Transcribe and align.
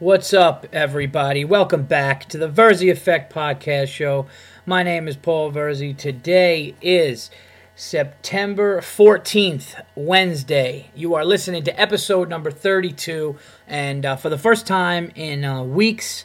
What's 0.00 0.32
up, 0.32 0.66
everybody? 0.72 1.44
Welcome 1.44 1.82
back 1.82 2.26
to 2.30 2.38
the 2.38 2.48
Verzi 2.48 2.90
Effect 2.90 3.30
podcast 3.30 3.88
show. 3.88 4.24
My 4.64 4.82
name 4.82 5.06
is 5.06 5.14
Paul 5.14 5.52
Verzi. 5.52 5.94
Today 5.94 6.74
is 6.80 7.30
September 7.76 8.80
14th, 8.80 9.74
Wednesday. 9.94 10.88
You 10.94 11.12
are 11.16 11.24
listening 11.26 11.64
to 11.64 11.78
episode 11.78 12.30
number 12.30 12.50
32, 12.50 13.36
and 13.68 14.06
uh, 14.06 14.16
for 14.16 14.30
the 14.30 14.38
first 14.38 14.66
time 14.66 15.12
in 15.16 15.44
uh, 15.44 15.64
weeks, 15.64 16.24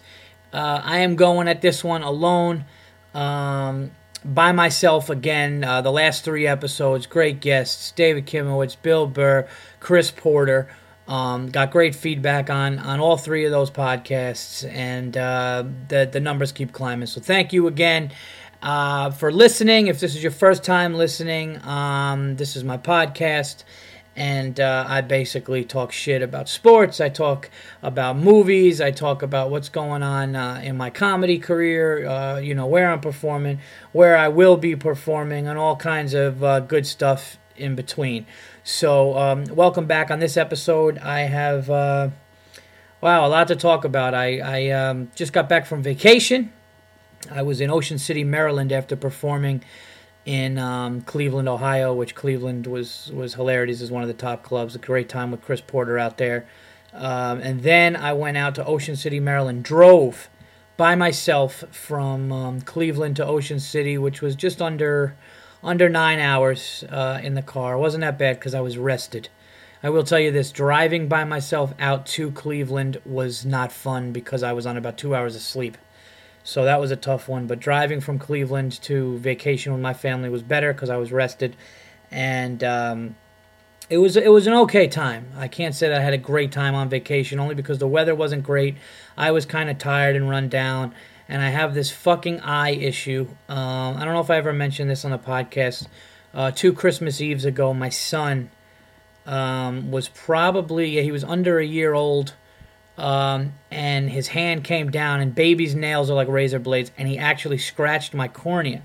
uh, 0.54 0.80
I 0.82 1.00
am 1.00 1.18
going 1.18 1.50
at 1.50 1.62
this 1.62 1.84
one 1.84 2.02
alone. 2.02 2.64
Um, 3.14 3.92
by 4.24 4.54
myself 4.54 5.10
again. 5.10 5.66
Uh, 5.66 5.82
the 5.82 5.92
last 5.92 6.24
three 6.24 6.48
episodes, 6.48 7.08
great 7.08 7.42
guests: 7.42 7.92
David 7.92 8.26
Kimowitz, 8.26 8.78
Bill 8.82 9.06
Burr, 9.06 9.50
Chris 9.82 10.12
Porter. 10.12 10.70
Um, 11.08 11.50
got 11.50 11.72
great 11.72 11.94
feedback 11.94 12.50
on 12.50 12.80
on 12.80 13.00
all 13.00 13.18
three 13.18 13.46
of 13.46 13.52
those 13.52 13.70
podcasts, 13.70 14.68
and 14.68 15.16
uh, 15.16 15.64
the 15.88 16.10
the 16.12 16.20
numbers 16.20 16.52
keep 16.52 16.72
climbing. 16.72 17.08
So 17.08 17.22
thank 17.22 17.54
you 17.54 17.68
again 17.68 18.12
uh, 18.64 19.12
for 19.12 19.32
listening. 19.32 19.88
If 19.88 20.00
this 20.00 20.16
is 20.16 20.24
your 20.24 20.32
first 20.32 20.64
time 20.64 20.96
listening, 20.96 21.64
um, 21.64 22.36
this 22.38 22.56
is 22.56 22.64
my 22.64 22.78
podcast 22.78 23.64
and 24.16 24.60
uh, 24.60 24.86
I 24.88 25.02
basically 25.02 25.66
talk 25.66 25.92
shit 25.92 26.22
about 26.22 26.48
sports. 26.48 27.02
I 27.02 27.10
talk 27.10 27.50
about 27.82 28.18
movies. 28.18 28.80
I 28.80 28.92
talk 28.92 29.22
about 29.22 29.50
what's 29.50 29.70
going 29.70 30.04
on 30.04 30.36
uh, 30.36 30.62
in 30.64 30.78
my 30.78 30.90
comedy 30.90 31.38
career. 31.38 32.08
Uh, 32.08 32.38
you 32.38 32.56
know 32.56 32.66
where 32.66 32.92
I'm 32.92 33.02
performing, 33.02 33.60
where 33.92 34.16
I 34.16 34.30
will 34.30 34.58
be 34.58 34.76
performing, 34.76 35.48
and 35.48 35.60
all 35.60 35.76
kinds 35.76 36.14
of 36.14 36.44
uh, 36.44 36.62
good 36.62 36.88
stuff 36.88 37.38
in 37.58 37.76
between. 37.76 38.26
So 38.68 39.16
um, 39.16 39.46
welcome 39.46 39.86
back 39.86 40.10
on 40.10 40.18
this 40.18 40.36
episode. 40.38 40.98
I 40.98 41.20
have 41.20 41.70
uh, 41.70 42.10
wow 43.00 43.28
a 43.28 43.30
lot 43.30 43.48
to 43.50 43.56
talk 43.56 43.86
about. 43.86 44.16
I 44.16 44.40
I 44.40 44.70
um, 44.72 45.12
just 45.14 45.34
got 45.34 45.48
back 45.48 45.68
from 45.68 45.84
vacation. 45.84 46.52
I 47.30 47.44
was 47.44 47.62
in 47.62 47.70
Ocean 47.70 48.00
City, 48.00 48.24
Maryland, 48.24 48.72
after 48.72 48.96
performing 48.96 49.64
in 50.26 50.58
um, 50.58 51.02
Cleveland, 51.02 51.48
Ohio, 51.48 51.94
which 51.94 52.16
Cleveland 52.16 52.66
was 52.66 53.12
was 53.14 53.36
hilarious. 53.36 53.82
is 53.82 53.92
one 53.92 54.02
of 54.02 54.08
the 54.08 54.16
top 54.16 54.42
clubs. 54.42 54.74
A 54.74 54.80
great 54.80 55.10
time 55.10 55.30
with 55.30 55.44
Chris 55.44 55.62
Porter 55.62 56.00
out 56.00 56.18
there. 56.18 56.48
Um, 56.92 57.42
and 57.42 57.62
then 57.62 57.96
I 57.96 58.14
went 58.14 58.36
out 58.36 58.56
to 58.56 58.66
Ocean 58.66 58.96
City, 58.96 59.20
Maryland. 59.20 59.64
Drove 59.64 60.28
by 60.76 60.96
myself 60.96 61.66
from 61.70 62.32
um, 62.32 62.62
Cleveland 62.62 63.16
to 63.18 63.26
Ocean 63.28 63.60
City, 63.60 64.00
which 64.00 64.24
was 64.24 64.36
just 64.36 64.60
under 64.60 65.16
under 65.66 65.90
nine 65.90 66.20
hours 66.20 66.86
uh, 66.90 67.20
in 67.22 67.34
the 67.34 67.42
car. 67.42 67.78
Wasn't 67.78 68.02
that 68.02 68.18
bad 68.18 68.40
because 68.40 68.54
I 68.54 68.62
was 68.62 68.78
rested. 68.78 69.28
I 69.84 69.90
will 69.90 70.04
tell 70.04 70.20
you 70.20 70.32
this: 70.32 70.52
driving 70.52 71.08
by 71.08 71.26
myself 71.26 71.74
out 71.80 72.06
to 72.08 72.32
Cleveland 72.32 73.02
was 73.06 73.46
not 73.46 73.72
fun 73.72 74.14
because 74.14 74.44
I 74.44 74.54
was 74.54 74.66
on 74.66 74.78
about 74.78 74.98
two 74.98 75.14
hours 75.16 75.36
of 75.36 75.42
sleep. 75.42 75.78
So 76.44 76.64
that 76.64 76.80
was 76.80 76.92
a 76.92 76.96
tough 76.96 77.28
one. 77.28 77.48
But 77.48 77.60
driving 77.60 78.00
from 78.00 78.20
Cleveland 78.20 78.80
to 78.84 79.18
vacation 79.18 79.74
with 79.74 79.82
my 79.82 79.94
family 79.94 80.30
was 80.30 80.44
better 80.44 80.72
because 80.72 80.92
I 80.92 80.98
was 80.98 81.12
rested, 81.12 81.56
and 82.12 82.64
um, 82.64 83.16
it 83.90 83.98
was 83.98 84.16
it 84.16 84.32
was 84.32 84.48
an 84.48 84.54
okay 84.54 84.88
time. 84.88 85.28
I 85.36 85.48
can't 85.48 85.76
say 85.76 85.90
that 85.90 86.00
I 86.00 86.04
had 86.04 86.14
a 86.14 86.20
great 86.20 86.52
time 86.52 86.76
on 86.76 86.90
vacation 86.90 87.40
only 87.40 87.56
because 87.56 87.80
the 87.80 87.88
weather 87.88 88.16
wasn't 88.16 88.44
great. 88.44 88.76
I 89.18 89.32
was 89.32 89.46
kind 89.46 89.70
of 89.70 89.78
tired 89.78 90.16
and 90.16 90.30
run 90.30 90.50
down, 90.50 90.94
and 91.28 91.42
I 91.42 91.50
have 91.50 91.74
this 91.74 91.92
fucking 91.92 92.42
eye 92.42 92.72
issue. 92.72 93.28
Um, 93.50 93.98
I 93.98 94.06
don't 94.06 94.14
know 94.14 94.22
if 94.22 94.30
I 94.30 94.38
ever 94.38 94.54
mentioned 94.54 94.90
this 94.90 95.06
on 95.06 95.12
the 95.12 95.20
podcast. 95.20 95.88
Uh, 96.34 96.52
two 96.52 96.74
Christmas 96.74 97.22
Eves 97.22 97.46
ago, 97.46 97.74
my 97.74 97.90
son 97.90 98.50
um, 99.26 99.92
was 99.92 100.10
probably 100.10 101.02
he 101.02 101.12
was 101.12 101.24
under 101.24 101.60
a 101.60 101.66
year 101.66 101.94
old 101.94 102.34
um, 102.98 103.54
and 103.72 104.10
his 104.10 104.28
hand 104.30 104.64
came 104.64 104.90
down, 104.90 105.20
and 105.20 105.36
baby's 105.36 105.76
nails 105.76 106.10
are 106.10 106.14
like 106.14 106.28
razor 106.28 106.60
blades, 106.60 106.92
and 106.98 107.08
he 107.08 107.18
actually 107.18 107.58
scratched 107.58 108.14
my 108.14 108.28
cornea, 108.28 108.82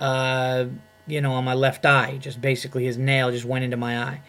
uh, 0.00 0.66
you 1.06 1.20
know, 1.20 1.32
on 1.32 1.44
my 1.44 1.54
left 1.54 1.84
eye. 1.84 2.18
Just 2.20 2.40
basically, 2.40 2.84
his 2.84 2.96
nail 2.96 3.30
just 3.30 3.44
went 3.44 3.64
into 3.64 3.76
my 3.76 4.00
eye. 4.00 4.20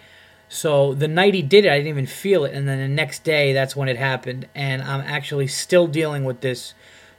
So 0.50 0.94
the 0.94 1.08
night 1.08 1.34
he 1.34 1.42
did 1.42 1.66
it, 1.66 1.72
I 1.72 1.78
didn't 1.78 1.90
even 1.90 2.08
feel 2.08 2.46
it, 2.46 2.54
and 2.54 2.68
then 2.68 2.80
the 2.80 2.88
next 2.88 3.24
day, 3.24 3.54
that's 3.54 3.76
when 3.76 3.88
it 3.88 3.98
happened, 3.98 4.48
and 4.56 4.82
I'm 4.82 5.02
actually 5.02 5.48
still 5.48 5.88
dealing 5.88 6.24
with 6.24 6.42
this. 6.42 6.74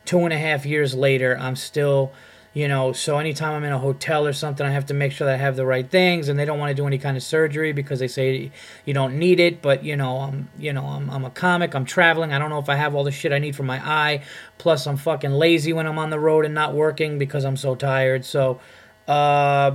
Two 0.09 0.21
and 0.21 0.33
a 0.33 0.39
half 0.39 0.65
years 0.65 0.95
later, 0.95 1.37
I'm 1.39 1.55
still 1.55 2.13
you 2.55 2.67
know 2.67 2.95
so 2.95 3.19
anytime 3.19 3.55
i'm 3.55 3.63
in 3.63 3.73
a 3.73 3.79
hotel 3.79 4.27
or 4.27 4.33
something 4.33 4.67
i 4.67 4.71
have 4.71 4.87
to 4.87 4.95
make 4.95 5.13
sure 5.13 5.27
that 5.27 5.35
i 5.35 5.37
have 5.37 5.55
the 5.55 5.67
right 5.67 5.91
things 5.91 6.29
and 6.29 6.39
they 6.39 6.47
don't 6.47 6.59
want 6.59 6.71
to 6.71 6.75
do 6.75 6.87
any 6.87 6.97
kind 6.97 7.15
of 7.15 7.23
surgery 7.23 7.73
because 7.73 7.99
they 7.99 8.09
say 8.09 8.51
you 8.87 8.95
don't 8.95 9.19
need 9.19 9.39
it 9.39 9.61
but 9.61 9.85
you 9.85 9.95
know 9.95 10.21
i'm 10.21 10.49
you 10.59 10.73
know 10.73 10.85
i'm, 10.87 11.11
I'm 11.11 11.27
a 11.27 11.31
comic 11.31 11.75
i'm 11.75 11.85
traveling 11.85 12.33
i 12.33 12.39
don't 12.39 12.49
know 12.49 12.59
if 12.59 12.71
i 12.71 12.75
have 12.75 12.95
all 12.95 13.05
the 13.05 13.13
shit 13.13 13.33
i 13.33 13.39
need 13.39 13.55
for 13.55 13.65
my 13.65 13.79
eye 13.87 14.25
plus 14.57 14.87
i'm 14.87 14.97
fucking 14.97 15.31
lazy 15.31 15.75
when 15.75 15.87
i'm 15.87 15.99
on 15.99 16.09
the 16.09 16.19
road 16.19 16.47
and 16.47 16.55
not 16.55 16.73
working 16.73 17.19
because 17.19 17.45
i'm 17.45 17.59
so 17.59 17.75
tired 17.75 18.25
so 18.25 18.61
uh 19.09 19.73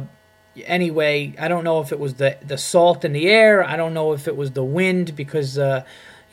anyway 0.66 1.34
i 1.40 1.48
don't 1.48 1.64
know 1.64 1.80
if 1.80 1.92
it 1.92 2.00
was 2.00 2.16
the 2.16 2.38
the 2.42 2.58
salt 2.58 3.06
in 3.06 3.14
the 3.14 3.28
air 3.30 3.64
i 3.64 3.78
don't 3.78 3.94
know 3.94 4.14
if 4.14 4.28
it 4.28 4.36
was 4.36 4.52
the 4.52 4.64
wind 4.64 5.16
because 5.16 5.60
uh 5.60 5.84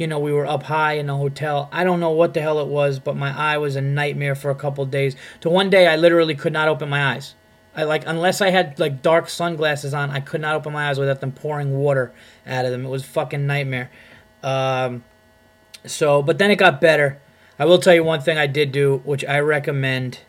you 0.00 0.06
know, 0.06 0.19
we 0.19 0.33
were 0.33 0.47
up 0.47 0.62
high 0.62 0.94
in 0.94 1.09
the 1.09 1.16
hotel. 1.16 1.69
I 1.71 1.84
don't 1.84 2.00
know 2.00 2.12
what 2.12 2.33
the 2.33 2.41
hell 2.41 2.59
it 2.61 2.69
was, 2.69 2.99
but 2.99 3.19
my 3.19 3.38
eye 3.38 3.59
was 3.59 3.77
a 3.77 3.83
nightmare 3.83 4.34
for 4.34 4.50
a 4.50 4.55
couple 4.55 4.87
days. 4.87 5.15
To 5.43 5.50
one 5.50 5.69
day, 5.69 5.87
I 5.87 5.97
literally 5.97 6.34
could 6.34 6.55
not 6.55 6.69
open 6.69 6.88
my 6.88 7.12
eyes. 7.12 7.34
I 7.77 7.83
like 7.83 8.05
unless 8.06 8.41
I 8.41 8.49
had 8.49 8.78
like 8.81 9.03
dark 9.03 9.28
sunglasses 9.28 9.93
on, 9.93 10.10
I 10.10 10.21
could 10.21 10.41
not 10.41 10.56
open 10.56 10.72
my 10.72 10.89
eyes 10.89 10.99
without 10.99 11.21
them 11.21 11.33
pouring 11.33 11.77
water 11.77 12.15
out 12.47 12.65
of 12.65 12.71
them. 12.71 12.87
It 12.87 12.89
was 12.89 13.05
fucking 13.05 13.47
nightmare. 13.47 13.91
Um, 14.43 15.05
so, 15.84 16.22
but 16.22 16.39
then 16.39 16.50
it 16.50 16.56
got 16.56 16.81
better. 16.81 17.21
I 17.59 17.66
will 17.66 17.78
tell 17.78 17.94
you 17.94 18.03
one 18.03 18.22
thing 18.22 18.39
I 18.39 18.47
did 18.47 18.72
do, 18.72 19.03
which 19.05 19.22
I 19.27 19.39
recommend. 19.41 20.21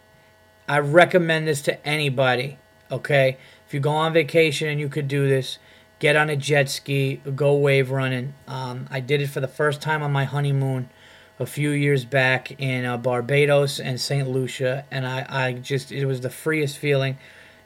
I 0.68 0.80
recommend 0.80 1.48
this 1.48 1.62
to 1.62 1.88
anybody. 1.88 2.58
Okay, 2.92 3.38
if 3.66 3.74
you 3.74 3.80
go 3.80 3.92
on 3.92 4.12
vacation 4.12 4.68
and 4.68 4.82
you 4.82 4.90
could 4.90 5.08
do 5.08 5.30
this, 5.30 5.60
get 6.02 6.16
on 6.16 6.32
a 6.32 6.36
jet 6.36 6.68
ski, 6.68 7.22
go 7.36 7.54
wave 7.54 7.92
running. 7.92 8.34
Um, 8.48 8.88
I 8.90 9.00
did 9.00 9.22
it 9.22 9.28
for 9.28 9.40
the 9.40 9.48
first 9.48 9.84
time 9.84 10.02
on 10.02 10.12
my 10.12 10.26
honeymoon 10.26 10.90
a 11.40 11.46
few 11.46 11.70
years 11.70 12.06
back 12.06 12.60
in 12.60 12.86
uh, 12.86 12.98
Barbados 12.98 13.80
and 13.80 14.02
St. 14.02 14.28
Lucia, 14.28 14.84
and 14.90 15.06
I, 15.06 15.26
I 15.30 15.54
just, 15.54 15.92
it 15.92 16.08
was 16.08 16.22
the 16.22 16.32
freest 16.32 16.80
feeling. 16.80 17.20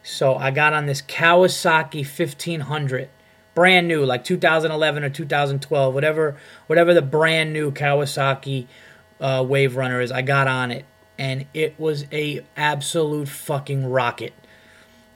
So 0.04 0.36
I 0.36 0.52
got 0.52 0.74
on 0.74 0.86
this 0.86 1.02
Kawasaki 1.02 2.06
1500, 2.06 3.10
brand 3.54 3.88
new, 3.88 4.06
like 4.06 4.26
2011 4.26 5.06
or 5.06 5.10
2012, 5.10 5.94
whatever, 5.94 6.36
whatever 6.68 6.94
the 6.94 7.02
brand 7.02 7.54
new 7.54 7.72
Kawasaki 7.72 8.68
uh, 9.22 9.46
wave 9.48 9.78
runner 9.78 10.02
is. 10.02 10.12
I 10.12 10.24
got 10.24 10.50
on 10.50 10.72
it, 10.72 10.84
and 11.18 11.46
it 11.54 11.80
was 11.80 12.06
a 12.12 12.46
absolute 12.58 13.30
fucking 13.30 13.86
rocket. 13.86 14.34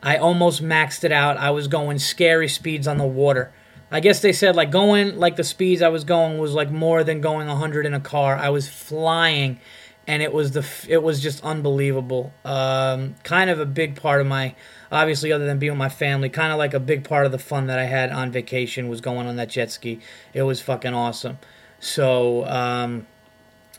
I 0.02 0.18
almost 0.18 0.64
maxed 0.64 1.04
it 1.04 1.12
out. 1.12 1.38
I 1.38 1.52
was 1.52 1.68
going 1.68 2.00
scary 2.00 2.48
speeds 2.48 2.88
on 2.88 2.98
the 2.98 3.06
water. 3.06 3.52
I 3.92 4.00
guess 4.00 4.22
they 4.22 4.34
said 4.34 4.56
like 4.56 4.72
going 4.72 5.18
like 5.18 5.36
the 5.36 5.44
speeds 5.44 5.82
I 5.82 5.90
was 5.90 6.04
going 6.04 6.38
was 6.38 6.54
like 6.54 6.70
more 6.70 7.04
than 7.04 7.22
going 7.22 7.48
100 7.48 7.86
in 7.86 7.94
a 7.94 8.00
car. 8.00 8.36
I 8.36 8.50
was 8.50 8.68
flying 8.70 9.60
and 10.08 10.22
it 10.22 10.32
was 10.32 10.52
the 10.52 10.66
it 10.88 11.02
was 11.02 11.22
just 11.22 11.44
unbelievable. 11.44 12.34
Um, 12.46 13.16
kind 13.24 13.50
of 13.50 13.60
a 13.60 13.66
big 13.66 14.00
part 14.00 14.22
of 14.22 14.28
my 14.28 14.56
obviously 14.92 15.32
other 15.32 15.46
than 15.46 15.60
being 15.60 15.74
with 15.74 15.80
my 15.80 15.90
family, 15.90 16.30
kind 16.30 16.52
of 16.52 16.58
like 16.58 16.74
a 16.74 16.80
big 16.80 17.04
part 17.04 17.26
of 17.26 17.31
the 17.31 17.40
fun 17.40 17.68
that 17.68 17.80
I 17.80 17.86
had 17.86 18.12
on 18.12 18.31
vacation 18.31 18.90
was 18.90 19.02
going 19.02 19.28
on 19.28 19.36
that 19.38 19.50
jet 19.50 19.72
ski. 19.72 20.00
It 20.34 20.44
was 20.44 20.62
fucking 20.62 20.94
awesome. 20.94 21.40
So 21.80 22.46
um, 22.46 23.08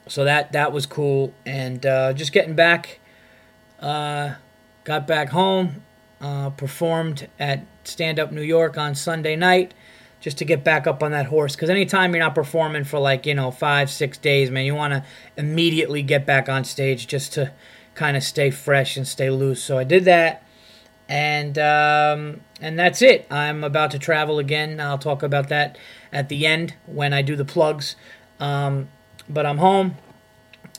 so 0.09 0.25
that 0.25 0.53
that 0.53 0.73
was 0.73 0.87
cool 0.87 1.33
and 1.47 1.87
uh, 1.87 2.13
just 2.13 2.33
getting 2.33 2.55
back 2.55 2.99
uh, 3.79 4.35
got 4.85 5.07
back 5.07 5.31
home 5.31 5.83
uh, 6.21 6.51
performed 6.51 7.29
at 7.39 7.65
Stand 7.85 8.19
Up 8.19 8.33
New 8.33 8.43
York 8.43 8.77
on 8.77 8.95
Sunday 8.95 9.37
night 9.37 9.75
just 10.21 10.37
to 10.39 10.45
get 10.45 10.63
back 10.63 10.87
up 10.87 11.03
on 11.03 11.13
that 11.13 11.27
horse. 11.27 11.57
Because 11.57 11.71
anytime 11.71 12.13
you're 12.13 12.23
not 12.23 12.35
performing 12.35 12.85
for 12.85 12.99
like, 12.99 13.27
you 13.27 13.35
know, 13.35 13.51
five, 13.51 13.91
six 13.91 14.19
days, 14.19 14.51
man, 14.51 14.65
you 14.65 14.75
want 14.75 14.93
to 14.93 15.05
immediately 15.37 16.03
get 16.03 16.27
back 16.27 16.49
on 16.49 16.65
stage 16.65 17.07
just 17.07 17.33
to 17.35 17.53
kind 17.95 18.17
of 18.17 18.23
stay 18.23 18.51
fresh 18.51 18.97
and 18.97 19.09
stay 19.09 19.31
loose. 19.31 19.63
So 19.63 19.79
I 19.79 19.85
did 19.85 20.05
that. 20.05 20.45
And 21.09 21.59
um, 21.59 22.43
and 22.61 22.79
that's 22.79 23.03
it. 23.03 23.27
I'm 23.33 23.65
about 23.65 23.91
to 23.93 23.99
travel 23.99 24.39
again. 24.39 24.79
I'll 24.79 24.99
talk 24.99 25.25
about 25.25 25.49
that 25.49 25.77
at 26.13 26.29
the 26.29 26.47
end 26.47 26.75
when 26.87 27.13
I 27.13 27.23
do 27.23 27.35
the 27.35 27.45
plugs. 27.45 27.97
Um, 28.39 28.89
but 29.29 29.45
I'm 29.45 29.59
home 29.59 29.97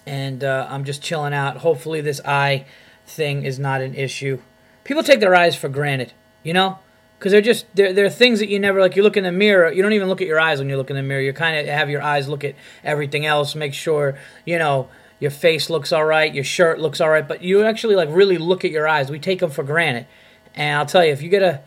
and 0.06 0.42
uh, 0.42 0.68
I'm 0.70 0.86
just 0.86 1.02
chilling 1.02 1.34
out. 1.34 1.58
Hopefully, 1.58 2.00
this 2.00 2.22
eye 2.24 2.66
thing 3.06 3.44
is 3.44 3.60
not 3.60 3.82
an 3.82 3.94
issue 3.94 4.40
people 4.84 5.04
take 5.04 5.20
their 5.20 5.36
eyes 5.36 5.56
for 5.56 5.70
granted, 5.70 6.14
you 6.44 6.54
know? 6.54 6.80
Because 7.18 7.32
they're 7.34 7.42
just, 7.42 7.66
they're, 7.76 7.94
they're 7.94 8.10
things 8.10 8.40
that 8.40 8.50
you 8.50 8.60
never, 8.60 8.80
like 8.80 8.96
you 8.96 9.04
look 9.04 9.16
in 9.16 9.24
the 9.24 9.32
mirror, 9.32 9.72
you 9.72 9.84
don't 9.84 9.94
even 9.94 10.08
look 10.08 10.22
at 10.22 10.28
your 10.28 10.40
eyes 10.40 10.58
when 10.58 10.70
you 10.70 10.78
look 10.78 10.90
in 10.90 10.96
the 10.96 11.04
mirror. 11.04 11.22
You 11.22 11.34
kind 11.34 11.56
of 11.56 11.68
have 11.68 11.88
your 11.90 12.02
eyes 12.02 12.28
look 12.28 12.44
at 12.44 12.56
everything 12.84 13.26
else, 13.28 13.54
make 13.54 13.76
sure, 13.76 14.18
you 14.44 14.58
know, 14.58 14.90
your 15.20 15.30
face 15.30 15.70
looks 15.70 15.92
all 15.92 16.04
right, 16.04 16.34
your 16.34 16.44
shirt 16.44 16.80
looks 16.80 17.00
all 17.00 17.10
right, 17.10 17.28
but 17.28 17.44
you 17.44 17.64
actually 17.64 17.96
like 17.96 18.10
really 18.12 18.40
look 18.40 18.66
at 18.66 18.72
your 18.72 18.88
eyes. 18.88 19.12
We 19.12 19.20
take 19.20 19.40
them 19.40 19.52
for 19.52 19.64
granted. 19.64 20.08
And 20.56 20.80
I'll 20.80 20.88
tell 20.88 21.06
you, 21.06 21.12
if 21.12 21.22
you 21.22 21.30
get 21.30 21.44
a, 21.44 21.62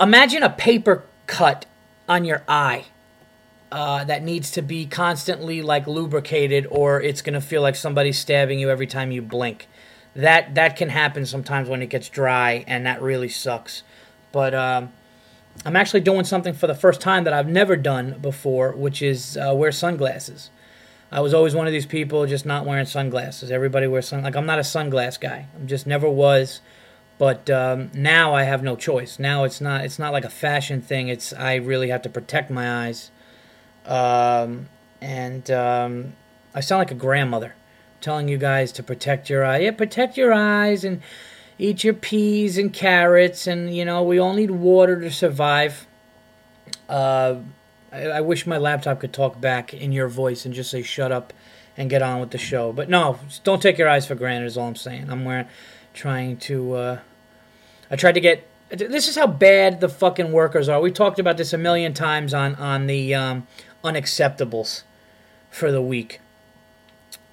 imagine 0.00 0.42
a 0.42 0.50
paper 0.50 1.04
cut 1.26 1.66
on 2.08 2.24
your 2.24 2.42
eye. 2.48 2.86
uh, 3.70 4.04
that 4.04 4.22
needs 4.22 4.50
to 4.52 4.62
be 4.62 4.86
constantly 4.86 5.62
like 5.62 5.86
lubricated, 5.86 6.66
or 6.70 7.00
it's 7.02 7.22
gonna 7.22 7.40
feel 7.40 7.62
like 7.62 7.76
somebody's 7.76 8.18
stabbing 8.18 8.58
you 8.58 8.70
every 8.70 8.86
time 8.86 9.10
you 9.10 9.22
blink. 9.22 9.66
That 10.14 10.54
that 10.54 10.76
can 10.76 10.88
happen 10.88 11.26
sometimes 11.26 11.68
when 11.68 11.82
it 11.82 11.90
gets 11.90 12.08
dry, 12.08 12.64
and 12.66 12.86
that 12.86 13.00
really 13.00 13.28
sucks. 13.28 13.82
But 14.32 14.54
um, 14.54 14.92
I'm 15.64 15.76
actually 15.76 16.00
doing 16.00 16.24
something 16.24 16.54
for 16.54 16.66
the 16.66 16.74
first 16.74 17.00
time 17.00 17.24
that 17.24 17.32
I've 17.32 17.48
never 17.48 17.76
done 17.76 18.18
before, 18.20 18.72
which 18.72 19.02
is 19.02 19.36
uh, 19.36 19.54
wear 19.54 19.72
sunglasses. 19.72 20.50
I 21.10 21.20
was 21.20 21.32
always 21.32 21.54
one 21.54 21.66
of 21.66 21.72
these 21.72 21.86
people 21.86 22.26
just 22.26 22.44
not 22.44 22.66
wearing 22.66 22.84
sunglasses. 22.86 23.50
Everybody 23.50 23.86
wears 23.86 24.08
sun 24.08 24.22
like 24.22 24.36
I'm 24.36 24.46
not 24.46 24.58
a 24.58 24.62
sunglass 24.62 25.18
guy. 25.18 25.46
I 25.54 25.64
just 25.66 25.86
never 25.86 26.08
was. 26.08 26.60
But 27.18 27.50
um, 27.50 27.90
now 27.92 28.32
I 28.32 28.44
have 28.44 28.62
no 28.62 28.76
choice. 28.76 29.18
Now 29.18 29.42
it's 29.44 29.60
not 29.60 29.84
it's 29.84 29.98
not 29.98 30.12
like 30.12 30.24
a 30.24 30.30
fashion 30.30 30.80
thing. 30.80 31.08
It's 31.08 31.32
I 31.32 31.56
really 31.56 31.88
have 31.88 32.02
to 32.02 32.08
protect 32.08 32.50
my 32.50 32.86
eyes. 32.86 33.10
Um, 33.84 34.68
and 35.00 35.50
um, 35.50 36.12
I 36.54 36.60
sound 36.60 36.78
like 36.78 36.90
a 36.90 36.94
grandmother 36.94 37.54
telling 38.00 38.28
you 38.28 38.38
guys 38.38 38.72
to 38.72 38.82
protect 38.82 39.28
your 39.28 39.44
eye. 39.44 39.58
Yeah, 39.58 39.72
protect 39.72 40.16
your 40.16 40.32
eyes 40.32 40.84
and 40.84 41.02
eat 41.58 41.84
your 41.84 41.94
peas 41.94 42.58
and 42.58 42.72
carrots. 42.72 43.46
And 43.46 43.74
you 43.74 43.84
know 43.84 44.02
we 44.02 44.18
all 44.18 44.34
need 44.34 44.50
water 44.50 45.00
to 45.00 45.10
survive. 45.10 45.86
Uh, 46.88 47.36
I, 47.92 48.06
I 48.06 48.20
wish 48.20 48.46
my 48.46 48.58
laptop 48.58 49.00
could 49.00 49.12
talk 49.12 49.40
back 49.40 49.74
in 49.74 49.92
your 49.92 50.08
voice 50.08 50.44
and 50.44 50.54
just 50.54 50.70
say 50.70 50.82
shut 50.82 51.12
up 51.12 51.32
and 51.76 51.88
get 51.88 52.02
on 52.02 52.20
with 52.20 52.30
the 52.30 52.38
show. 52.38 52.72
But 52.72 52.88
no, 52.88 53.18
don't 53.44 53.62
take 53.62 53.78
your 53.78 53.88
eyes 53.88 54.06
for 54.06 54.14
granted. 54.14 54.46
Is 54.46 54.58
all 54.58 54.68
I'm 54.68 54.76
saying. 54.76 55.10
I'm 55.10 55.24
wearing, 55.24 55.46
trying 55.94 56.36
to. 56.38 56.74
Uh, 56.74 56.98
I 57.90 57.96
tried 57.96 58.12
to 58.12 58.20
get. 58.20 58.46
This 58.70 59.08
is 59.08 59.16
how 59.16 59.26
bad 59.26 59.80
the 59.80 59.88
fucking 59.88 60.30
workers 60.30 60.68
are. 60.68 60.80
We 60.80 60.90
talked 60.90 61.18
about 61.18 61.38
this 61.38 61.54
a 61.54 61.58
million 61.58 61.94
times 61.94 62.34
on 62.34 62.54
on 62.56 62.86
the 62.86 63.14
um, 63.14 63.46
unacceptables 63.82 64.82
for 65.50 65.72
the 65.72 65.80
week. 65.80 66.20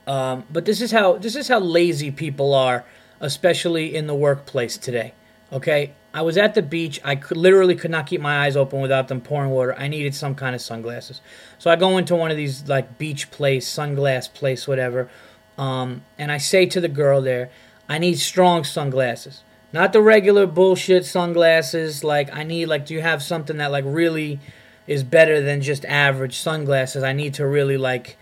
Um, 0.08 0.46
but 0.52 0.66
this 0.66 0.82
is 0.82 0.92
how 0.92 1.18
this 1.18 1.36
is 1.36 1.48
how 1.48 1.60
lazy 1.60 2.12
people 2.12 2.54
are, 2.54 2.86
especially 3.20 3.96
in 3.96 4.08
the 4.08 4.16
workplace 4.16 4.78
today. 4.78 5.14
Okay, 5.52 5.94
I 6.14 6.22
was 6.22 6.38
at 6.38 6.54
the 6.54 6.62
beach. 6.62 7.00
I 7.04 7.16
could 7.16 7.38
literally 7.38 7.76
could 7.76 7.92
not 7.92 8.08
keep 8.08 8.22
my 8.22 8.46
eyes 8.46 8.56
open 8.56 8.82
without 8.82 9.08
them 9.08 9.22
pouring 9.22 9.52
water. 9.52 9.76
I 9.78 9.88
needed 9.88 10.14
some 10.16 10.36
kind 10.36 10.56
of 10.56 10.62
sunglasses, 10.62 11.22
so 11.58 11.72
I 11.72 11.76
go 11.76 11.98
into 11.98 12.16
one 12.16 12.32
of 12.32 12.38
these 12.38 12.68
like 12.68 12.98
beach 12.98 13.32
place, 13.32 13.68
sunglass 13.68 14.32
place, 14.32 14.68
whatever, 14.68 15.10
um, 15.58 16.04
and 16.18 16.32
I 16.32 16.38
say 16.38 16.66
to 16.68 16.82
the 16.82 16.88
girl 16.88 17.22
there, 17.22 17.50
"I 17.88 17.98
need 17.98 18.20
strong 18.20 18.64
sunglasses, 18.64 19.44
not 19.76 19.92
the 19.92 20.02
regular 20.02 20.48
bullshit 20.48 21.06
sunglasses. 21.06 22.02
Like 22.02 22.34
I 22.34 22.44
need 22.44 22.68
like, 22.68 22.86
do 22.86 22.94
you 22.94 23.02
have 23.02 23.22
something 23.22 23.58
that 23.58 23.72
like 23.72 23.84
really 23.86 24.40
is 24.88 25.04
better 25.04 25.42
than 25.42 25.62
just 25.62 25.84
average 25.84 26.38
sunglasses? 26.38 27.04
I 27.04 27.12
need 27.12 27.34
to 27.34 27.46
really 27.46 27.76
like, 27.76 28.18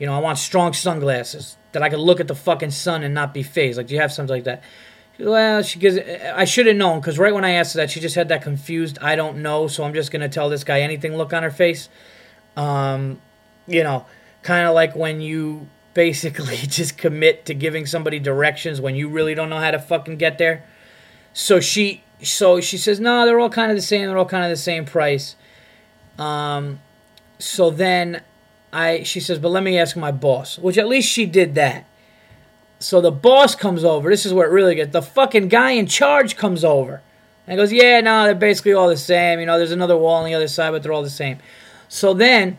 you 0.00 0.06
know, 0.06 0.14
I 0.14 0.18
want 0.18 0.38
strong 0.38 0.72
sunglasses 0.72 1.56
that 1.70 1.82
I 1.84 1.88
can 1.88 2.00
look 2.00 2.18
at 2.18 2.26
the 2.26 2.34
fucking 2.34 2.72
sun 2.72 3.04
and 3.04 3.14
not 3.14 3.32
be 3.32 3.44
phased. 3.44 3.78
Like, 3.78 3.86
do 3.86 3.94
you 3.94 4.00
have 4.00 4.12
something 4.12 4.34
like 4.34 4.44
that?" 4.44 4.64
Well, 5.20 5.62
she 5.62 5.78
gives. 5.78 5.98
I 5.98 6.44
should 6.44 6.66
have 6.66 6.76
known 6.76 6.98
because 6.98 7.18
right 7.18 7.32
when 7.32 7.44
I 7.44 7.50
asked 7.50 7.74
her 7.74 7.76
that, 7.76 7.90
she 7.90 8.00
just 8.00 8.16
had 8.16 8.28
that 8.30 8.42
confused. 8.42 8.98
I 9.00 9.14
don't 9.14 9.42
know, 9.42 9.68
so 9.68 9.84
I'm 9.84 9.94
just 9.94 10.10
gonna 10.10 10.28
tell 10.28 10.48
this 10.48 10.64
guy 10.64 10.80
anything. 10.80 11.16
Look 11.16 11.32
on 11.32 11.44
her 11.44 11.50
face. 11.52 11.88
Um, 12.56 13.20
you 13.68 13.84
know, 13.84 14.06
kind 14.42 14.66
of 14.66 14.74
like 14.74 14.96
when 14.96 15.20
you 15.20 15.68
basically 15.94 16.56
just 16.56 16.98
commit 16.98 17.46
to 17.46 17.54
giving 17.54 17.86
somebody 17.86 18.18
directions 18.18 18.80
when 18.80 18.94
you 18.94 19.08
really 19.08 19.34
don't 19.34 19.50
know 19.50 19.58
how 19.58 19.70
to 19.70 19.78
fucking 19.78 20.16
get 20.16 20.38
there. 20.38 20.64
So 21.32 21.60
she, 21.60 22.02
so 22.22 22.60
she 22.60 22.76
says, 22.76 22.98
no, 22.98 23.24
they're 23.24 23.38
all 23.38 23.50
kind 23.50 23.70
of 23.70 23.76
the 23.76 23.82
same. 23.82 24.08
They're 24.08 24.18
all 24.18 24.24
kind 24.24 24.44
of 24.44 24.50
the 24.50 24.56
same 24.56 24.84
price. 24.84 25.36
Um, 26.18 26.80
so 27.38 27.70
then 27.70 28.22
I, 28.72 29.02
she 29.02 29.20
says, 29.20 29.38
but 29.38 29.48
let 29.50 29.62
me 29.62 29.78
ask 29.78 29.96
my 29.96 30.12
boss, 30.12 30.58
which 30.58 30.78
at 30.78 30.88
least 30.88 31.08
she 31.08 31.26
did 31.26 31.54
that. 31.56 31.86
So 32.78 33.00
the 33.00 33.10
boss 33.10 33.54
comes 33.54 33.84
over. 33.84 34.08
This 34.08 34.24
is 34.24 34.32
where 34.32 34.46
it 34.48 34.52
really 34.52 34.74
gets. 34.74 34.92
The 34.92 35.02
fucking 35.02 35.48
guy 35.48 35.72
in 35.72 35.86
charge 35.86 36.36
comes 36.36 36.64
over. 36.64 37.02
And 37.46 37.56
goes, 37.56 37.72
yeah, 37.72 38.00
no, 38.00 38.24
they're 38.24 38.34
basically 38.34 38.74
all 38.74 38.88
the 38.88 38.96
same. 38.96 39.40
You 39.40 39.46
know, 39.46 39.58
there's 39.58 39.72
another 39.72 39.96
wall 39.96 40.16
on 40.16 40.24
the 40.24 40.34
other 40.34 40.46
side, 40.46 40.70
but 40.70 40.82
they're 40.82 40.92
all 40.92 41.02
the 41.02 41.10
same. 41.10 41.38
So 41.88 42.14
then, 42.14 42.58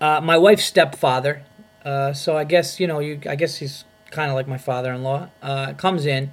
uh, 0.00 0.20
my 0.20 0.36
wife's 0.36 0.66
stepfather, 0.66 1.42
uh, 1.82 2.12
so 2.12 2.36
I 2.36 2.44
guess, 2.44 2.78
you 2.78 2.86
know, 2.86 2.98
you, 2.98 3.18
I 3.26 3.36
guess 3.36 3.56
he's 3.56 3.84
kind 4.10 4.30
of 4.30 4.34
like 4.34 4.46
my 4.46 4.58
father-in-law, 4.58 5.28
uh, 5.42 5.72
comes 5.74 6.04
in. 6.04 6.32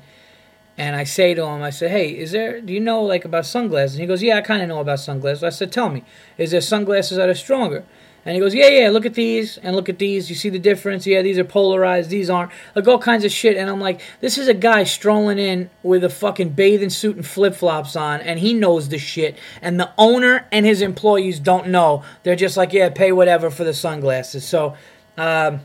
And 0.77 0.95
I 0.95 1.05
say 1.05 1.33
to 1.35 1.45
him, 1.45 1.61
I 1.61 1.69
said, 1.69 1.91
hey, 1.91 2.09
is 2.09 2.31
there, 2.31 2.59
do 2.59 2.73
you 2.73 2.79
know, 2.79 3.01
like, 3.01 3.23
about 3.23 3.45
sunglasses? 3.45 3.95
And 3.95 4.01
he 4.01 4.07
goes, 4.07 4.21
yeah, 4.21 4.37
I 4.37 4.41
kind 4.41 4.61
of 4.61 4.67
know 4.67 4.79
about 4.79 4.99
sunglasses. 4.99 5.43
I 5.43 5.49
said, 5.49 5.71
tell 5.71 5.89
me, 5.89 6.03
is 6.37 6.51
there 6.51 6.61
sunglasses 6.61 7.17
that 7.17 7.29
are 7.29 7.35
stronger? 7.35 7.85
And 8.25 8.35
he 8.35 8.39
goes, 8.39 8.55
yeah, 8.55 8.69
yeah, 8.69 8.89
look 8.89 9.05
at 9.05 9.15
these 9.15 9.57
and 9.57 9.75
look 9.75 9.89
at 9.89 9.99
these. 9.99 10.29
You 10.29 10.35
see 10.35 10.49
the 10.49 10.59
difference? 10.59 11.05
Yeah, 11.05 11.21
these 11.21 11.37
are 11.37 11.43
polarized. 11.43 12.09
These 12.09 12.29
aren't. 12.29 12.51
Like 12.73 12.87
all 12.87 12.99
kinds 12.99 13.25
of 13.25 13.31
shit. 13.31 13.57
And 13.57 13.69
I'm 13.69 13.81
like, 13.81 13.99
this 14.21 14.37
is 14.37 14.47
a 14.47 14.53
guy 14.53 14.85
strolling 14.85 15.39
in 15.39 15.69
with 15.83 16.05
a 16.05 16.09
fucking 16.09 16.49
bathing 16.51 16.89
suit 16.89 17.17
and 17.17 17.25
flip 17.25 17.53
flops 17.53 17.95
on, 17.97 18.21
and 18.21 18.39
he 18.39 18.53
knows 18.53 18.89
the 18.89 18.97
shit. 18.97 19.37
And 19.61 19.77
the 19.79 19.91
owner 19.97 20.47
and 20.51 20.65
his 20.65 20.81
employees 20.81 21.39
don't 21.39 21.67
know. 21.67 22.03
They're 22.23 22.37
just 22.37 22.55
like, 22.55 22.71
yeah, 22.71 22.89
pay 22.89 23.11
whatever 23.11 23.49
for 23.49 23.65
the 23.65 23.73
sunglasses. 23.73 24.45
So, 24.45 24.77
um, 25.17 25.59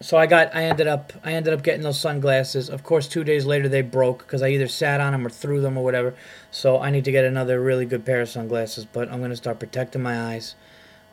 so 0.00 0.16
I 0.16 0.26
got, 0.26 0.54
I 0.54 0.64
ended 0.64 0.86
up, 0.86 1.12
I 1.24 1.32
ended 1.32 1.54
up 1.54 1.64
getting 1.64 1.82
those 1.82 1.98
sunglasses. 1.98 2.70
Of 2.70 2.84
course, 2.84 3.08
two 3.08 3.24
days 3.24 3.46
later 3.46 3.68
they 3.68 3.82
broke 3.82 4.18
because 4.18 4.42
I 4.42 4.48
either 4.50 4.68
sat 4.68 5.00
on 5.00 5.10
them 5.10 5.26
or 5.26 5.30
threw 5.30 5.60
them 5.60 5.76
or 5.76 5.82
whatever. 5.82 6.14
So 6.52 6.78
I 6.78 6.90
need 6.90 7.04
to 7.04 7.12
get 7.12 7.24
another 7.24 7.60
really 7.60 7.86
good 7.86 8.04
pair 8.04 8.20
of 8.20 8.28
sunglasses. 8.28 8.84
But 8.84 9.10
I'm 9.10 9.20
gonna 9.20 9.36
start 9.36 9.58
protecting 9.58 10.02
my 10.02 10.20
eyes 10.20 10.54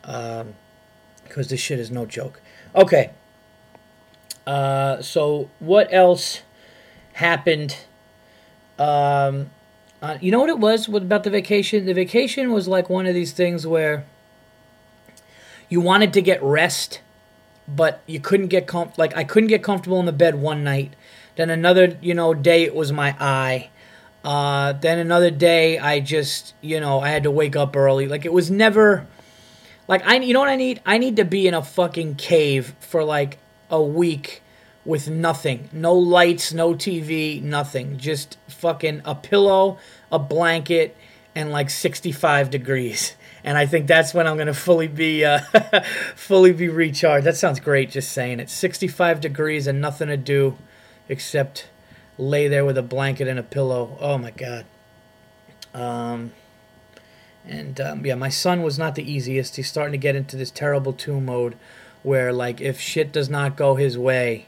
um, 0.04 0.54
because 1.24 1.48
this 1.48 1.60
shit 1.60 1.78
is 1.78 1.90
no 1.90 2.06
joke. 2.06 2.40
Okay. 2.74 3.10
Uh, 4.46 5.00
so 5.00 5.48
what 5.58 5.92
else 5.92 6.42
happened? 7.14 7.76
Um, 8.78 9.50
uh, 10.02 10.16
you 10.20 10.32
know 10.32 10.40
what 10.40 10.48
it 10.48 10.58
was 10.58 10.88
what, 10.88 11.02
about 11.02 11.24
the 11.24 11.30
vacation? 11.30 11.86
The 11.86 11.92
vacation 11.92 12.52
was 12.52 12.66
like 12.66 12.88
one 12.88 13.06
of 13.06 13.14
these 13.14 13.32
things 13.32 13.66
where 13.66 14.04
you 15.68 15.80
wanted 15.80 16.12
to 16.14 16.22
get 16.22 16.42
rest, 16.42 17.00
but 17.68 18.02
you 18.06 18.18
couldn't 18.18 18.48
get 18.48 18.66
com- 18.66 18.92
like 18.96 19.16
I 19.16 19.24
couldn't 19.24 19.48
get 19.48 19.62
comfortable 19.62 20.00
in 20.00 20.06
the 20.06 20.12
bed 20.12 20.36
one 20.36 20.64
night. 20.64 20.94
Then 21.36 21.50
another, 21.50 21.96
you 22.00 22.14
know, 22.14 22.34
day 22.34 22.64
it 22.64 22.74
was 22.74 22.92
my 22.92 23.14
eye. 23.20 23.70
Uh, 24.24 24.72
then 24.72 24.98
another 24.98 25.30
day 25.30 25.78
I 25.78 26.00
just, 26.00 26.54
you 26.60 26.80
know, 26.80 27.00
I 27.00 27.10
had 27.10 27.22
to 27.22 27.30
wake 27.30 27.56
up 27.56 27.76
early. 27.76 28.08
Like 28.08 28.24
it 28.24 28.32
was 28.32 28.50
never 28.50 29.06
like 29.90 30.06
I, 30.06 30.14
you 30.18 30.32
know 30.32 30.38
what 30.38 30.48
I 30.48 30.54
need? 30.54 30.80
I 30.86 30.98
need 30.98 31.16
to 31.16 31.24
be 31.24 31.48
in 31.48 31.52
a 31.52 31.64
fucking 31.64 32.14
cave 32.14 32.74
for 32.78 33.02
like 33.02 33.38
a 33.68 33.82
week 33.82 34.40
with 34.84 35.10
nothing, 35.10 35.68
no 35.72 35.94
lights, 35.94 36.52
no 36.52 36.74
TV, 36.74 37.42
nothing, 37.42 37.98
just 37.98 38.38
fucking 38.46 39.02
a 39.04 39.16
pillow, 39.16 39.78
a 40.12 40.18
blanket, 40.18 40.96
and 41.34 41.50
like 41.50 41.70
65 41.70 42.50
degrees. 42.50 43.16
And 43.42 43.58
I 43.58 43.66
think 43.66 43.88
that's 43.88 44.14
when 44.14 44.28
I'm 44.28 44.38
gonna 44.38 44.54
fully 44.54 44.86
be, 44.86 45.24
uh, 45.24 45.40
fully 46.14 46.52
be 46.52 46.68
recharged. 46.68 47.26
That 47.26 47.36
sounds 47.36 47.58
great, 47.58 47.90
just 47.90 48.12
saying 48.12 48.38
it. 48.38 48.48
65 48.48 49.20
degrees 49.20 49.66
and 49.66 49.80
nothing 49.80 50.06
to 50.06 50.16
do, 50.16 50.56
except 51.08 51.68
lay 52.16 52.46
there 52.46 52.64
with 52.64 52.78
a 52.78 52.82
blanket 52.82 53.26
and 53.26 53.40
a 53.40 53.42
pillow. 53.42 53.98
Oh 54.00 54.18
my 54.18 54.30
god. 54.30 54.66
Um, 55.74 56.30
and 57.50 57.80
um, 57.80 58.06
yeah, 58.06 58.14
my 58.14 58.28
son 58.28 58.62
was 58.62 58.78
not 58.78 58.94
the 58.94 59.12
easiest. 59.12 59.56
He's 59.56 59.68
starting 59.68 59.92
to 59.92 59.98
get 59.98 60.14
into 60.14 60.36
this 60.36 60.52
terrible 60.52 60.92
two 60.92 61.20
mode 61.20 61.56
where, 62.02 62.32
like, 62.32 62.60
if 62.60 62.80
shit 62.80 63.12
does 63.12 63.28
not 63.28 63.56
go 63.56 63.74
his 63.74 63.98
way, 63.98 64.46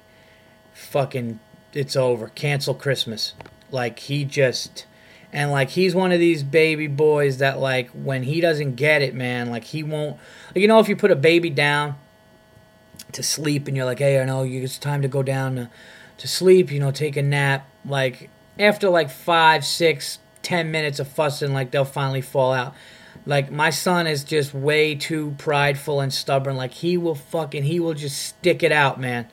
fucking, 0.72 1.40
it's 1.72 1.96
over. 1.96 2.28
Cancel 2.28 2.74
Christmas. 2.74 3.34
Like, 3.70 3.98
he 3.98 4.24
just. 4.24 4.86
And, 5.32 5.50
like, 5.50 5.70
he's 5.70 5.94
one 5.94 6.12
of 6.12 6.20
these 6.20 6.42
baby 6.42 6.86
boys 6.86 7.38
that, 7.38 7.58
like, 7.58 7.90
when 7.90 8.22
he 8.22 8.40
doesn't 8.40 8.76
get 8.76 9.02
it, 9.02 9.14
man, 9.14 9.50
like, 9.50 9.64
he 9.64 9.82
won't. 9.82 10.18
Like, 10.48 10.62
you 10.62 10.68
know, 10.68 10.78
if 10.78 10.88
you 10.88 10.96
put 10.96 11.10
a 11.10 11.16
baby 11.16 11.50
down 11.50 11.96
to 13.12 13.22
sleep 13.22 13.66
and 13.66 13.76
you're 13.76 13.86
like, 13.86 13.98
hey, 13.98 14.20
I 14.20 14.24
know 14.24 14.44
it's 14.44 14.78
time 14.78 15.02
to 15.02 15.08
go 15.08 15.22
down 15.22 15.56
to, 15.56 15.70
to 16.18 16.28
sleep, 16.28 16.70
you 16.70 16.78
know, 16.78 16.92
take 16.92 17.16
a 17.16 17.22
nap. 17.22 17.68
Like, 17.84 18.30
after, 18.58 18.88
like, 18.88 19.10
five, 19.10 19.64
six, 19.64 20.18
10 20.42 20.70
minutes 20.70 20.98
of 20.98 21.08
fussing 21.08 21.52
like 21.52 21.70
they'll 21.70 21.84
finally 21.84 22.20
fall 22.20 22.52
out. 22.52 22.74
Like 23.24 23.50
my 23.50 23.70
son 23.70 24.06
is 24.06 24.24
just 24.24 24.52
way 24.52 24.94
too 24.94 25.34
prideful 25.38 26.00
and 26.00 26.12
stubborn. 26.12 26.56
Like 26.56 26.72
he 26.72 26.96
will 26.96 27.14
fucking 27.14 27.64
he 27.64 27.78
will 27.78 27.94
just 27.94 28.20
stick 28.20 28.62
it 28.62 28.72
out, 28.72 29.00
man. 29.00 29.28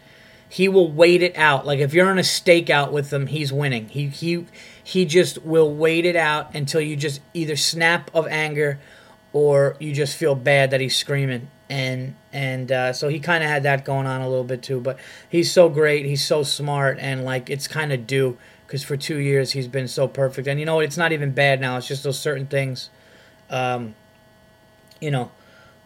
He 0.48 0.68
will 0.68 0.92
wait 0.92 1.22
it 1.22 1.38
out. 1.38 1.66
Like 1.66 1.80
if 1.80 1.94
you're 1.94 2.10
on 2.10 2.20
a 2.20 2.24
stakeout 2.24 2.92
with 2.92 3.12
him, 3.12 3.28
he's 3.28 3.52
winning. 3.52 3.90
He 3.90 4.08
he 4.08 4.46
he 4.84 5.06
just 5.06 5.44
will 5.44 5.74
wait 5.74 6.06
it 6.06 6.16
out 6.16 6.54
until 6.56 6.82
you 6.82 6.96
just 6.96 7.22
either 7.34 7.56
snap 7.56 8.12
of 8.14 8.28
anger 8.28 8.80
or 9.34 9.76
you 9.80 9.94
just 9.94 10.16
feel 10.16 10.36
bad 10.36 10.72
that 10.72 10.82
he's 10.82 10.96
screaming. 10.96 11.50
And 11.70 12.16
and 12.32 12.72
uh, 12.72 12.94
so 12.94 13.10
he 13.10 13.20
kind 13.20 13.44
of 13.44 13.50
had 13.50 13.64
that 13.64 13.86
going 13.86 14.06
on 14.06 14.22
a 14.22 14.30
little 14.30 14.44
bit 14.44 14.62
too. 14.62 14.82
But 14.82 15.00
he's 15.30 15.52
so 15.52 15.70
great. 15.70 16.06
He's 16.06 16.26
so 16.26 16.44
smart 16.44 17.00
and 17.00 17.26
like 17.26 17.50
it's 17.50 17.68
kind 17.68 17.92
of 17.92 18.06
due 18.06 18.38
because 18.70 18.84
for 18.84 18.96
two 18.96 19.18
years 19.18 19.54
he's 19.54 19.68
been 19.68 19.88
so 19.88 20.08
perfect. 20.08 20.48
And 20.48 20.60
you 20.60 20.66
know, 20.66 20.80
it's 20.80 20.96
not 20.96 21.12
even 21.12 21.32
bad 21.32 21.60
now. 21.60 21.78
It's 21.78 21.88
just 21.88 22.04
those 22.04 22.20
certain 22.20 22.46
things, 22.46 22.92
um, 23.50 23.96
you 25.02 25.10
know, 25.10 25.32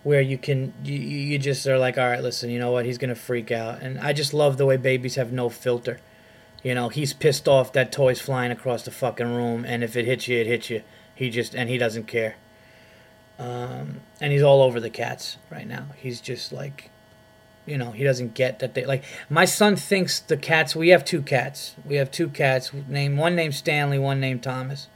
where 0.03 0.19
you 0.19 0.37
can 0.37 0.73
you, 0.83 0.99
you 0.99 1.39
just 1.39 1.65
are 1.65 1.77
like 1.77 1.97
all 1.97 2.09
right 2.09 2.21
listen 2.21 2.49
you 2.49 2.59
know 2.59 2.71
what? 2.71 2.85
He's 2.85 2.97
gonna 2.97 3.15
freak 3.15 3.53
out. 3.53 3.81
And 3.81 3.97
i 4.01 4.11
just 4.11 4.33
love 4.33 4.57
the 4.57 4.65
way 4.65 4.75
babies 4.75 5.15
have 5.15 5.31
no 5.31 5.47
filter. 5.47 6.01
You 6.61 6.75
know 6.75 6.89
he's 6.89 7.13
pissed 7.13 7.47
off 7.47 7.71
that 7.71 7.93
toy's 7.93 8.19
flying 8.19 8.51
across 8.51 8.83
the 8.83 8.91
fucking 8.91 9.33
room 9.33 9.63
and 9.63 9.81
if 9.81 9.95
it 9.95 10.03
hits 10.03 10.27
you 10.27 10.39
it 10.39 10.47
hits 10.47 10.69
you. 10.69 10.83
He 11.15 11.29
just 11.29 11.55
and 11.55 11.69
he 11.69 11.77
doesn't 11.77 12.07
care. 12.07 12.35
Um, 13.39 14.01
and 14.19 14.33
he's 14.33 14.43
all 14.43 14.61
over 14.61 14.81
the 14.81 14.89
cats 14.89 15.37
right 15.49 15.65
now. 15.65 15.85
He's 15.95 16.19
just 16.19 16.51
like 16.51 16.89
you 17.65 17.77
know 17.77 17.91
he 17.91 18.03
doesn't 18.03 18.33
get 18.33 18.59
that 18.59 18.73
they 18.73 18.85
like 18.85 19.03
my 19.29 19.45
son 19.45 19.75
thinks 19.75 20.19
the 20.19 20.37
cats 20.37 20.75
we 20.75 20.89
have 20.89 21.05
two 21.05 21.21
cats 21.21 21.75
we 21.85 21.95
have 21.95 22.11
two 22.11 22.27
cats 22.27 22.71
named 22.87 23.17
one 23.17 23.35
named 23.35 23.55
stanley 23.55 23.97
one 23.97 24.19
named 24.19 24.43
thomas 24.43 24.87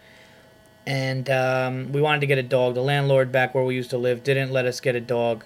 and 0.87 1.29
um, 1.29 1.91
we 1.91 1.99
wanted 1.99 2.21
to 2.21 2.27
get 2.27 2.37
a 2.37 2.43
dog. 2.43 2.73
The 2.73 2.81
landlord 2.81 3.29
back 3.29 3.53
where 3.53 3.63
we 3.63 3.75
used 3.75 3.89
to 3.89 3.97
live 3.97 4.23
didn't 4.23 4.51
let 4.51 4.65
us 4.65 4.79
get 4.79 4.95
a 4.95 5.01
dog, 5.01 5.43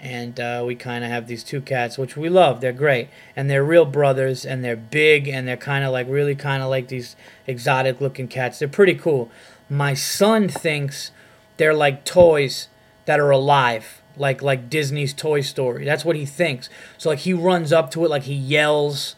and 0.00 0.38
uh, 0.40 0.64
we 0.66 0.74
kind 0.74 1.04
of 1.04 1.10
have 1.10 1.28
these 1.28 1.44
two 1.44 1.60
cats, 1.60 1.96
which 1.96 2.16
we 2.16 2.28
love. 2.28 2.60
They're 2.60 2.72
great, 2.72 3.08
and 3.36 3.48
they're 3.48 3.62
real 3.62 3.84
brothers, 3.84 4.44
and 4.44 4.64
they're 4.64 4.74
big, 4.74 5.28
and 5.28 5.46
they're 5.46 5.56
kind 5.56 5.84
of 5.84 5.92
like 5.92 6.08
really 6.10 6.34
kind 6.34 6.64
of 6.64 6.68
like 6.68 6.88
these 6.88 7.14
exotic 7.46 8.00
looking 8.00 8.26
cats. 8.26 8.58
They're 8.58 8.66
pretty 8.66 8.96
cool. 8.96 9.30
My 9.70 9.94
son 9.94 10.48
thinks 10.48 11.12
they're 11.58 11.72
like 11.72 12.04
toys 12.04 12.66
that 13.04 13.20
are 13.20 13.30
alive, 13.30 14.01
like 14.16 14.42
like 14.42 14.68
Disney's 14.68 15.12
Toy 15.12 15.40
Story. 15.40 15.84
That's 15.84 16.04
what 16.04 16.16
he 16.16 16.26
thinks. 16.26 16.68
So 16.98 17.10
like 17.10 17.20
he 17.20 17.32
runs 17.32 17.72
up 17.72 17.90
to 17.92 18.04
it, 18.04 18.08
like 18.08 18.24
he 18.24 18.34
yells 18.34 19.16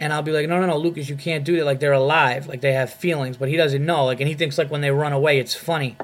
and 0.00 0.12
I'll 0.12 0.22
be 0.22 0.32
like, 0.32 0.48
no, 0.48 0.60
no, 0.60 0.66
no, 0.66 0.76
Lucas, 0.76 1.08
you 1.08 1.16
can't 1.16 1.44
do 1.44 1.56
that. 1.56 1.64
Like 1.64 1.80
they're 1.80 1.92
alive, 1.92 2.46
like 2.46 2.60
they 2.60 2.72
have 2.72 2.92
feelings, 2.92 3.36
but 3.36 3.48
he 3.48 3.56
doesn't 3.56 3.84
know. 3.84 4.04
Like, 4.04 4.20
and 4.20 4.28
he 4.28 4.34
thinks 4.34 4.58
like 4.58 4.70
when 4.70 4.80
they 4.80 4.90
run 4.90 5.12
away, 5.12 5.38
it's 5.38 5.54
funny. 5.54 5.96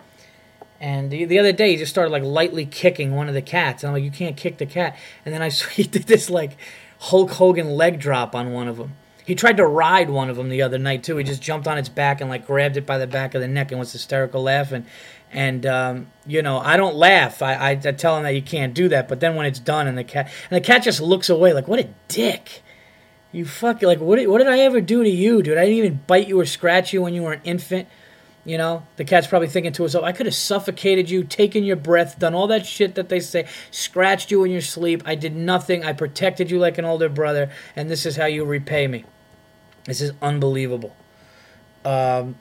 And 0.80 1.10
the, 1.10 1.26
the 1.26 1.38
other 1.38 1.52
day, 1.52 1.72
he 1.72 1.76
just 1.76 1.90
started 1.90 2.10
like 2.10 2.22
lightly 2.22 2.64
kicking 2.64 3.14
one 3.14 3.28
of 3.28 3.34
the 3.34 3.42
cats, 3.42 3.82
and 3.82 3.88
I'm 3.88 3.94
like, 3.94 4.04
you 4.04 4.10
can't 4.10 4.36
kick 4.36 4.56
the 4.56 4.66
cat. 4.66 4.96
And 5.26 5.34
then 5.34 5.42
I 5.42 5.50
he 5.74 5.82
did 5.82 6.04
this 6.04 6.30
like 6.30 6.56
Hulk 6.98 7.32
Hogan 7.32 7.70
leg 7.70 8.00
drop 8.00 8.34
on 8.34 8.52
one 8.52 8.68
of 8.68 8.78
them. 8.78 8.94
He 9.24 9.34
tried 9.34 9.56
to 9.58 9.66
ride 9.66 10.10
one 10.10 10.30
of 10.30 10.36
them 10.36 10.48
the 10.48 10.62
other 10.62 10.78
night 10.78 11.02
too. 11.02 11.16
He 11.16 11.24
just 11.24 11.42
jumped 11.42 11.68
on 11.68 11.78
its 11.78 11.88
back 11.88 12.20
and 12.20 12.30
like 12.30 12.46
grabbed 12.46 12.76
it 12.76 12.86
by 12.86 12.98
the 12.98 13.06
back 13.06 13.34
of 13.34 13.40
the 13.40 13.48
neck 13.48 13.70
and 13.70 13.78
was 13.78 13.92
hysterical 13.92 14.42
laughing. 14.42 14.86
And 15.32 15.64
um, 15.66 16.10
you 16.26 16.42
know, 16.42 16.58
I 16.58 16.76
don't 16.76 16.96
laugh. 16.96 17.42
I, 17.42 17.54
I, 17.54 17.70
I 17.70 17.76
tell 17.76 18.16
him 18.16 18.24
that 18.24 18.34
you 18.34 18.42
can't 18.42 18.74
do 18.74 18.88
that. 18.88 19.08
But 19.08 19.20
then 19.20 19.36
when 19.36 19.46
it's 19.46 19.60
done, 19.60 19.86
and 19.86 19.96
the 19.96 20.04
cat 20.04 20.30
and 20.50 20.56
the 20.56 20.66
cat 20.66 20.82
just 20.82 21.00
looks 21.00 21.28
away 21.28 21.52
like, 21.52 21.68
what 21.68 21.80
a 21.80 21.88
dick. 22.08 22.62
You 23.32 23.44
fucking 23.44 23.86
like 23.86 24.00
what? 24.00 24.26
What 24.26 24.38
did 24.38 24.48
I 24.48 24.58
ever 24.60 24.80
do 24.80 25.04
to 25.04 25.08
you, 25.08 25.42
dude? 25.42 25.56
I 25.56 25.64
didn't 25.64 25.78
even 25.78 26.00
bite 26.06 26.26
you 26.26 26.40
or 26.40 26.44
scratch 26.44 26.92
you 26.92 27.02
when 27.02 27.14
you 27.14 27.22
were 27.22 27.34
an 27.34 27.42
infant. 27.44 27.86
You 28.44 28.56
know, 28.56 28.86
the 28.96 29.04
cat's 29.04 29.26
probably 29.26 29.48
thinking 29.48 29.72
to 29.72 29.82
himself, 29.82 30.02
I 30.02 30.12
could 30.12 30.24
have 30.26 30.34
suffocated 30.34 31.10
you, 31.10 31.24
taken 31.24 31.62
your 31.62 31.76
breath, 31.76 32.18
done 32.18 32.34
all 32.34 32.46
that 32.46 32.64
shit 32.64 32.94
that 32.94 33.10
they 33.10 33.20
say, 33.20 33.46
scratched 33.70 34.30
you 34.30 34.44
in 34.44 34.50
your 34.50 34.62
sleep. 34.62 35.02
I 35.04 35.14
did 35.14 35.36
nothing. 35.36 35.84
I 35.84 35.92
protected 35.92 36.50
you 36.50 36.58
like 36.58 36.78
an 36.78 36.86
older 36.86 37.10
brother, 37.10 37.50
and 37.76 37.90
this 37.90 38.06
is 38.06 38.16
how 38.16 38.24
you 38.24 38.44
repay 38.44 38.86
me. 38.86 39.04
This 39.84 40.00
is 40.00 40.12
unbelievable. 40.22 40.96
Um, 41.84 42.36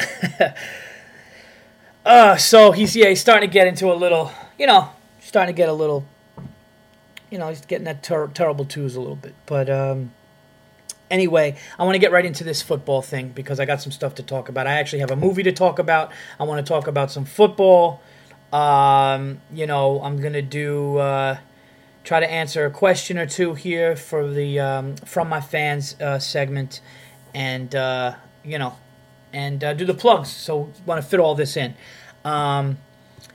uh, 2.04 2.36
so 2.36 2.72
he's 2.72 2.96
yeah, 2.96 3.08
he's 3.08 3.20
starting 3.20 3.48
to 3.48 3.52
get 3.52 3.68
into 3.68 3.92
a 3.92 3.94
little, 3.94 4.32
you 4.58 4.66
know, 4.66 4.90
starting 5.20 5.54
to 5.54 5.56
get 5.56 5.68
a 5.68 5.72
little 5.72 6.04
you 7.30 7.38
know, 7.38 7.48
he's 7.48 7.64
getting 7.64 7.84
that 7.84 8.02
ter- 8.02 8.28
terrible 8.28 8.64
twos 8.64 8.96
a 8.96 9.00
little 9.00 9.16
bit. 9.16 9.34
But 9.46 9.68
um, 9.68 10.12
anyway, 11.10 11.56
I 11.78 11.84
want 11.84 11.94
to 11.94 11.98
get 11.98 12.12
right 12.12 12.24
into 12.24 12.44
this 12.44 12.62
football 12.62 13.02
thing 13.02 13.28
because 13.28 13.60
I 13.60 13.64
got 13.64 13.80
some 13.82 13.92
stuff 13.92 14.14
to 14.16 14.22
talk 14.22 14.48
about. 14.48 14.66
I 14.66 14.74
actually 14.74 15.00
have 15.00 15.10
a 15.10 15.16
movie 15.16 15.42
to 15.44 15.52
talk 15.52 15.78
about. 15.78 16.12
I 16.38 16.44
want 16.44 16.64
to 16.64 16.68
talk 16.68 16.86
about 16.86 17.10
some 17.10 17.24
football. 17.24 18.02
Um, 18.52 19.40
you 19.52 19.66
know, 19.66 20.00
I'm 20.02 20.20
gonna 20.20 20.42
do 20.42 20.98
uh, 20.98 21.38
try 22.04 22.20
to 22.20 22.30
answer 22.30 22.64
a 22.64 22.70
question 22.70 23.18
or 23.18 23.26
two 23.26 23.54
here 23.54 23.96
for 23.96 24.28
the 24.30 24.60
um, 24.60 24.96
from 24.96 25.28
my 25.28 25.40
fans 25.40 26.00
uh, 26.00 26.18
segment, 26.18 26.80
and 27.34 27.74
uh, 27.74 28.14
you 28.44 28.58
know, 28.58 28.76
and 29.32 29.62
uh, 29.62 29.74
do 29.74 29.84
the 29.84 29.94
plugs. 29.94 30.30
So 30.30 30.72
want 30.86 31.02
to 31.02 31.08
fit 31.08 31.20
all 31.20 31.34
this 31.34 31.56
in. 31.56 31.74
Um, 32.24 32.78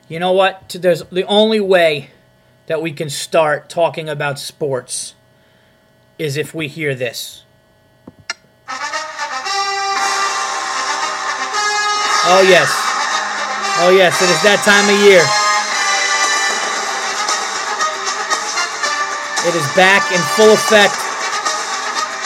you 0.10 0.20
know 0.20 0.32
what? 0.32 0.76
There's 0.80 1.04
the 1.04 1.26
only 1.26 1.60
way 1.60 2.10
that 2.66 2.82
we 2.82 2.92
can 2.92 3.10
start 3.10 3.70
talking 3.70 4.10
about 4.10 4.40
sports 4.40 5.16
is 6.18 6.38
if 6.38 6.54
we 6.54 6.68
hear 6.68 6.96
this. 6.96 7.43
Oh, 12.34 12.42
yes. 12.42 12.66
Oh, 13.86 13.94
yes, 13.94 14.18
it 14.18 14.30
is 14.34 14.42
that 14.42 14.66
time 14.66 14.90
of 14.90 14.98
year. 15.06 15.22
It 19.46 19.54
is 19.54 19.68
back 19.78 20.10
in 20.10 20.18
full 20.34 20.50
effect. 20.50 20.98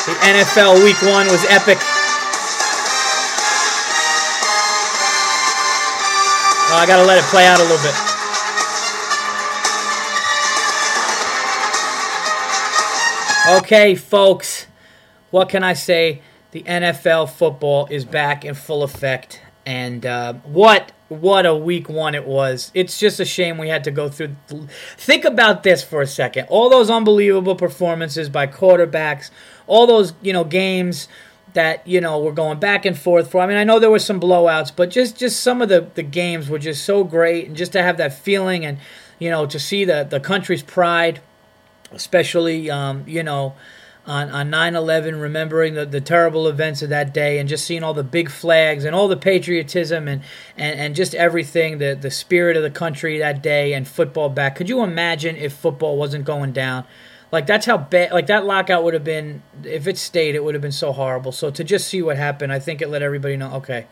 The 0.08 0.16
NFL 0.24 0.80
Week 0.82 0.96
1 1.02 1.28
was 1.28 1.44
epic. 1.52 1.78
Oh, 6.72 6.78
I 6.80 6.86
got 6.88 7.02
to 7.02 7.06
let 7.06 7.18
it 7.18 7.26
play 7.26 7.46
out 7.46 7.60
a 7.60 7.64
little 7.64 7.84
bit. 7.84 7.96
Okay, 13.60 13.96
folks, 13.96 14.68
what 15.32 15.50
can 15.50 15.64
I 15.64 15.74
say? 15.74 16.22
The 16.52 16.64
NFL 16.64 17.30
football 17.30 17.88
is 17.88 18.06
back 18.06 18.46
in 18.46 18.56
full 18.56 18.84
effect, 18.84 19.42
and 19.68 20.06
uh, 20.06 20.34
what 20.46 20.94
what 21.10 21.46
a 21.46 21.54
week 21.54 21.90
one 21.90 22.16
it 22.16 22.26
was. 22.26 22.72
It's 22.74 22.98
just 22.98 23.20
a 23.20 23.26
shame 23.26 23.58
we 23.58 23.68
had 23.68 23.84
to 23.84 23.92
go 23.92 24.08
through. 24.08 24.38
Think 24.98 25.26
about 25.26 25.64
this 25.64 25.84
for 25.84 26.02
a 26.02 26.08
second. 26.08 26.48
All 26.50 26.70
those 26.70 26.90
unbelievable 26.90 27.56
performances 27.56 28.30
by 28.30 28.48
quarterbacks, 28.48 29.30
all 29.68 29.86
those 29.86 30.14
you 30.22 30.32
know 30.32 30.46
games 30.46 31.10
that 31.52 31.86
you 31.86 32.00
know 32.00 32.18
were 32.22 32.32
going 32.32 32.60
back 32.60 32.86
and 32.86 32.98
forth 32.98 33.30
for. 33.30 33.42
I 33.42 33.46
mean, 33.46 33.58
I 33.58 33.66
know 33.66 33.78
there 33.78 33.92
were 33.92 34.00
some 34.00 34.22
blowouts, 34.22 34.72
but 34.74 34.90
just 34.90 35.18
just 35.18 35.42
some 35.42 35.62
of 35.62 35.68
the 35.68 35.90
the 35.96 36.04
games 36.04 36.50
were 36.50 36.60
just 36.60 36.86
so 36.86 37.04
great, 37.04 37.48
and 37.48 37.56
just 37.56 37.74
to 37.74 37.84
have 37.84 37.98
that 37.98 38.18
feeling 38.18 38.66
and 38.66 38.78
you 39.20 39.30
know 39.30 39.46
to 39.46 39.60
see 39.60 39.84
the 39.84 40.08
the 40.10 40.22
country's 40.22 40.64
pride 40.64 41.20
especially 41.94 42.70
um, 42.70 43.04
you 43.08 43.24
know 43.24 43.56
on, 44.08 44.30
on 44.30 44.50
9-11 44.50 45.22
remembering 45.22 45.76
the, 45.76 45.86
the 45.86 46.02
terrible 46.02 46.48
events 46.48 46.82
of 46.82 46.90
that 46.90 47.14
day 47.14 47.38
and 47.38 47.48
just 47.48 47.66
seeing 47.66 47.84
all 47.84 47.94
the 47.94 48.04
big 48.04 48.30
flags 48.32 48.86
and 48.86 48.96
all 48.96 49.08
the 49.08 49.18
patriotism 49.18 50.08
and, 50.08 50.24
and, 50.56 50.80
and 50.80 50.96
just 50.96 51.14
everything 51.14 51.78
the, 51.78 51.94
the 51.94 52.10
spirit 52.10 52.58
of 52.58 52.64
the 52.64 52.72
country 52.72 53.20
that 53.20 53.44
day 53.44 53.74
and 53.74 53.88
football 53.88 54.30
back. 54.30 54.56
Could 54.56 54.70
you 54.70 54.82
imagine 54.82 55.36
if 55.36 55.54
football 55.54 55.98
wasn't 55.98 56.26
going 56.26 56.54
down? 56.54 56.86
Like 57.32 57.46
that's 57.46 57.66
how 57.66 57.78
bad 57.78 58.14
like 58.14 58.28
that 58.28 58.46
lockout 58.46 58.86
would 58.86 58.94
have 58.94 59.04
been 59.04 59.44
if 59.64 59.86
it 59.86 59.98
stayed 59.98 60.34
it 60.34 60.44
would 60.46 60.56
have 60.56 60.62
been 60.62 60.72
so 60.72 60.94
horrible. 60.94 61.34
So 61.34 61.52
to 61.52 61.64
just 61.64 61.90
see 61.90 62.02
what 62.02 62.16
happened 62.16 62.54
i 62.54 62.60
think 62.60 62.82
it 62.82 62.88
let 62.88 63.02
everybody 63.02 63.36
know 63.36 63.52
okay 63.56 63.86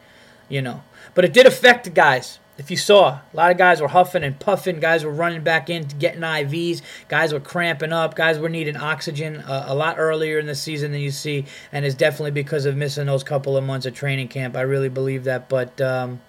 you 0.50 0.62
know. 0.62 0.84
But 1.13 1.25
it 1.25 1.34
did 1.34 1.45
affect 1.45 1.86
the 1.86 1.89
guys 1.89 2.39
if 2.57 2.71
you 2.71 2.77
saw, 2.77 3.09
a 3.09 3.35
lot 3.35 3.51
of 3.51 3.57
guys 3.57 3.81
were 3.81 3.89
huffing 3.89 4.24
and 4.24 4.39
puffing. 4.39 4.79
Guys 4.79 5.03
were 5.03 5.12
running 5.12 5.43
back 5.43 5.69
in 5.69 5.88
to 5.88 5.95
getting 5.95 6.21
IVs. 6.21 6.81
Guys 7.09 7.33
were 7.33 7.39
cramping 7.41 7.91
up. 7.91 8.15
Guys 8.15 8.39
were 8.39 8.47
needing 8.47 8.77
oxygen 8.77 9.38
uh, 9.38 9.65
a 9.67 9.75
lot 9.75 9.95
earlier 10.00 10.39
in 10.39 10.45
the 10.45 10.55
season 10.55 10.93
than 10.93 11.01
you 11.01 11.12
see, 11.12 11.45
and 11.74 11.85
it's 11.85 11.95
definitely 11.95 12.31
because 12.31 12.65
of 12.65 12.77
missing 12.77 13.07
those 13.07 13.24
couple 13.24 13.57
of 13.57 13.63
months 13.65 13.85
of 13.85 13.93
training 13.93 14.29
camp. 14.29 14.55
I 14.55 14.62
really 14.62 14.88
believe 14.88 15.25
that. 15.25 15.50
But 15.50 15.81
um, 15.81 16.21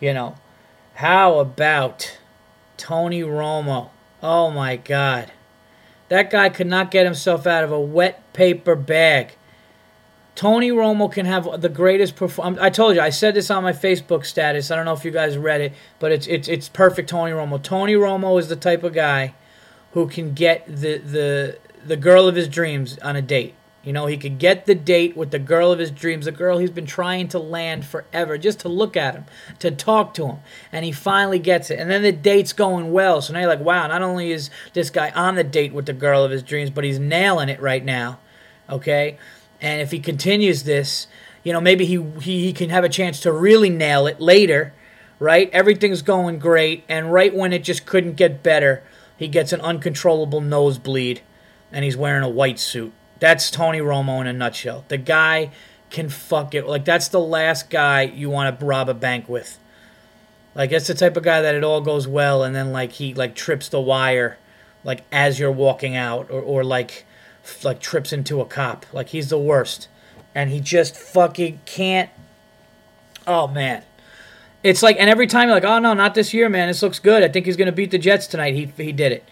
you 0.00 0.12
know, 0.12 0.34
how 0.94 1.38
about 1.38 2.18
Tony 2.76 3.22
Romo? 3.22 3.90
Oh 4.22 4.50
my 4.50 4.76
God, 4.76 5.30
that 6.08 6.30
guy 6.30 6.48
could 6.48 6.66
not 6.66 6.90
get 6.90 7.04
himself 7.04 7.46
out 7.46 7.62
of 7.62 7.70
a 7.70 7.80
wet 7.80 8.32
paper 8.32 8.74
bag. 8.74 9.36
Tony 10.36 10.70
Romo 10.70 11.10
can 11.10 11.24
have 11.24 11.62
the 11.62 11.70
greatest 11.70 12.14
performance. 12.14 12.60
I 12.60 12.68
told 12.68 12.94
you, 12.94 13.00
I 13.00 13.08
said 13.08 13.34
this 13.34 13.50
on 13.50 13.62
my 13.62 13.72
Facebook 13.72 14.26
status. 14.26 14.70
I 14.70 14.76
don't 14.76 14.84
know 14.84 14.92
if 14.92 15.04
you 15.04 15.10
guys 15.10 15.38
read 15.38 15.62
it, 15.62 15.72
but 15.98 16.12
it's 16.12 16.26
it's 16.26 16.46
it's 16.46 16.68
perfect. 16.68 17.08
Tony 17.08 17.32
Romo. 17.32 17.60
Tony 17.60 17.94
Romo 17.94 18.38
is 18.38 18.48
the 18.48 18.56
type 18.56 18.84
of 18.84 18.92
guy 18.92 19.34
who 19.92 20.06
can 20.06 20.34
get 20.34 20.66
the 20.66 20.98
the 20.98 21.58
the 21.84 21.96
girl 21.96 22.28
of 22.28 22.36
his 22.36 22.48
dreams 22.48 22.98
on 22.98 23.16
a 23.16 23.22
date. 23.22 23.54
You 23.82 23.92
know, 23.92 24.06
he 24.06 24.16
could 24.16 24.38
get 24.38 24.66
the 24.66 24.74
date 24.74 25.16
with 25.16 25.30
the 25.30 25.38
girl 25.38 25.70
of 25.70 25.78
his 25.78 25.92
dreams, 25.92 26.24
the 26.24 26.32
girl 26.32 26.58
he's 26.58 26.72
been 26.72 26.86
trying 26.86 27.28
to 27.28 27.38
land 27.38 27.86
forever, 27.86 28.36
just 28.36 28.58
to 28.60 28.68
look 28.68 28.96
at 28.96 29.14
him, 29.14 29.26
to 29.60 29.70
talk 29.70 30.12
to 30.14 30.26
him. 30.26 30.38
And 30.72 30.84
he 30.84 30.90
finally 30.90 31.38
gets 31.38 31.70
it. 31.70 31.78
And 31.78 31.88
then 31.88 32.02
the 32.02 32.10
date's 32.10 32.52
going 32.52 32.90
well. 32.90 33.22
So 33.22 33.32
now 33.32 33.38
you're 33.38 33.48
like, 33.48 33.60
wow, 33.60 33.86
not 33.86 34.02
only 34.02 34.32
is 34.32 34.50
this 34.72 34.90
guy 34.90 35.10
on 35.10 35.36
the 35.36 35.44
date 35.44 35.72
with 35.72 35.86
the 35.86 35.92
girl 35.92 36.24
of 36.24 36.32
his 36.32 36.42
dreams, 36.42 36.68
but 36.68 36.82
he's 36.82 36.98
nailing 36.98 37.48
it 37.48 37.60
right 37.60 37.84
now. 37.84 38.18
Okay? 38.68 39.18
And 39.60 39.80
if 39.80 39.90
he 39.90 40.00
continues 40.00 40.64
this, 40.64 41.06
you 41.42 41.52
know, 41.52 41.60
maybe 41.60 41.86
he, 41.86 42.02
he, 42.20 42.44
he 42.44 42.52
can 42.52 42.70
have 42.70 42.84
a 42.84 42.88
chance 42.88 43.20
to 43.20 43.32
really 43.32 43.70
nail 43.70 44.06
it 44.06 44.20
later, 44.20 44.74
right? 45.18 45.48
Everything's 45.52 46.02
going 46.02 46.38
great, 46.38 46.84
and 46.88 47.12
right 47.12 47.34
when 47.34 47.52
it 47.52 47.64
just 47.64 47.86
couldn't 47.86 48.14
get 48.16 48.42
better, 48.42 48.82
he 49.16 49.28
gets 49.28 49.52
an 49.52 49.60
uncontrollable 49.60 50.40
nosebleed, 50.40 51.22
and 51.72 51.84
he's 51.84 51.96
wearing 51.96 52.22
a 52.22 52.28
white 52.28 52.58
suit. 52.58 52.92
That's 53.18 53.50
Tony 53.50 53.78
Romo 53.78 54.20
in 54.20 54.26
a 54.26 54.32
nutshell. 54.32 54.84
The 54.88 54.98
guy 54.98 55.50
can 55.88 56.08
fuck 56.08 56.54
it. 56.54 56.66
Like, 56.66 56.84
that's 56.84 57.08
the 57.08 57.20
last 57.20 57.70
guy 57.70 58.02
you 58.02 58.28
want 58.28 58.58
to 58.58 58.66
rob 58.66 58.88
a 58.88 58.94
bank 58.94 59.28
with. 59.28 59.58
Like 60.56 60.70
that's 60.70 60.86
the 60.86 60.94
type 60.94 61.18
of 61.18 61.22
guy 61.22 61.42
that 61.42 61.54
it 61.54 61.62
all 61.62 61.82
goes 61.82 62.08
well, 62.08 62.42
and 62.42 62.54
then 62.54 62.72
like 62.72 62.92
he 62.92 63.12
like 63.12 63.34
trips 63.34 63.68
the 63.68 63.80
wire, 63.80 64.38
like 64.84 65.04
as 65.12 65.38
you're 65.38 65.52
walking 65.52 65.94
out, 65.94 66.30
or 66.30 66.40
or 66.40 66.64
like 66.64 67.04
like 67.62 67.80
trips 67.80 68.12
into 68.12 68.40
a 68.40 68.44
cop. 68.44 68.86
Like 68.92 69.08
he's 69.08 69.28
the 69.28 69.38
worst, 69.38 69.88
and 70.34 70.50
he 70.50 70.60
just 70.60 70.96
fucking 70.96 71.60
can't. 71.64 72.10
Oh 73.26 73.46
man, 73.48 73.82
it's 74.62 74.82
like, 74.82 74.96
and 74.98 75.10
every 75.10 75.26
time 75.26 75.48
you're 75.48 75.56
like, 75.56 75.64
oh 75.64 75.78
no, 75.78 75.94
not 75.94 76.14
this 76.14 76.34
year, 76.34 76.48
man. 76.48 76.68
This 76.68 76.82
looks 76.82 76.98
good. 76.98 77.22
I 77.22 77.28
think 77.28 77.46
he's 77.46 77.56
gonna 77.56 77.72
beat 77.72 77.90
the 77.90 77.98
Jets 77.98 78.26
tonight. 78.26 78.54
He 78.54 78.66
he 78.82 78.92
did 78.92 79.12
it. 79.12 79.24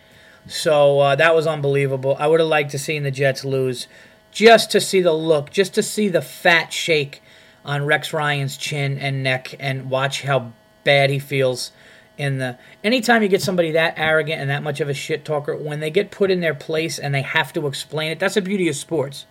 So 0.47 1.01
uh, 1.01 1.17
that 1.17 1.35
was 1.35 1.47
unbelievable. 1.47 2.17
I 2.19 2.27
would 2.27 2.41
have 2.41 2.49
liked 2.49 2.71
to 2.73 2.79
seen 2.79 3.03
the 3.03 3.11
Jets 3.11 3.45
lose, 3.45 3.87
just 4.31 4.71
to 4.73 4.81
see 4.81 5.01
the 5.01 5.13
look, 5.13 5.51
just 5.51 5.75
to 5.75 5.83
see 5.83 6.09
the 6.09 6.23
fat 6.23 6.73
shake 6.73 7.23
on 7.65 7.87
Rex 7.87 8.13
Ryan's 8.13 8.57
chin 8.57 8.99
and 8.99 9.23
neck, 9.23 9.55
and 9.59 9.89
watch 9.89 10.23
how 10.23 10.53
bad 10.85 11.11
he 11.11 11.19
feels 11.19 11.73
in 12.17 12.39
the 12.39 12.57
anytime 12.83 13.23
you 13.23 13.29
get 13.29 13.43
somebody 13.43 13.73
that 13.73 13.95
arrogant 13.97 14.41
and 14.41 14.51
that 14.51 14.63
much 14.63 14.81
of 14.81 14.89
a 14.89 14.95
shit 14.95 15.25
talker 15.25 15.57
when 15.57 15.81
they 15.81 15.91
get 15.91 16.11
put 16.11 16.31
in 16.31 16.41
their 16.41 16.55
place 16.55 16.99
and 16.99 17.15
they 17.15 17.23
have 17.23 17.53
to 17.53 17.67
explain 17.67 18.11
it 18.13 18.19
that's 18.19 18.35
the 18.35 18.43
beauty 18.43 18.69
of 18.69 18.77
sports. 18.77 19.27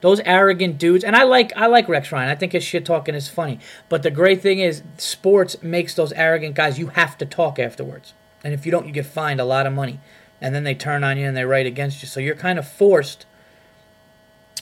Those 0.00 0.20
arrogant 0.20 0.78
dudes 0.78 1.04
and 1.04 1.16
i 1.16 1.24
like 1.24 1.52
i 1.56 1.66
like 1.66 1.88
rex 1.88 2.12
ryan. 2.12 2.28
I 2.28 2.34
think 2.34 2.52
his 2.52 2.64
shit 2.64 2.84
talking 2.84 3.14
is 3.14 3.28
funny. 3.28 3.58
But 3.88 4.02
the 4.02 4.10
great 4.10 4.42
thing 4.42 4.58
is 4.58 4.82
sports 4.98 5.62
makes 5.62 5.94
those 5.94 6.12
arrogant 6.12 6.54
guys 6.54 6.78
you 6.78 6.88
have 6.88 7.16
to 7.18 7.26
talk 7.26 7.58
afterwards. 7.58 8.14
And 8.44 8.52
if 8.52 8.66
you 8.66 8.72
don't 8.72 8.86
you 8.86 8.92
get 8.92 9.06
fined 9.06 9.40
a 9.40 9.44
lot 9.44 9.66
of 9.66 9.72
money. 9.72 10.00
And 10.40 10.54
then 10.54 10.62
they 10.62 10.74
turn 10.74 11.02
on 11.02 11.18
you 11.18 11.26
and 11.26 11.36
they 11.36 11.44
write 11.44 11.66
against 11.66 12.00
you. 12.00 12.06
So 12.06 12.20
you're 12.20 12.36
kind 12.36 12.58
of 12.58 12.68
forced 12.68 13.26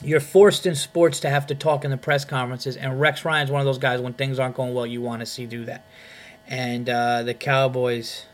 you're 0.03 0.19
forced 0.19 0.67
in 0.67 0.75
sports 0.75 1.19
to 1.21 1.29
have 1.29 1.47
to 1.47 1.55
talk 1.55 1.83
in 1.83 1.89
the 1.89 1.97
press 1.97 2.23
conferences. 2.23 2.77
And 2.77 3.01
rex 3.01 3.25
ryan's 3.25 3.51
one 3.51 3.61
of 3.61 3.65
those 3.65 3.77
guys 3.77 3.99
when 3.99 4.13
things 4.13 4.39
aren't 4.39 4.55
going 4.55 4.73
well 4.73 4.87
you 4.87 5.01
want 5.01 5.19
to 5.19 5.25
see 5.25 5.45
do 5.45 5.65
that 5.65 5.85
and 6.47 6.89
uh, 6.89 7.23
the 7.23 7.33
Cowboys, 7.33 8.25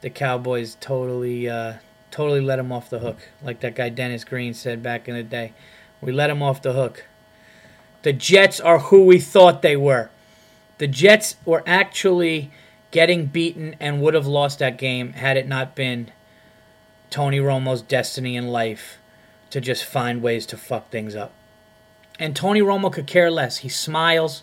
the 0.00 0.10
Cowboys 0.10 0.76
totally, 0.80 1.48
uh, 1.48 1.74
totally 2.10 2.40
let 2.40 2.58
him 2.58 2.72
off 2.72 2.90
the 2.90 3.00
hook, 3.00 3.18
like 3.42 3.60
that 3.60 3.74
guy 3.74 3.88
Dennis 3.88 4.24
Green 4.24 4.54
said 4.54 4.82
back 4.82 5.08
in 5.08 5.14
the 5.14 5.22
day. 5.22 5.52
We 6.00 6.12
let 6.12 6.30
him 6.30 6.42
off 6.42 6.62
the 6.62 6.72
hook. 6.72 7.06
The 8.02 8.12
Jets 8.12 8.60
are 8.60 8.78
who 8.78 9.04
we 9.04 9.18
thought 9.18 9.62
they 9.62 9.76
were. 9.76 10.10
The 10.78 10.86
Jets 10.86 11.36
were 11.44 11.62
actually 11.66 12.50
getting 12.90 13.26
beaten 13.26 13.74
and 13.80 14.00
would 14.00 14.14
have 14.14 14.26
lost 14.26 14.58
that 14.60 14.78
game 14.78 15.14
had 15.14 15.36
it 15.36 15.48
not 15.48 15.74
been 15.74 16.10
Tony 17.10 17.38
Romo's 17.38 17.82
destiny 17.82 18.36
in 18.36 18.48
life 18.48 18.98
to 19.50 19.60
just 19.60 19.84
find 19.84 20.22
ways 20.22 20.46
to 20.46 20.56
fuck 20.56 20.90
things 20.90 21.14
up. 21.14 21.32
And 22.18 22.34
Tony 22.34 22.60
Romo 22.60 22.92
could 22.92 23.06
care 23.06 23.30
less. 23.30 23.58
He 23.58 23.68
smiles. 23.68 24.42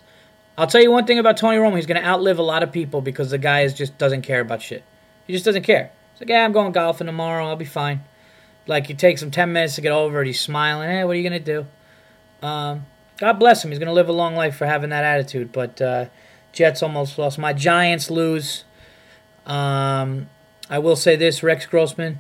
I'll 0.58 0.68
tell 0.68 0.82
you 0.82 0.92
one 0.92 1.06
thing 1.06 1.20
about 1.20 1.38
Tony 1.38 1.58
Romo. 1.58 1.76
He's 1.76 1.86
going 1.86 2.02
to 2.02 2.08
outlive 2.08 2.38
a 2.38 2.44
lot 2.44 2.62
of 2.62 2.72
people 2.72 3.02
because 3.02 3.32
the 3.32 3.38
guy 3.38 3.62
is 3.62 3.74
just 3.74 3.98
doesn't 3.98 4.22
care 4.22 4.42
about 4.42 4.62
shit. 4.62 4.84
He 5.26 5.34
just 5.34 5.46
doesn't 5.46 5.64
care. 5.64 5.92
He's 6.14 6.22
like, 6.22 6.30
yeah, 6.30 6.46
I'm 6.46 6.52
going 6.52 6.72
golfing 6.72 7.08
tomorrow. 7.08 7.48
I'll 7.48 7.56
be 7.56 7.66
fine. 7.66 8.04
Like, 8.68 8.90
it 8.90 9.00
takes 9.00 9.22
him 9.22 9.32
10 9.32 9.52
minutes 9.52 9.76
to 9.76 9.82
get 9.82 9.92
over 9.92 10.22
it. 10.22 10.28
He's 10.28 10.40
smiling. 10.40 10.90
Hey, 10.90 11.04
what 11.04 11.12
are 11.12 11.20
you 11.20 11.28
going 11.28 11.44
to 11.44 11.66
do? 12.42 12.48
Um, 12.48 12.86
God 13.18 13.40
bless 13.40 13.64
him. 13.64 13.72
He's 13.72 13.80
going 13.80 13.88
to 13.88 13.94
live 13.94 14.10
a 14.10 14.14
long 14.14 14.36
life 14.36 14.56
for 14.56 14.66
having 14.66 14.92
that 14.92 15.04
attitude. 15.04 15.52
But 15.52 15.82
uh, 15.82 16.06
Jets 16.52 16.84
almost 16.84 17.18
lost. 17.18 17.40
My 17.40 17.54
Giants 17.54 18.12
lose. 18.12 18.64
Um, 19.46 20.30
I 20.70 20.80
will 20.80 20.96
say 20.96 21.16
this 21.16 21.42
Rex 21.42 21.66
Grossman 21.66 22.20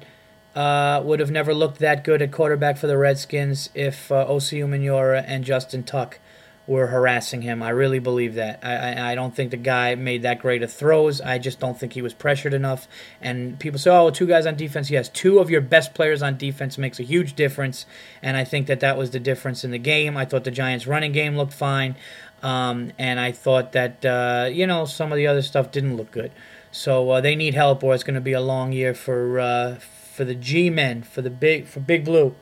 uh, 0.55 1.01
would 1.05 1.19
have 1.19 1.31
never 1.31 1.53
looked 1.53 1.79
that 1.79 2.03
good 2.03 2.21
at 2.21 2.31
quarterback 2.31 2.77
for 2.77 2.87
the 2.87 2.97
Redskins 2.97 3.69
if 3.73 4.11
uh, 4.11 4.25
Umenyiora 4.27 5.23
and 5.25 5.43
Justin 5.43 5.83
Tuck 5.83 6.19
were 6.65 6.87
harassing 6.87 7.41
him. 7.41 7.61
I 7.61 7.69
really 7.69 7.99
believe 7.99 8.35
that. 8.35 8.59
I, 8.63 8.75
I, 8.75 9.11
I, 9.11 9.15
don't 9.15 9.35
think 9.35 9.51
the 9.51 9.57
guy 9.57 9.95
made 9.95 10.21
that 10.21 10.39
great 10.39 10.63
of 10.63 10.71
throws. 10.71 11.19
I 11.19 11.37
just 11.37 11.59
don't 11.59 11.77
think 11.77 11.91
he 11.91 12.01
was 12.01 12.13
pressured 12.13 12.53
enough. 12.53 12.87
And 13.21 13.59
people 13.59 13.77
say, 13.79 13.91
oh, 13.91 14.09
two 14.11 14.27
guys 14.27 14.45
on 14.45 14.55
defense. 14.55 14.89
Yes, 14.89 15.09
two 15.09 15.39
of 15.39 15.49
your 15.49 15.59
best 15.59 15.93
players 15.93 16.21
on 16.21 16.37
defense 16.37 16.77
makes 16.77 16.99
a 16.99 17.03
huge 17.03 17.33
difference. 17.33 17.85
And 18.21 18.37
I 18.37 18.45
think 18.45 18.67
that 18.67 18.79
that 18.79 18.97
was 18.97 19.11
the 19.11 19.19
difference 19.19 19.65
in 19.65 19.71
the 19.71 19.77
game. 19.77 20.15
I 20.15 20.23
thought 20.23 20.45
the 20.45 20.51
Giants' 20.51 20.87
running 20.87 21.11
game 21.11 21.35
looked 21.35 21.53
fine. 21.53 21.95
Um, 22.41 22.91
and 22.97 23.19
I 23.19 23.33
thought 23.33 23.73
that, 23.73 24.05
uh, 24.05 24.49
you 24.49 24.65
know, 24.65 24.85
some 24.85 25.11
of 25.11 25.17
the 25.17 25.27
other 25.27 25.41
stuff 25.41 25.71
didn't 25.71 25.97
look 25.97 26.11
good. 26.11 26.31
So 26.71 27.09
uh, 27.11 27.21
they 27.21 27.35
need 27.35 27.53
help, 27.53 27.83
or 27.83 27.93
it's 27.93 28.03
going 28.03 28.15
to 28.15 28.21
be 28.21 28.33
a 28.33 28.41
long 28.41 28.71
year 28.71 28.93
for 28.93 29.39
uh, 29.39 29.75
for 29.75 30.25
the 30.25 30.33
G 30.33 30.69
men, 30.69 31.03
for 31.03 31.21
the 31.21 31.29
big 31.29 31.67
for 31.67 31.79
Big 31.79 32.03
Blue. 32.03 32.35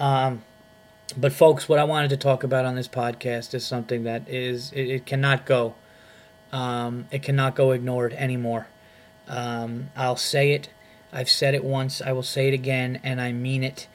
Um, 0.00 0.42
but 1.12 1.32
folks, 1.32 1.68
what 1.68 1.78
I 1.78 1.84
wanted 1.84 2.10
to 2.10 2.16
talk 2.16 2.42
about 2.42 2.64
on 2.64 2.74
this 2.74 2.88
podcast 2.88 3.54
is 3.54 3.64
something 3.64 4.04
that 4.04 4.28
is 4.28 4.72
it, 4.72 4.88
it 4.88 5.06
cannot 5.06 5.46
go, 5.46 5.74
um, 6.52 7.06
it 7.10 7.22
cannot 7.22 7.54
go 7.54 7.72
ignored 7.72 8.12
anymore. 8.14 8.66
Um, 9.28 9.90
I'll 9.96 10.16
say 10.16 10.52
it. 10.52 10.68
I've 11.12 11.30
said 11.30 11.54
it 11.54 11.64
once. 11.64 12.00
I 12.00 12.12
will 12.12 12.22
say 12.22 12.48
it 12.48 12.54
again, 12.54 13.00
and 13.02 13.20
I 13.20 13.32
mean 13.32 13.62
it. 13.62 13.88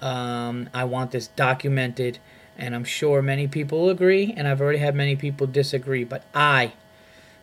Um, 0.00 0.68
I 0.72 0.84
want 0.84 1.10
this 1.10 1.28
documented, 1.28 2.18
and 2.56 2.74
I'm 2.74 2.84
sure 2.84 3.22
many 3.22 3.48
people 3.48 3.88
agree, 3.90 4.34
and 4.36 4.48
I've 4.48 4.60
already 4.60 4.78
had 4.78 4.94
many 4.94 5.16
people 5.16 5.46
disagree. 5.46 6.04
But 6.04 6.24
I, 6.34 6.72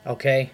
okay, 0.06 0.52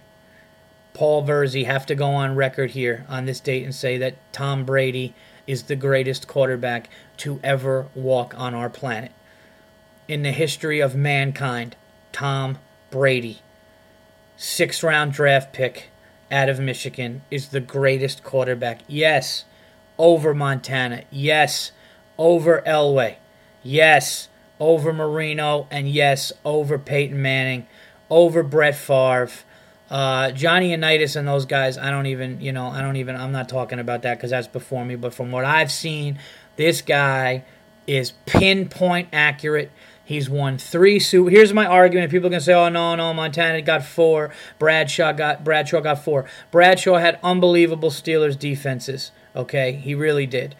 Paul 0.93 1.25
Verzi, 1.25 1.65
have 1.65 1.85
to 1.87 1.95
go 1.95 2.07
on 2.07 2.35
record 2.35 2.71
here 2.71 3.05
on 3.09 3.25
this 3.25 3.39
date 3.39 3.63
and 3.63 3.73
say 3.73 3.97
that 3.97 4.15
Tom 4.31 4.65
Brady 4.65 5.13
is 5.45 5.63
the 5.63 5.75
greatest 5.75 6.27
quarterback 6.27 6.89
to 7.17 7.39
ever 7.43 7.87
walk 7.95 8.33
on 8.37 8.53
our 8.53 8.69
planet. 8.69 9.11
In 10.07 10.23
the 10.23 10.31
history 10.31 10.79
of 10.79 10.95
mankind, 10.95 11.75
Tom 12.11 12.57
Brady, 12.91 13.41
six 14.35 14.83
round 14.83 15.13
draft 15.13 15.53
pick 15.53 15.89
out 16.31 16.49
of 16.49 16.59
Michigan, 16.59 17.21
is 17.31 17.49
the 17.49 17.59
greatest 17.59 18.23
quarterback. 18.23 18.81
Yes, 18.87 19.45
over 19.97 20.33
Montana. 20.33 21.03
Yes, 21.11 21.71
over 22.17 22.61
Elway. 22.65 23.15
Yes, 23.63 24.27
over 24.59 24.91
Marino. 24.91 25.67
And 25.71 25.89
yes, 25.89 26.31
over 26.43 26.77
Peyton 26.77 27.21
Manning. 27.21 27.67
Over 28.09 28.43
Brett 28.43 28.75
Favre 28.75 29.29
uh, 29.93 30.31
Johnny 30.31 30.71
Unitas 30.71 31.15
and 31.15 31.27
those 31.27 31.45
guys, 31.45 31.77
I 31.77 31.91
don't 31.91 32.07
even, 32.07 32.41
you 32.41 32.51
know, 32.51 32.65
I 32.67 32.81
don't 32.81 32.95
even, 32.95 33.15
I'm 33.15 33.31
not 33.31 33.47
talking 33.47 33.77
about 33.77 34.01
that 34.01 34.17
because 34.17 34.31
that's 34.31 34.47
before 34.47 34.83
me. 34.83 34.95
But 34.95 35.13
from 35.13 35.31
what 35.31 35.45
I've 35.45 35.71
seen, 35.71 36.17
this 36.55 36.81
guy 36.81 37.43
is 37.87 38.13
pinpoint 38.25 39.09
accurate. 39.11 39.71
He's 40.05 40.29
won 40.29 40.57
three 40.57 40.99
Super. 40.99 41.29
Here's 41.29 41.53
my 41.53 41.65
argument. 41.65 42.11
People 42.11 42.29
can 42.29 42.41
say, 42.41 42.53
"Oh 42.53 42.69
no, 42.69 42.95
no, 42.95 43.13
Montana 43.13 43.61
got 43.61 43.85
four. 43.85 44.31
Bradshaw 44.59 45.13
got 45.13 45.43
Bradshaw 45.43 45.79
got 45.79 46.03
four. 46.03 46.25
Bradshaw 46.51 46.97
had 46.97 47.19
unbelievable 47.23 47.89
Steelers 47.89 48.37
defenses. 48.37 49.11
Okay, 49.35 49.73
he 49.73 49.95
really 49.95 50.25
did. 50.25 50.55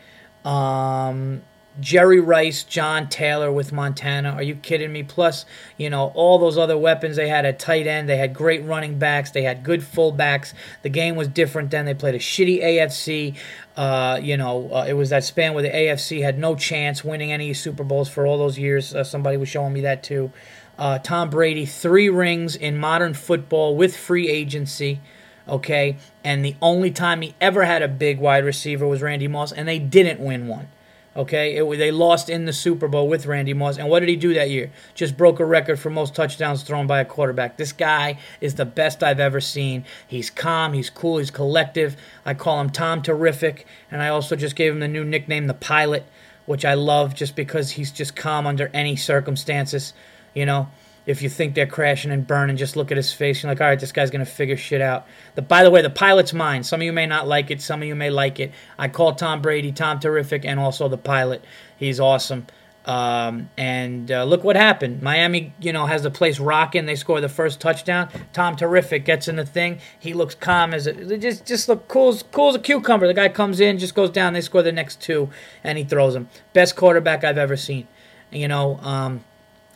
Um, 0.46 1.42
Jerry 1.80 2.20
Rice, 2.20 2.64
John 2.64 3.10
Taylor 3.10 3.52
with 3.52 3.72
Montana. 3.72 4.32
Are 4.32 4.44
you 4.44 4.56
kidding 4.56 4.92
me? 4.92 5.02
Plus, 5.02 5.46
you 5.76 5.90
know, 5.90 6.12
all 6.14 6.38
those 6.38 6.58
other 6.58 6.78
weapons 6.78 7.16
they 7.16 7.28
had 7.28 7.46
at 7.46 7.58
tight 7.58 7.88
end. 7.88 8.08
They 8.08 8.18
had 8.18 8.34
great 8.34 8.64
running 8.64 9.00
backs. 9.00 9.32
They 9.32 9.42
had 9.42 9.64
good 9.64 9.82
fullbacks. 9.82 10.54
The 10.84 10.90
game 10.90 11.16
was 11.16 11.28
different 11.28 11.72
then. 11.72 11.86
They 11.86 11.96
played 11.96 12.16
a 12.16 12.20
shitty 12.20 12.64
AFC. 12.64 13.36
Uh, 13.76 14.20
you 14.22 14.38
know, 14.38 14.70
uh, 14.72 14.86
it 14.88 14.94
was 14.94 15.10
that 15.10 15.24
span 15.24 15.54
where 15.54 15.64
the 15.64 15.70
AFC 15.70 16.22
had 16.22 16.38
no 16.38 16.56
chance 16.56 17.04
winning 17.04 17.32
any 17.32 17.54
Super 17.54 17.84
Bowls 17.84 18.10
for 18.10 18.28
all 18.28 18.38
those 18.38 18.60
years. 18.60 18.94
Uh, 18.94 19.04
somebody 19.04 19.38
was 19.38 19.50
showing 19.50 19.74
me 19.74 19.82
that 19.82 20.04
too. 20.04 20.32
Uh, 20.78 21.00
Tom 21.00 21.30
Brady, 21.30 21.66
three 21.66 22.10
rings 22.10 22.56
in 22.56 22.78
modern 22.78 23.14
football 23.14 23.76
with 23.76 23.96
free 23.96 24.30
agency 24.30 25.00
okay? 25.48 25.98
And 26.24 26.44
the 26.44 26.56
only 26.62 26.92
time 26.92 27.22
he 27.22 27.36
ever 27.42 27.66
had 27.66 27.82
a 27.82 27.88
big 27.88 28.20
wide 28.20 28.46
receiver 28.46 28.88
was 28.88 29.02
Randy 29.02 29.28
Moss, 29.28 29.52
and 29.52 29.68
they 29.68 29.80
didn't 29.80 30.20
win 30.20 30.48
one. 30.48 30.70
Okay, 31.16 31.58
it, 31.58 31.78
they 31.78 31.92
lost 31.92 32.28
in 32.28 32.46
the 32.46 32.54
Super 32.54 32.88
Bowl 32.88 33.08
with 33.08 33.28
Randy 33.28 33.54
Moss, 33.54 33.78
and 33.78 33.88
what 33.88 34.00
did 34.00 34.10
he 34.10 34.16
do 34.16 34.34
that 34.34 34.50
year? 34.50 34.72
Just 34.96 35.16
broke 35.16 35.40
a 35.40 35.46
record 35.46 35.80
for 35.80 35.92
most 35.92 36.16
touchdowns 36.16 36.64
thrown 36.64 36.88
by 36.88 37.00
a 37.02 37.06
quarterback. 37.06 37.58
This 37.58 37.72
guy 37.72 38.18
is 38.42 38.56
the 38.56 38.66
best 38.66 39.04
I've 39.04 39.20
ever 39.20 39.40
seen. 39.40 39.86
He's 40.08 40.32
calm, 40.32 40.74
he's 40.74 40.90
cool, 40.90 41.20
he's 41.20 41.30
collective. 41.30 41.96
I 42.26 42.34
call 42.34 42.60
him 42.60 42.72
Tom 42.72 43.04
Terrific, 43.04 43.68
and 43.92 44.02
I 44.02 44.08
also 44.10 44.36
just 44.36 44.56
gave 44.56 44.74
him 44.74 44.80
the 44.80 44.88
new 44.88 45.04
nickname, 45.04 45.46
the 45.46 45.54
Pilot, 45.54 46.04
which 46.48 46.66
I 46.66 46.74
love 46.74 47.14
just 47.14 47.36
because 47.36 47.72
he's 47.72 47.92
just 47.92 48.16
calm 48.16 48.48
under 48.48 48.72
any 48.74 48.96
circumstances. 48.96 49.94
You 50.34 50.48
know, 50.48 50.70
if 51.06 51.22
you 51.22 51.30
think 51.30 51.56
they're 51.56 51.68
crashing 51.68 52.12
and 52.12 52.26
burning, 52.26 52.56
just 52.56 52.76
look 52.76 52.92
at 52.92 52.98
his 52.98 53.12
face. 53.12 53.44
You're 53.44 53.52
like, 53.52 53.62
all 53.62 53.68
right, 53.68 53.80
this 53.80 53.92
guy's 53.92 54.12
going 54.12 54.26
to 54.26 54.32
figure 54.32 54.58
shit 54.58 54.82
out. 54.82 55.06
The, 55.36 55.42
by 55.42 55.64
the 55.64 55.72
way, 55.72 55.82
the 55.82 55.90
pilot's 55.90 56.34
mine. 56.34 56.64
Some 56.64 56.82
of 56.82 56.86
you 56.86 56.94
may 56.94 57.06
not 57.06 57.28
like 57.28 57.52
it. 57.52 57.62
Some 57.62 57.82
of 57.82 57.88
you 57.88 57.96
may 57.96 58.10
like 58.10 58.40
it. 58.40 58.52
I 58.78 58.88
call 58.88 59.14
Tom 59.16 59.42
Brady 59.42 59.72
Tom 59.72 60.00
Terrific 60.00 60.46
and 60.46 60.60
also 60.60 60.88
the 60.88 60.98
pilot. 60.98 61.44
He's 61.78 62.00
awesome. 62.00 62.48
Um, 62.86 63.50
and 63.58 64.12
uh, 64.12 64.26
look 64.26 64.44
what 64.44 64.56
happened. 64.56 65.02
Miami, 65.02 65.54
you 65.60 65.72
know, 65.72 65.86
has 65.86 66.04
the 66.04 66.12
place 66.12 66.40
rocking. 66.40 66.86
They 66.86 66.96
score 66.96 67.22
the 67.22 67.30
first 67.30 67.62
touchdown. 67.62 68.10
Tom 68.34 68.56
Terrific 68.56 69.06
gets 69.06 69.28
in 69.28 69.38
the 69.38 69.46
thing. 69.46 69.80
He 70.00 70.14
looks 70.14 70.36
calm 70.36 70.74
as 70.74 70.88
a 70.88 71.18
just 71.18 71.46
just 71.46 71.70
look 71.70 71.88
cool 71.88 72.10
as 72.10 72.24
cool 72.24 72.50
as 72.50 72.56
a 72.56 72.60
cucumber. 72.60 73.08
The 73.08 73.14
guy 73.14 73.30
comes 73.30 73.62
in, 73.62 73.80
just 73.80 73.96
goes 73.96 74.10
down. 74.10 74.34
They 74.34 74.42
score 74.42 74.62
the 74.62 74.74
next 74.74 75.00
two, 75.02 75.30
and 75.64 75.78
he 75.78 75.86
throws 75.86 76.14
them. 76.14 76.28
Best 76.52 76.76
quarterback 76.76 77.24
I've 77.24 77.38
ever 77.38 77.56
seen. 77.56 77.88
You 78.32 78.50
know, 78.50 78.78
um, 78.82 79.24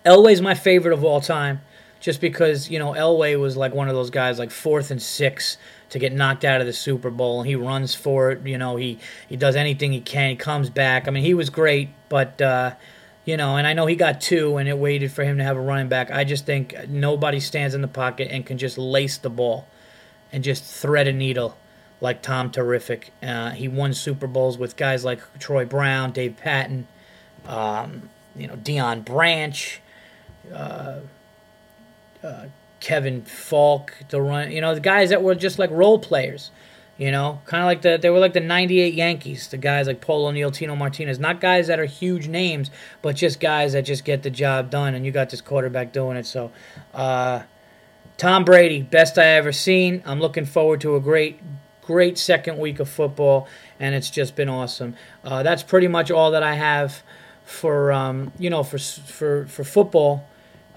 Elway's 0.07 0.41
my 0.41 0.53
favorite 0.55 0.93
of 0.93 1.03
all 1.03 1.21
time. 1.21 1.61
just 1.99 2.21
because 2.21 2.69
you 2.69 2.79
know 2.79 2.93
Elway 2.93 3.39
was 3.39 3.57
like 3.57 3.73
one 3.73 3.89
of 3.89 3.95
those 3.95 4.09
guys 4.09 4.37
like 4.39 4.51
fourth 4.51 4.91
and 4.91 5.01
six 5.01 5.57
to 5.89 5.99
get 5.99 6.13
knocked 6.13 6.45
out 6.45 6.61
of 6.61 6.67
the 6.67 6.73
Super 6.73 7.09
Bowl. 7.09 7.43
He 7.43 7.55
runs 7.55 7.95
for 7.95 8.31
it. 8.31 8.45
You 8.45 8.57
know, 8.57 8.75
he 8.75 8.99
he 9.27 9.35
does 9.35 9.55
anything 9.55 9.91
he 9.91 10.01
can. 10.01 10.31
He 10.31 10.35
comes 10.35 10.69
back. 10.69 11.07
I 11.07 11.11
mean, 11.11 11.23
he 11.23 11.33
was 11.33 11.49
great, 11.49 11.89
but. 12.09 12.41
Uh, 12.41 12.75
you 13.25 13.35
know, 13.35 13.57
and 13.57 13.67
I 13.67 13.73
know 13.73 13.87
he 13.87 13.97
got 13.97 14.21
two, 14.21 14.55
and 14.55 14.69
it 14.69 14.77
waited 14.77 15.11
for 15.11 15.21
him 15.21 15.37
to 15.39 15.43
have 15.43 15.57
a 15.57 15.59
running 15.59 15.89
back. 15.89 16.09
I 16.09 16.23
just 16.23 16.45
think 16.45 16.73
nobody 16.87 17.41
stands 17.41 17.75
in 17.75 17.81
the 17.81 17.87
pocket 17.89 18.29
and 18.31 18.45
can 18.45 18.57
just 18.57 18.77
lace 18.77 19.17
the 19.17 19.29
ball 19.29 19.67
and 20.31 20.45
just 20.45 20.63
thread 20.63 21.09
a 21.09 21.11
needle 21.11 21.57
like 21.99 22.21
Tom 22.21 22.49
Terrific. 22.51 23.11
Uh, 23.21 23.49
he 23.49 23.67
won 23.67 23.93
Super 23.93 24.27
Bowls 24.27 24.57
with 24.57 24.77
guys 24.77 25.03
like 25.03 25.19
Troy 25.39 25.65
Brown, 25.65 26.13
Dave 26.13 26.37
Patten, 26.37 26.87
um, 27.45 28.09
you 28.33 28.47
know, 28.47 28.55
Deion 28.55 29.03
Branch, 29.03 29.81
uh, 30.53 30.99
uh, 32.23 32.45
Kevin 32.79 33.23
Faulk 33.23 33.93
the 34.09 34.21
run, 34.21 34.51
you 34.51 34.61
know, 34.61 34.73
the 34.73 34.81
guys 34.81 35.09
that 35.09 35.21
were 35.21 35.35
just 35.35 35.59
like 35.59 35.71
role 35.71 35.99
players. 35.99 36.51
You 36.97 37.11
know, 37.11 37.41
kind 37.45 37.61
of 37.61 37.67
like 37.67 37.83
the 37.83 37.99
they 38.01 38.09
were 38.09 38.17
like 38.17 38.33
the 38.33 38.39
'98 38.39 38.95
Yankees, 38.95 39.47
the 39.49 39.57
guys 39.57 39.85
like 39.85 40.01
Paul 40.01 40.25
O'Neill, 40.25 40.49
Tino 40.49 40.75
Martinez, 40.75 41.19
not 41.19 41.39
guys 41.39 41.67
that 41.67 41.79
are 41.79 41.85
huge 41.85 42.27
names, 42.27 42.71
but 43.03 43.15
just 43.15 43.39
guys 43.39 43.73
that 43.73 43.83
just 43.83 44.03
get 44.03 44.23
the 44.23 44.31
job 44.31 44.71
done. 44.71 44.95
And 44.95 45.05
you 45.05 45.11
got 45.11 45.29
this 45.29 45.39
quarterback 45.39 45.93
doing 45.93 46.17
it. 46.17 46.25
So, 46.25 46.51
uh, 46.95 47.43
Tom 48.17 48.43
Brady, 48.43 48.81
best 48.81 49.19
I 49.19 49.25
ever 49.25 49.51
seen. 49.51 50.01
I'm 50.07 50.19
looking 50.19 50.45
forward 50.45 50.81
to 50.81 50.95
a 50.95 50.99
great, 50.99 51.39
great 51.83 52.17
second 52.17 52.57
week 52.57 52.79
of 52.79 52.89
football, 52.89 53.47
and 53.79 53.93
it's 53.93 54.09
just 54.09 54.35
been 54.35 54.49
awesome. 54.49 54.95
Uh, 55.23 55.43
that's 55.43 55.61
pretty 55.61 55.87
much 55.87 56.09
all 56.09 56.31
that 56.31 56.41
I 56.41 56.55
have 56.55 57.03
for 57.45 57.91
um, 57.91 58.31
you 58.39 58.49
know 58.49 58.63
for 58.63 58.79
for 58.79 59.45
for 59.45 59.63
football 59.63 60.27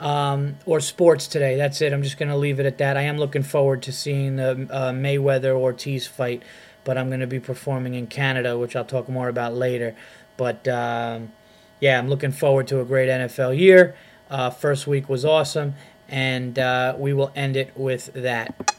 um, 0.01 0.57
or 0.67 0.81
sports 0.81 1.29
today. 1.29 1.57
That's 1.57 1.81
it. 1.81 1.93
I'm 1.93 2.03
just 2.03 2.19
going 2.19 2.31
to 2.31 2.37
leave 2.37 2.59
it 2.59 2.67
at 2.67 2.79
that. 2.79 2.97
I 2.97 3.03
am 3.03 3.19
looking 3.19 3.43
forward 3.43 3.83
to 3.83 3.93
seeing 3.93 4.37
the 4.37 4.67
uh, 4.71 4.93
Mayweather 4.93 5.55
Ortiz 5.55 6.07
fight, 6.07 6.43
but 6.85 6.99
I'm 6.99 7.09
going 7.09 7.21
to 7.21 7.27
be 7.27 7.39
performing 7.39 7.95
in 7.95 8.07
Canada, 8.07 8.59
which 8.59 8.75
I'll 8.75 8.85
talk 8.85 9.09
more 9.09 9.29
about 9.29 9.55
later. 9.55 9.95
But 10.37 10.67
um, 10.67 11.33
yeah, 11.81 11.99
I'm 11.99 12.09
looking 12.09 12.33
forward 12.33 12.67
to 12.69 12.81
a 12.81 12.85
great 12.85 13.09
NFL 13.09 13.59
year. 13.59 13.95
Uh, 14.31 14.49
first 14.49 14.87
week 14.87 15.09
was 15.09 15.25
awesome, 15.25 15.75
and 16.09 16.59
uh, 16.59 16.95
we 16.99 17.13
will 17.13 17.31
end 17.37 17.57
it 17.57 17.77
with 17.77 18.13
that. 18.15 18.75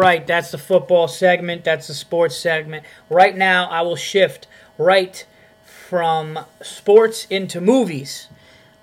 Right, 0.00 0.26
that's 0.26 0.50
the 0.50 0.58
football 0.58 1.06
segment. 1.06 1.64
That's 1.64 1.86
the 1.86 1.94
sports 1.94 2.36
segment. 2.36 2.84
Right 3.08 3.36
now, 3.36 3.68
I 3.68 3.82
will 3.82 3.96
shift 3.96 4.46
right 4.78 5.24
from 5.64 6.38
sports 6.62 7.26
into 7.30 7.60
movies. 7.60 8.28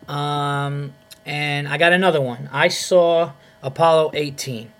Um, 0.07 0.93
and 1.25 1.67
I 1.67 1.77
got 1.77 1.91
another 1.91 2.21
one. 2.21 2.49
I 2.53 2.69
saw 2.69 3.31
Apollo 3.61 4.11
18. 4.13 4.71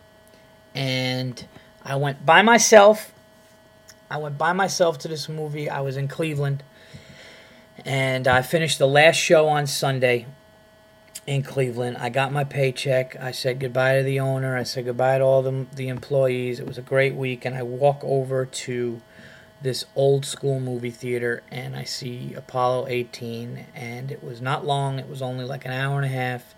And 0.76 1.46
I 1.84 1.96
went 1.96 2.26
by 2.26 2.42
myself. 2.42 3.12
I 4.10 4.18
went 4.18 4.38
by 4.38 4.54
myself 4.54 5.00
to 5.00 5.08
this 5.08 5.28
movie. 5.28 5.70
I 5.70 5.82
was 5.82 5.98
in 5.98 6.08
Cleveland. 6.08 6.64
And 7.84 8.28
I 8.28 8.42
finished 8.42 8.80
the 8.80 8.88
last 8.88 9.16
show 9.16 9.48
on 9.48 9.68
Sunday 9.68 10.26
in 11.28 11.44
Cleveland. 11.44 11.98
I 11.98 12.10
got 12.10 12.32
my 12.32 12.46
paycheck. 12.46 13.18
I 13.18 13.32
said 13.32 13.60
goodbye 13.60 13.98
to 13.98 14.04
the 14.04 14.22
owner. 14.22 14.56
I 14.56 14.64
said 14.64 14.86
goodbye 14.86 15.18
to 15.18 15.24
all 15.26 15.44
the, 15.44 15.68
the 15.76 15.90
employees. 15.90 16.60
It 16.62 16.66
was 16.66 16.78
a 16.78 16.82
great 16.82 17.16
week. 17.16 17.44
And 17.44 17.54
I 17.54 17.64
walk 17.64 18.00
over 18.02 18.46
to 18.46 19.02
this 19.62 19.86
old 19.96 20.26
school 20.26 20.60
movie 20.60 20.92
theater 20.92 21.44
and 21.52 21.76
I 21.76 21.84
see 21.84 22.34
Apollo 22.34 22.88
18. 22.88 23.68
And 23.76 24.10
it 24.10 24.24
was 24.24 24.42
not 24.42 24.66
long, 24.66 25.00
it 25.00 25.10
was 25.10 25.22
only 25.22 25.44
like 25.44 25.66
an 25.66 25.72
hour 25.72 25.98
and 25.98 26.06
a 26.06 26.16
half. 26.16 26.56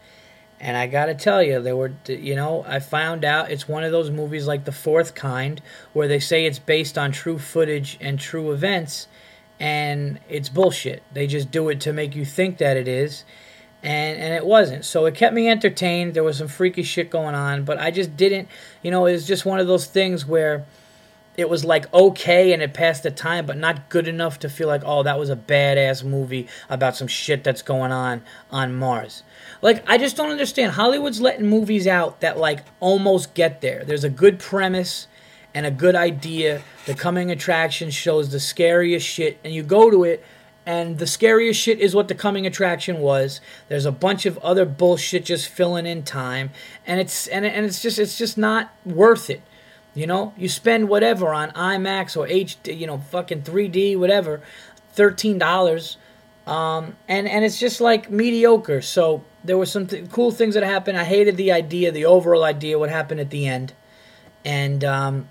And 0.62 0.78
I 0.78 0.88
got 0.88 1.06
to 1.06 1.16
tell 1.16 1.42
you, 1.42 1.62
there 1.62 1.76
were, 1.76 1.94
you 2.06 2.36
know, 2.36 2.64
I 2.68 2.80
found 2.80 3.26
out 3.26 3.50
it's 3.50 3.68
one 3.68 3.84
of 3.84 3.92
those 3.92 4.12
movies 4.12 4.46
like 4.46 4.66
The 4.66 4.74
Fourth 4.74 5.16
Kind, 5.16 5.62
where 5.94 6.08
they 6.08 6.20
say 6.20 6.46
it's 6.46 6.60
based 6.60 6.98
on 6.98 7.14
true 7.14 7.40
footage 7.40 7.98
and 8.02 8.20
true 8.20 8.52
events, 8.52 9.08
and 9.58 10.20
it's 10.28 10.50
bullshit. 10.50 11.02
They 11.14 11.28
just 11.28 11.50
do 11.50 11.70
it 11.70 11.80
to 11.82 11.94
make 11.94 12.14
you 12.14 12.26
think 12.26 12.58
that 12.58 12.76
it 12.76 12.90
is 12.90 13.24
and 13.84 14.20
and 14.20 14.34
it 14.34 14.46
wasn't. 14.46 14.86
So 14.86 15.06
it 15.06 15.16
kept 15.16 15.34
me 15.34 15.50
entertained. 15.50 16.14
There 16.14 16.24
was 16.24 16.38
some 16.38 16.48
freaky 16.48 16.84
shit 16.84 17.10
going 17.10 17.36
on, 17.36 17.64
but 17.64 17.78
I 17.78 17.92
just 17.92 18.18
didn't. 18.18 18.48
You 18.82 18.92
know, 18.92 19.06
it 19.06 19.14
was 19.14 19.28
just 19.28 19.46
one 19.46 19.60
of 19.60 19.68
those 19.68 19.86
things 19.86 20.26
where 20.26 20.66
it 21.38 21.50
was 21.50 21.64
like 21.64 21.92
okay 21.94 22.52
and 22.52 22.62
it 22.62 22.74
passed 22.74 23.04
the 23.04 23.12
time, 23.12 23.46
but 23.46 23.58
not 23.58 23.88
good 23.90 24.08
enough 24.08 24.40
to 24.40 24.50
feel 24.50 24.68
like 24.68 24.82
oh 24.86 25.04
that 25.04 25.18
was 25.18 25.30
a 25.30 25.36
badass 25.36 26.04
movie 26.04 26.48
about 26.70 26.96
some 26.96 27.08
shit 27.08 27.44
that's 27.44 27.62
going 27.62 27.92
on 27.92 28.22
on 28.52 28.76
Mars. 28.76 29.24
Like 29.62 29.90
I 29.90 29.98
just 29.98 30.18
don't 30.18 30.32
understand. 30.32 30.74
Hollywood's 30.74 31.22
letting 31.22 31.48
movies 31.48 31.88
out 31.88 32.20
that 32.22 32.38
like 32.38 32.66
almost 32.80 33.34
get 33.34 33.62
there. 33.62 33.86
There's 33.86 34.04
a 34.04 34.10
good 34.10 34.40
premise 34.40 35.08
and 35.54 35.66
a 35.66 35.72
good 35.72 35.96
idea. 35.96 36.62
The 36.86 36.94
coming 36.94 37.32
attraction 37.32 37.90
shows 37.90 38.30
the 38.30 38.40
scariest 38.40 39.08
shit, 39.08 39.40
and 39.44 39.54
you 39.54 39.64
go 39.64 39.90
to 39.90 40.04
it 40.04 40.24
and 40.70 41.00
the 41.00 41.08
scariest 41.08 41.60
shit 41.60 41.80
is 41.80 41.96
what 41.96 42.10
the 42.10 42.14
coming 42.14 42.46
attraction 42.46 43.00
was. 43.00 43.42
There's 43.70 43.88
a 43.88 43.92
bunch 43.92 44.28
of 44.28 44.38
other 44.38 44.66
bullshit 44.66 45.26
just 45.26 45.48
filling 45.48 45.88
in 45.88 46.04
time, 46.04 46.52
and 46.86 47.00
it's 47.00 47.26
and, 47.26 47.44
and 47.44 47.66
it's 47.66 47.82
just 47.82 47.98
it's 47.98 48.20
just 48.20 48.38
not 48.38 48.72
worth 48.86 49.32
it. 49.32 49.42
You 49.96 50.06
know, 50.06 50.32
you 50.38 50.48
spend 50.48 50.88
whatever 50.88 51.34
on 51.34 51.50
IMAX 51.54 52.16
or 52.16 52.28
HD, 52.28 52.78
you 52.78 52.86
know, 52.86 53.00
fucking 53.00 53.42
3D, 53.42 53.98
whatever, 53.98 54.44
thirteen 54.94 55.40
dollars, 55.40 55.98
um, 56.46 56.96
and 57.08 57.28
and 57.28 57.44
it's 57.44 57.58
just 57.58 57.82
like 57.82 58.12
mediocre. 58.12 58.84
So 58.84 59.24
there 59.44 59.58
were 59.58 59.66
some 59.66 59.88
th- 59.88 60.12
cool 60.12 60.30
things 60.30 60.54
that 60.54 60.62
happened. 60.62 61.00
I 61.00 61.04
hated 61.04 61.36
the 61.36 61.52
idea, 61.52 61.92
the 61.92 62.06
overall 62.06 62.44
idea, 62.44 62.78
what 62.78 62.92
happened 62.92 63.20
at 63.22 63.32
the 63.32 63.48
end, 63.48 63.74
and 64.46 64.84
um, 64.84 65.30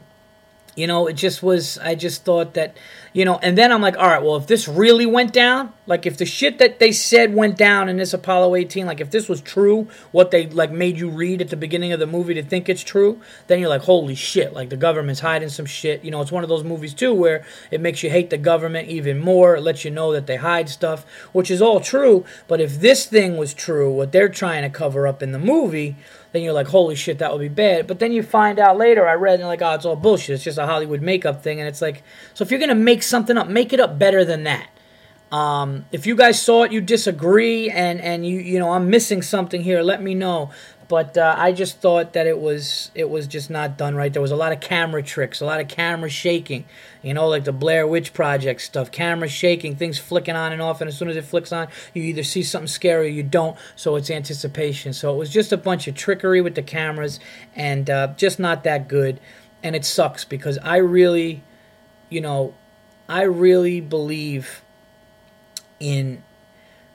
you 0.79 0.87
know, 0.87 1.09
it 1.09 1.15
just 1.15 1.43
was, 1.43 1.77
I 1.79 1.97
just 1.97 2.25
thought 2.25 2.55
that, 2.55 2.77
you 3.13 3.25
know, 3.25 3.39
and 3.43 3.59
then 3.59 3.73
I'm 3.73 3.83
like, 3.83 3.97
all 3.97 4.07
right, 4.07 4.23
well, 4.23 4.37
if 4.37 4.47
this 4.47 4.69
really 4.69 5.07
went 5.07 5.33
down, 5.33 5.73
like 5.87 6.07
if 6.07 6.17
the 6.17 6.25
shit 6.25 6.59
that 6.59 6.79
they 6.79 6.93
said 6.93 7.35
went 7.35 7.57
down 7.57 7.89
in 7.89 7.97
this 7.97 8.15
Apollo 8.15 8.55
18, 8.55 8.87
like 8.87 9.01
if 9.01 9.11
this 9.11 9.29
was 9.29 9.41
true, 9.41 9.89
what 10.13 10.31
they 10.31 10.47
like 10.47 10.71
made 10.71 10.97
you 10.97 11.11
read 11.11 11.41
at 11.41 11.49
the 11.49 11.57
beginning 11.57 11.93
of 11.93 11.99
the 11.99 12.07
movie 12.07 12.35
to 12.35 12.45
think 12.45 12.69
it's 12.69 12.85
true, 12.85 13.21
then 13.49 13.59
you're 13.59 13.69
like, 13.69 13.83
holy 13.83 14.15
shit, 14.15 14.53
like 14.53 14.69
the 14.69 14.77
government's 14.77 15.21
hiding 15.21 15.49
some 15.49 15.67
shit. 15.67 16.05
You 16.05 16.13
know, 16.13 16.21
it's 16.21 16.31
one 16.31 16.45
of 16.45 16.49
those 16.49 16.63
movies 16.63 16.95
too 16.95 17.13
where 17.13 17.45
it 17.73 17.81
makes 17.81 18.05
you 18.05 18.11
hate 18.11 18.31
the 18.31 18.39
government 18.39 18.89
even 18.89 19.19
more. 19.19 19.57
It 19.57 19.63
lets 19.63 19.85
you 19.85 19.91
know 19.91 20.13
that 20.13 20.29
they 20.29 20.37
hide 20.37 20.69
stuff, 20.69 21.05
which 21.33 21.51
is 21.51 21.61
all 21.61 21.81
true. 21.81 22.25
But 22.47 22.61
if 22.61 22.81
this 22.81 23.05
thing 23.05 23.37
was 23.37 23.53
true, 23.53 23.93
what 23.93 24.13
they're 24.13 24.29
trying 24.29 24.63
to 24.63 24.71
cover 24.71 25.09
up 25.09 25.25
in 25.25 25.33
the 25.33 25.41
movie, 25.41 25.97
then 26.33 26.43
you're 26.43 26.53
like, 26.53 26.69
holy 26.69 26.95
shit, 26.95 27.19
that 27.19 27.33
would 27.33 27.41
be 27.41 27.49
bad. 27.49 27.87
But 27.87 27.99
then 27.99 28.13
you 28.13 28.23
find 28.23 28.59
out 28.59 28.77
later, 28.77 29.07
I 29.09 29.15
read, 29.15 29.41
and 29.41 29.49
like, 29.49 29.63
oh, 29.63 29.73
it's 29.73 29.85
all 29.85 29.97
bullshit. 29.97 30.35
It's 30.35 30.45
just 30.45 30.59
a 30.59 30.67
Hollywood 30.67 31.01
makeup 31.01 31.43
thing. 31.43 31.59
And 31.61 31.69
it's 31.69 31.81
like, 31.81 32.03
so 32.35 32.43
if 32.43 32.51
you're 32.51 32.61
going 32.61 32.69
to 32.69 32.75
make 32.75 33.03
something 33.03 33.37
up, 33.37 33.49
make 33.49 33.73
it 33.73 33.81
up 33.81 33.99
better 33.99 34.25
than 34.25 34.45
that. 34.45 34.69
Um, 35.31 35.85
if 35.93 36.07
you 36.07 36.17
guys 36.17 36.41
saw 36.41 36.63
it, 36.63 36.73
you 36.73 36.81
disagree, 36.81 37.71
and, 37.71 38.01
and 38.01 38.27
you, 38.27 38.39
you 38.41 38.59
know, 38.59 38.73
I'm 38.73 38.89
missing 38.89 39.21
something 39.21 39.63
here, 39.63 39.83
let 39.83 40.03
me 40.03 40.15
know. 40.15 40.51
But 40.89 41.19
uh, 41.19 41.35
I 41.37 41.53
just 41.53 41.81
thought 41.81 42.15
that 42.15 42.27
it 42.27 42.39
was 42.39 42.91
it 42.95 43.11
was 43.11 43.27
just 43.27 43.51
not 43.51 43.77
done 43.77 43.95
right. 43.95 44.11
There 44.11 44.23
was 44.23 44.31
a 44.31 44.37
lot 44.37 44.53
of 44.53 44.61
camera 44.61 45.03
tricks, 45.03 45.43
a 45.43 45.45
lot 45.45 45.61
of 45.61 45.69
camera 45.69 46.09
shaking. 46.09 46.65
You 47.03 47.13
know, 47.13 47.29
like 47.29 47.45
the 47.45 47.53
Blair 47.53 47.87
Witch 47.87 48.15
Project 48.15 48.63
stuff, 48.63 48.91
camera 48.91 49.29
shaking, 49.29 49.77
things 49.77 49.99
flicking 49.99 50.35
on 50.35 50.51
and 50.51 50.63
off, 50.63 50.81
and 50.81 50.89
as 50.89 50.97
soon 50.97 51.09
as 51.11 51.17
it 51.17 51.27
flicks 51.27 51.53
on, 51.53 51.69
you 51.93 52.03
either 52.03 52.23
see 52.23 52.43
something 52.43 52.69
scary 52.69 53.09
or 53.09 53.11
you 53.11 53.23
don't. 53.23 53.57
So 53.77 53.97
it's 53.97 54.11
anticipation. 54.11 54.95
So 54.95 55.13
it 55.15 55.19
was 55.19 55.29
just 55.29 55.53
a 55.53 55.59
bunch 55.59 55.89
of 55.89 55.95
trickery 55.95 56.41
with 56.41 56.55
the 56.55 56.63
cameras, 56.63 57.21
and 57.55 57.91
uh, 57.91 58.15
just 58.17 58.39
not 58.39 58.65
that 58.65 58.89
good. 58.89 59.21
And 59.63 59.77
it 59.77 59.85
sucks 59.85 60.25
because 60.25 60.57
I 60.59 60.79
really, 60.79 61.43
you 62.09 62.23
know, 62.23 62.55
I 63.09 63.23
really 63.23 63.83
believe 63.83 64.63
in 65.81 66.23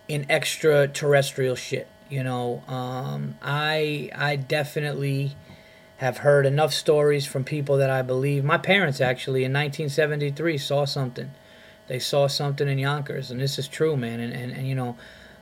in 0.08 0.25
extraterrestrial 0.29 1.56
shit. 1.56 1.88
You 2.13 2.21
know, 2.21 2.62
um, 2.67 3.39
I 3.41 4.12
I 4.15 4.36
definitely 4.36 5.36
have 5.97 6.17
heard 6.19 6.45
enough 6.45 6.71
stories 6.71 7.26
from 7.26 7.43
people 7.43 7.78
that 7.78 7.89
I 7.89 8.04
believe. 8.04 8.43
My 8.43 8.60
parents 8.60 9.02
actually 9.02 9.43
in 9.43 9.52
1973 9.52 10.60
saw 10.60 10.86
something. 10.86 11.32
They 11.88 11.97
saw 11.97 12.28
something 12.28 12.67
in 12.67 12.78
Yonkers, 12.78 13.32
and 13.32 13.41
this 13.41 13.58
is 13.58 13.67
true, 13.67 13.97
man. 13.97 14.19
And 14.19 14.32
and, 14.32 14.52
and 14.52 14.67
you 14.67 14.76
know, 14.76 14.95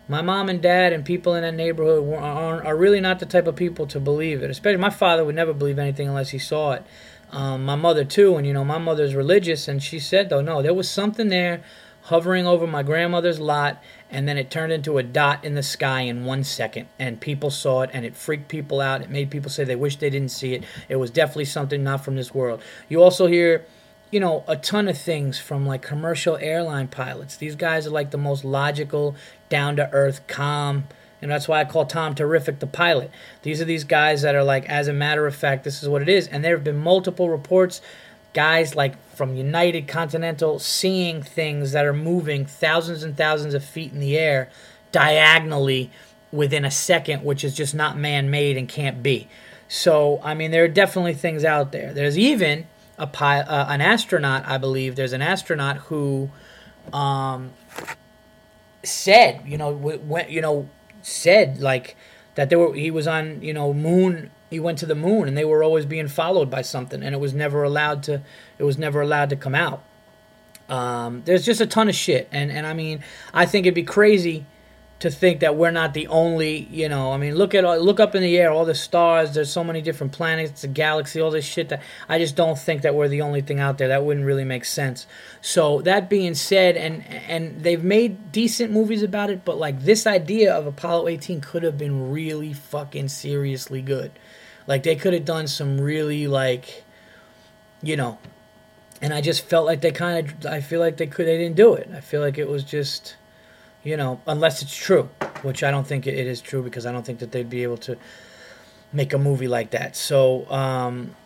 my 0.08 0.22
mom 0.22 0.48
and 0.48 0.62
dad 0.62 0.94
and 0.94 1.04
people 1.04 1.36
in 1.36 1.42
that 1.42 1.56
neighborhood 1.56 2.14
are, 2.14 2.66
are 2.66 2.78
really 2.78 3.02
not 3.02 3.20
the 3.20 3.26
type 3.26 3.48
of 3.48 3.58
people 3.58 3.86
to 3.88 4.00
believe 4.00 4.42
it. 4.42 4.50
Especially 4.50 4.78
my 4.78 4.90
father 4.90 5.26
would 5.26 5.36
never 5.36 5.54
believe 5.54 5.78
anything 5.78 6.08
unless 6.08 6.30
he 6.30 6.40
saw 6.40 6.72
it. 6.72 6.86
Um, 7.34 7.66
my 7.66 7.76
mother 7.76 8.06
too, 8.06 8.38
and 8.38 8.48
you 8.48 8.54
know, 8.54 8.64
my 8.64 8.78
mother's 8.78 9.14
religious, 9.14 9.68
and 9.68 9.84
she 9.84 10.00
said 10.00 10.30
though, 10.30 10.42
no, 10.42 10.62
there 10.62 10.74
was 10.74 10.90
something 10.90 11.28
there 11.28 11.66
hovering 12.04 12.48
over 12.48 12.66
my 12.66 12.84
grandmother's 12.84 13.40
lot, 13.40 13.82
and 14.12 14.28
then 14.28 14.38
it 14.38 14.52
turned 14.52 14.72
into 14.74 14.98
a 14.98 15.04
dot 15.04 15.44
in 15.44 15.56
the 15.56 15.64
sky 15.64 16.02
in 16.02 16.26
one 16.26 16.44
second. 16.44 16.88
And 17.00 17.20
people 17.20 17.50
saw 17.50 17.82
it, 17.82 17.90
and 17.94 18.06
it 18.06 18.16
freaked 18.16 18.50
people 18.50 18.82
out. 18.82 19.02
It 19.02 19.10
made 19.10 19.32
people 19.32 19.50
say 19.50 19.64
they 19.64 19.76
wish 19.76 19.96
they 19.96 20.10
didn't 20.10 20.32
see 20.32 20.54
it. 20.54 20.64
It 20.90 20.98
was 20.98 21.10
definitely 21.10 21.46
something 21.46 21.84
not 21.84 22.04
from 22.04 22.16
this 22.16 22.34
world. 22.34 22.62
You 22.90 23.02
also 23.02 23.26
hear 23.28 23.66
you 24.12 24.20
know, 24.20 24.44
a 24.48 24.58
ton 24.58 24.90
of 24.90 24.98
things 24.98 25.40
from 25.40 25.66
like 25.66 25.82
commercial 25.82 26.36
airline 26.38 26.90
pilots. 26.90 27.38
These 27.38 27.56
guys 27.56 27.88
are 27.88 27.92
like 27.92 28.12
the 28.12 28.18
most 28.18 28.44
logical, 28.44 29.16
down 29.50 29.78
to 29.78 29.90
earth, 29.94 30.28
calm. 30.28 30.88
And 31.22 31.32
that's 31.32 31.48
why 31.48 31.62
I 31.62 31.66
call 31.66 31.86
Tom 31.86 32.14
Terrific 32.14 32.60
the 32.60 32.68
pilot. 32.68 33.10
These 33.44 33.62
are 33.62 33.66
these 33.66 33.84
guys 33.86 34.22
that 34.24 34.36
are 34.36 34.44
like, 34.44 34.68
as 34.68 34.88
a 34.88 34.94
matter 34.94 35.28
of 35.28 35.36
fact, 35.36 35.64
this 35.64 35.82
is 35.82 35.88
what 35.88 36.02
it 36.02 36.10
is. 36.10 36.28
And 36.28 36.44
there 36.44 36.56
have 36.56 36.64
been 36.64 36.78
multiple 36.78 37.30
reports, 37.30 37.82
guys 38.34 38.76
like 38.76 38.96
from 39.16 39.36
United 39.36 39.88
Continental 39.88 40.60
seeing 40.60 41.22
things 41.22 41.72
that 41.74 41.86
are 41.86 41.94
moving 41.94 42.46
thousands 42.46 43.04
and 43.04 43.16
thousands 43.16 43.54
of 43.54 43.64
feet 43.64 43.92
in 43.92 44.00
the 44.00 44.18
air 44.18 44.50
diagonally 44.92 45.90
within 46.32 46.66
a 46.66 46.72
second, 46.72 47.24
which 47.24 47.44
is 47.44 47.56
just 47.56 47.76
not 47.76 47.98
man 47.98 48.30
made 48.30 48.58
and 48.58 48.68
can't 48.70 49.04
be. 49.04 49.28
So, 49.68 50.20
I 50.24 50.34
mean, 50.34 50.52
there 50.52 50.64
are 50.64 50.70
definitely 50.70 51.14
things 51.14 51.46
out 51.46 51.72
there. 51.72 51.94
There's 51.94 52.18
even 52.18 52.68
a 52.98 53.08
pi- 53.08 53.42
uh, 53.42 53.68
an 53.70 53.82
astronaut, 53.82 54.44
I 54.46 54.58
believe. 54.58 54.96
There's 54.96 55.14
an 55.14 55.22
astronaut 55.22 55.78
who 55.78 56.30
um, 56.94 57.52
said, 58.84 59.42
you 59.46 59.58
know, 59.58 59.72
went, 59.72 60.30
you 60.30 60.42
know, 60.42 60.70
said 61.02 61.60
like 61.62 61.96
that 62.36 62.50
there 62.50 62.60
were 62.60 62.74
he 62.74 62.92
was 62.92 63.08
on, 63.08 63.42
you 63.42 63.54
know, 63.54 63.74
moon. 63.74 64.32
He 64.52 64.60
went 64.60 64.78
to 64.80 64.86
the 64.86 64.94
moon, 64.94 65.28
and 65.28 65.36
they 65.36 65.46
were 65.46 65.64
always 65.64 65.88
being 65.88 66.08
followed 66.08 66.52
by 66.52 66.62
something, 66.62 67.02
and 67.02 67.16
it 67.16 67.20
was 67.20 67.34
never 67.34 67.64
allowed 67.64 68.04
to. 68.04 68.22
It 68.60 68.64
was 68.64 68.78
never 68.78 69.02
allowed 69.02 69.32
to 69.32 69.36
come 69.36 69.56
out. 69.56 69.82
Um, 70.70 71.24
there's 71.26 71.44
just 71.44 71.60
a 71.60 71.66
ton 71.66 71.90
of 71.90 71.96
shit, 71.96 72.28
and 72.32 72.52
and 72.52 72.68
I 72.68 72.74
mean, 72.74 73.04
I 73.34 73.48
think 73.48 73.66
it'd 73.66 73.74
be 73.74 73.84
crazy 73.84 74.46
to 75.02 75.10
think 75.10 75.40
that 75.40 75.56
we're 75.56 75.72
not 75.72 75.96
the 75.96 76.06
only, 76.08 76.68
you 76.70 76.88
know, 76.88 77.12
I 77.12 77.18
mean, 77.18 77.34
look 77.34 77.56
at 77.56 77.64
look 77.82 78.00
up 78.00 78.14
in 78.14 78.22
the 78.22 78.38
air, 78.38 78.52
all 78.52 78.66
the 78.66 78.76
stars. 78.76 79.34
There's 79.34 79.50
so 79.50 79.64
many 79.64 79.82
different 79.82 80.14
planets, 80.14 80.62
the 80.62 80.68
galaxy, 80.68 81.20
all 81.20 81.32
this 81.32 81.44
shit. 81.44 81.70
That 81.70 81.82
I 82.08 82.20
just 82.20 82.36
don't 82.36 82.58
think 82.58 82.84
that 82.84 82.94
we're 82.94 83.08
the 83.08 83.22
only 83.22 83.42
thing 83.42 83.60
out 83.60 83.80
there. 83.80 83.88
That 83.88 84.06
wouldn't 84.06 84.26
really 84.28 84.44
make 84.44 84.64
sense. 84.64 85.08
So 85.42 85.82
that 85.82 86.08
being 86.08 86.36
said, 86.36 86.78
and 86.78 87.04
and 87.08 87.64
they've 87.64 87.84
made 87.84 88.32
decent 88.32 88.72
movies 88.72 89.02
about 89.02 89.32
it, 89.32 89.44
but 89.44 89.58
like 89.58 89.82
this 89.82 90.06
idea 90.06 90.54
of 90.54 90.68
Apollo 90.68 91.08
18 91.08 91.42
could 91.42 91.64
have 91.64 91.80
been 91.80 92.12
really 92.12 92.54
fucking 92.54 93.08
seriously 93.08 93.82
good. 93.82 94.12
Like 94.72 94.84
they 94.84 94.96
could 94.96 95.12
have 95.12 95.26
done 95.26 95.48
some 95.48 95.82
really 95.82 96.28
like, 96.28 96.86
you 97.84 97.98
know, 97.98 98.20
and 99.02 99.14
I 99.14 99.20
just 99.20 99.44
felt 99.44 99.66
like 99.66 99.82
they 99.82 99.92
kind 99.92 100.30
of. 100.30 100.46
I 100.46 100.62
feel 100.62 100.80
like 100.80 100.96
they 100.96 101.08
could. 101.08 101.28
They 101.28 101.38
didn't 101.38 101.58
do 101.58 101.74
it. 101.74 101.90
I 101.94 102.00
feel 102.00 102.22
like 102.22 102.38
it 102.38 102.48
was 102.48 102.64
just 102.64 103.18
you 103.84 103.98
know, 103.98 104.22
unless 104.26 104.62
it's 104.62 104.74
true, 104.74 105.10
which 105.42 105.62
I 105.62 105.72
don't 105.72 105.86
think 105.86 106.08
it 106.08 106.14
is 106.14 106.40
true 106.40 106.64
because 106.64 106.86
I 106.86 106.94
don't 106.94 107.06
think 107.06 107.20
that 107.20 107.34
they'd 107.34 107.50
be 107.50 107.64
able 107.64 107.80
to 107.80 107.98
make 108.94 109.12
a 109.12 109.18
movie 109.18 109.50
like 109.50 109.72
that. 109.72 109.98
So, 109.98 110.50
um, 110.50 111.18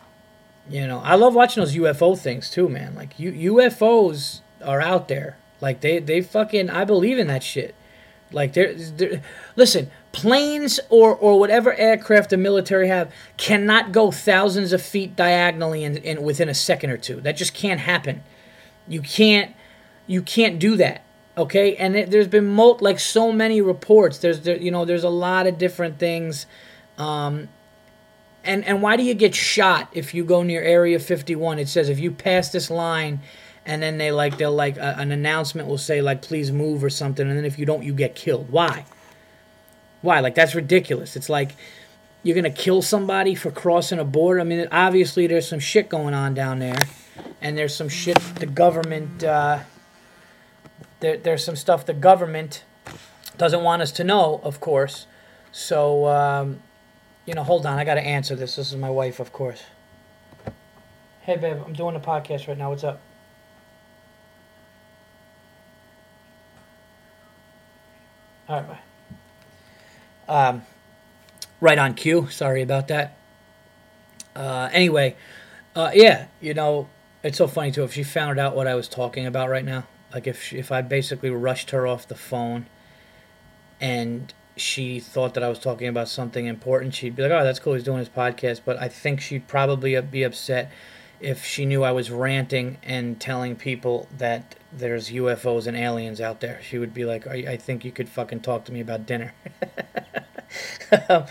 you 0.68 0.84
know, 0.88 0.98
I 1.04 1.14
love 1.14 1.36
watching 1.36 1.62
those 1.62 1.76
UFO 1.76 2.18
things 2.18 2.50
too, 2.50 2.68
man. 2.68 2.96
Like 2.96 3.16
U- 3.20 3.54
UFOs 3.54 4.40
are 4.64 4.80
out 4.80 5.06
there. 5.06 5.36
Like 5.60 5.82
they 5.82 6.00
they 6.00 6.20
fucking 6.20 6.68
I 6.68 6.84
believe 6.84 7.16
in 7.16 7.28
that 7.28 7.44
shit. 7.44 7.76
Like 8.32 8.54
there, 8.54 8.74
listen, 9.54 9.92
planes 10.16 10.80
or 10.88 11.14
or 11.14 11.38
whatever 11.38 11.74
aircraft 11.74 12.30
the 12.30 12.36
military 12.38 12.88
have 12.88 13.12
cannot 13.36 13.92
go 13.92 14.10
thousands 14.10 14.72
of 14.72 14.80
feet 14.80 15.14
diagonally 15.14 15.84
in, 15.84 15.98
in 15.98 16.22
within 16.22 16.48
a 16.48 16.54
second 16.54 16.90
or 16.90 16.96
two. 16.96 17.20
That 17.20 17.36
just 17.36 17.52
can't 17.52 17.80
happen. 17.80 18.22
You 18.88 19.02
can't 19.02 19.54
you 20.06 20.22
can't 20.22 20.58
do 20.58 20.76
that 20.76 21.02
okay? 21.36 21.76
And 21.76 21.94
it, 21.96 22.10
there's 22.10 22.28
been 22.28 22.56
like 22.56 22.98
so 22.98 23.30
many 23.30 23.60
reports. 23.60 24.18
There's 24.18 24.40
there, 24.40 24.56
you 24.56 24.70
know 24.70 24.86
there's 24.86 25.04
a 25.04 25.10
lot 25.10 25.46
of 25.46 25.58
different 25.58 25.98
things. 25.98 26.46
Um, 26.96 27.50
and 28.42 28.64
and 28.64 28.80
why 28.80 28.96
do 28.96 29.02
you 29.02 29.12
get 29.12 29.34
shot 29.34 29.88
if 29.92 30.14
you 30.14 30.24
go 30.24 30.42
near 30.42 30.62
area 30.62 30.98
51 30.98 31.58
it 31.58 31.68
says 31.68 31.88
if 31.88 31.98
you 31.98 32.10
pass 32.10 32.50
this 32.50 32.70
line 32.70 33.20
and 33.66 33.82
then 33.82 33.98
they 33.98 34.12
like 34.12 34.38
they'll 34.38 34.54
like 34.54 34.78
uh, 34.78 34.94
an 34.96 35.10
announcement 35.10 35.68
will 35.68 35.76
say 35.76 36.00
like 36.00 36.22
please 36.22 36.50
move 36.52 36.82
or 36.82 36.88
something 36.88 37.28
and 37.28 37.36
then 37.36 37.44
if 37.44 37.58
you 37.58 37.66
don't 37.66 37.82
you 37.82 37.92
get 37.92 38.14
killed. 38.14 38.48
Why 38.48 38.86
why 40.06 40.20
like 40.20 40.34
that's 40.34 40.54
ridiculous 40.54 41.16
it's 41.16 41.28
like 41.28 41.54
you're 42.22 42.34
gonna 42.34 42.50
kill 42.50 42.80
somebody 42.80 43.34
for 43.34 43.50
crossing 43.50 43.98
a 43.98 44.04
border 44.04 44.40
i 44.40 44.44
mean 44.44 44.66
obviously 44.72 45.26
there's 45.26 45.46
some 45.46 45.60
shit 45.60 45.88
going 45.88 46.14
on 46.14 46.32
down 46.32 46.58
there 46.58 46.78
and 47.40 47.58
there's 47.58 47.74
some 47.74 47.88
shit 47.88 48.18
the 48.36 48.46
government 48.46 49.22
uh, 49.22 49.58
there, 51.00 51.16
there's 51.18 51.44
some 51.44 51.56
stuff 51.56 51.84
the 51.84 51.94
government 51.94 52.64
doesn't 53.36 53.62
want 53.62 53.82
us 53.82 53.92
to 53.92 54.04
know, 54.04 54.40
of 54.42 54.60
course. 54.60 55.06
So, 55.52 56.06
um, 56.06 56.62
you 57.24 57.34
know, 57.34 57.42
hold 57.42 57.66
on. 57.66 57.78
I 57.78 57.84
got 57.84 57.94
to 57.94 58.02
answer 58.02 58.34
this. 58.34 58.56
This 58.56 58.72
is 58.72 58.76
my 58.76 58.90
wife, 58.90 59.20
of 59.20 59.32
course. 59.32 59.62
Hey, 61.22 61.36
babe, 61.36 61.58
I'm 61.64 61.72
doing 61.72 61.96
a 61.96 62.00
podcast 62.00 62.46
right 62.48 62.56
now. 62.56 62.70
What's 62.70 62.84
up? 62.84 63.00
All 68.48 68.56
right, 68.56 68.68
bye. 68.68 68.78
Um, 70.28 70.62
right 71.60 71.78
on 71.78 71.94
cue. 71.94 72.28
Sorry 72.30 72.62
about 72.62 72.88
that. 72.88 73.16
Uh, 74.34 74.68
anyway, 74.72 75.16
uh, 75.74 75.90
yeah, 75.94 76.26
you 76.40 76.54
know, 76.54 76.88
it's 77.22 77.38
so 77.38 77.46
funny 77.46 77.72
too. 77.72 77.84
If 77.84 77.92
she 77.92 78.02
found 78.02 78.38
out 78.38 78.54
what 78.54 78.66
I 78.66 78.74
was 78.74 78.88
talking 78.88 79.26
about 79.26 79.48
right 79.48 79.64
now, 79.64 79.84
like 80.12 80.26
if 80.26 80.42
she, 80.42 80.58
if 80.58 80.70
I 80.70 80.82
basically 80.82 81.30
rushed 81.30 81.70
her 81.70 81.86
off 81.86 82.06
the 82.06 82.14
phone 82.14 82.66
and 83.80 84.32
she 84.56 85.00
thought 85.00 85.34
that 85.34 85.42
I 85.42 85.48
was 85.48 85.58
talking 85.58 85.88
about 85.88 86.08
something 86.08 86.46
important, 86.46 86.94
she'd 86.94 87.16
be 87.16 87.22
like, 87.22 87.32
"Oh, 87.32 87.44
that's 87.44 87.58
cool. 87.58 87.74
He's 87.74 87.84
doing 87.84 87.98
his 87.98 88.08
podcast." 88.08 88.60
But 88.64 88.80
I 88.80 88.88
think 88.88 89.20
she'd 89.20 89.48
probably 89.48 90.00
be 90.00 90.22
upset 90.22 90.70
if 91.20 91.44
she 91.44 91.64
knew 91.64 91.82
I 91.82 91.92
was 91.92 92.10
ranting 92.10 92.78
and 92.82 93.20
telling 93.20 93.56
people 93.56 94.08
that 94.16 94.56
there's 94.72 95.10
UFOs 95.10 95.66
and 95.66 95.76
aliens 95.76 96.20
out 96.20 96.40
there. 96.40 96.60
She 96.62 96.78
would 96.78 96.92
be 96.92 97.04
like, 97.04 97.26
"I, 97.26 97.52
I 97.52 97.56
think 97.56 97.84
you 97.84 97.92
could 97.92 98.08
fucking 98.08 98.40
talk 98.40 98.64
to 98.66 98.72
me 98.72 98.80
about 98.80 99.06
dinner." 99.06 99.34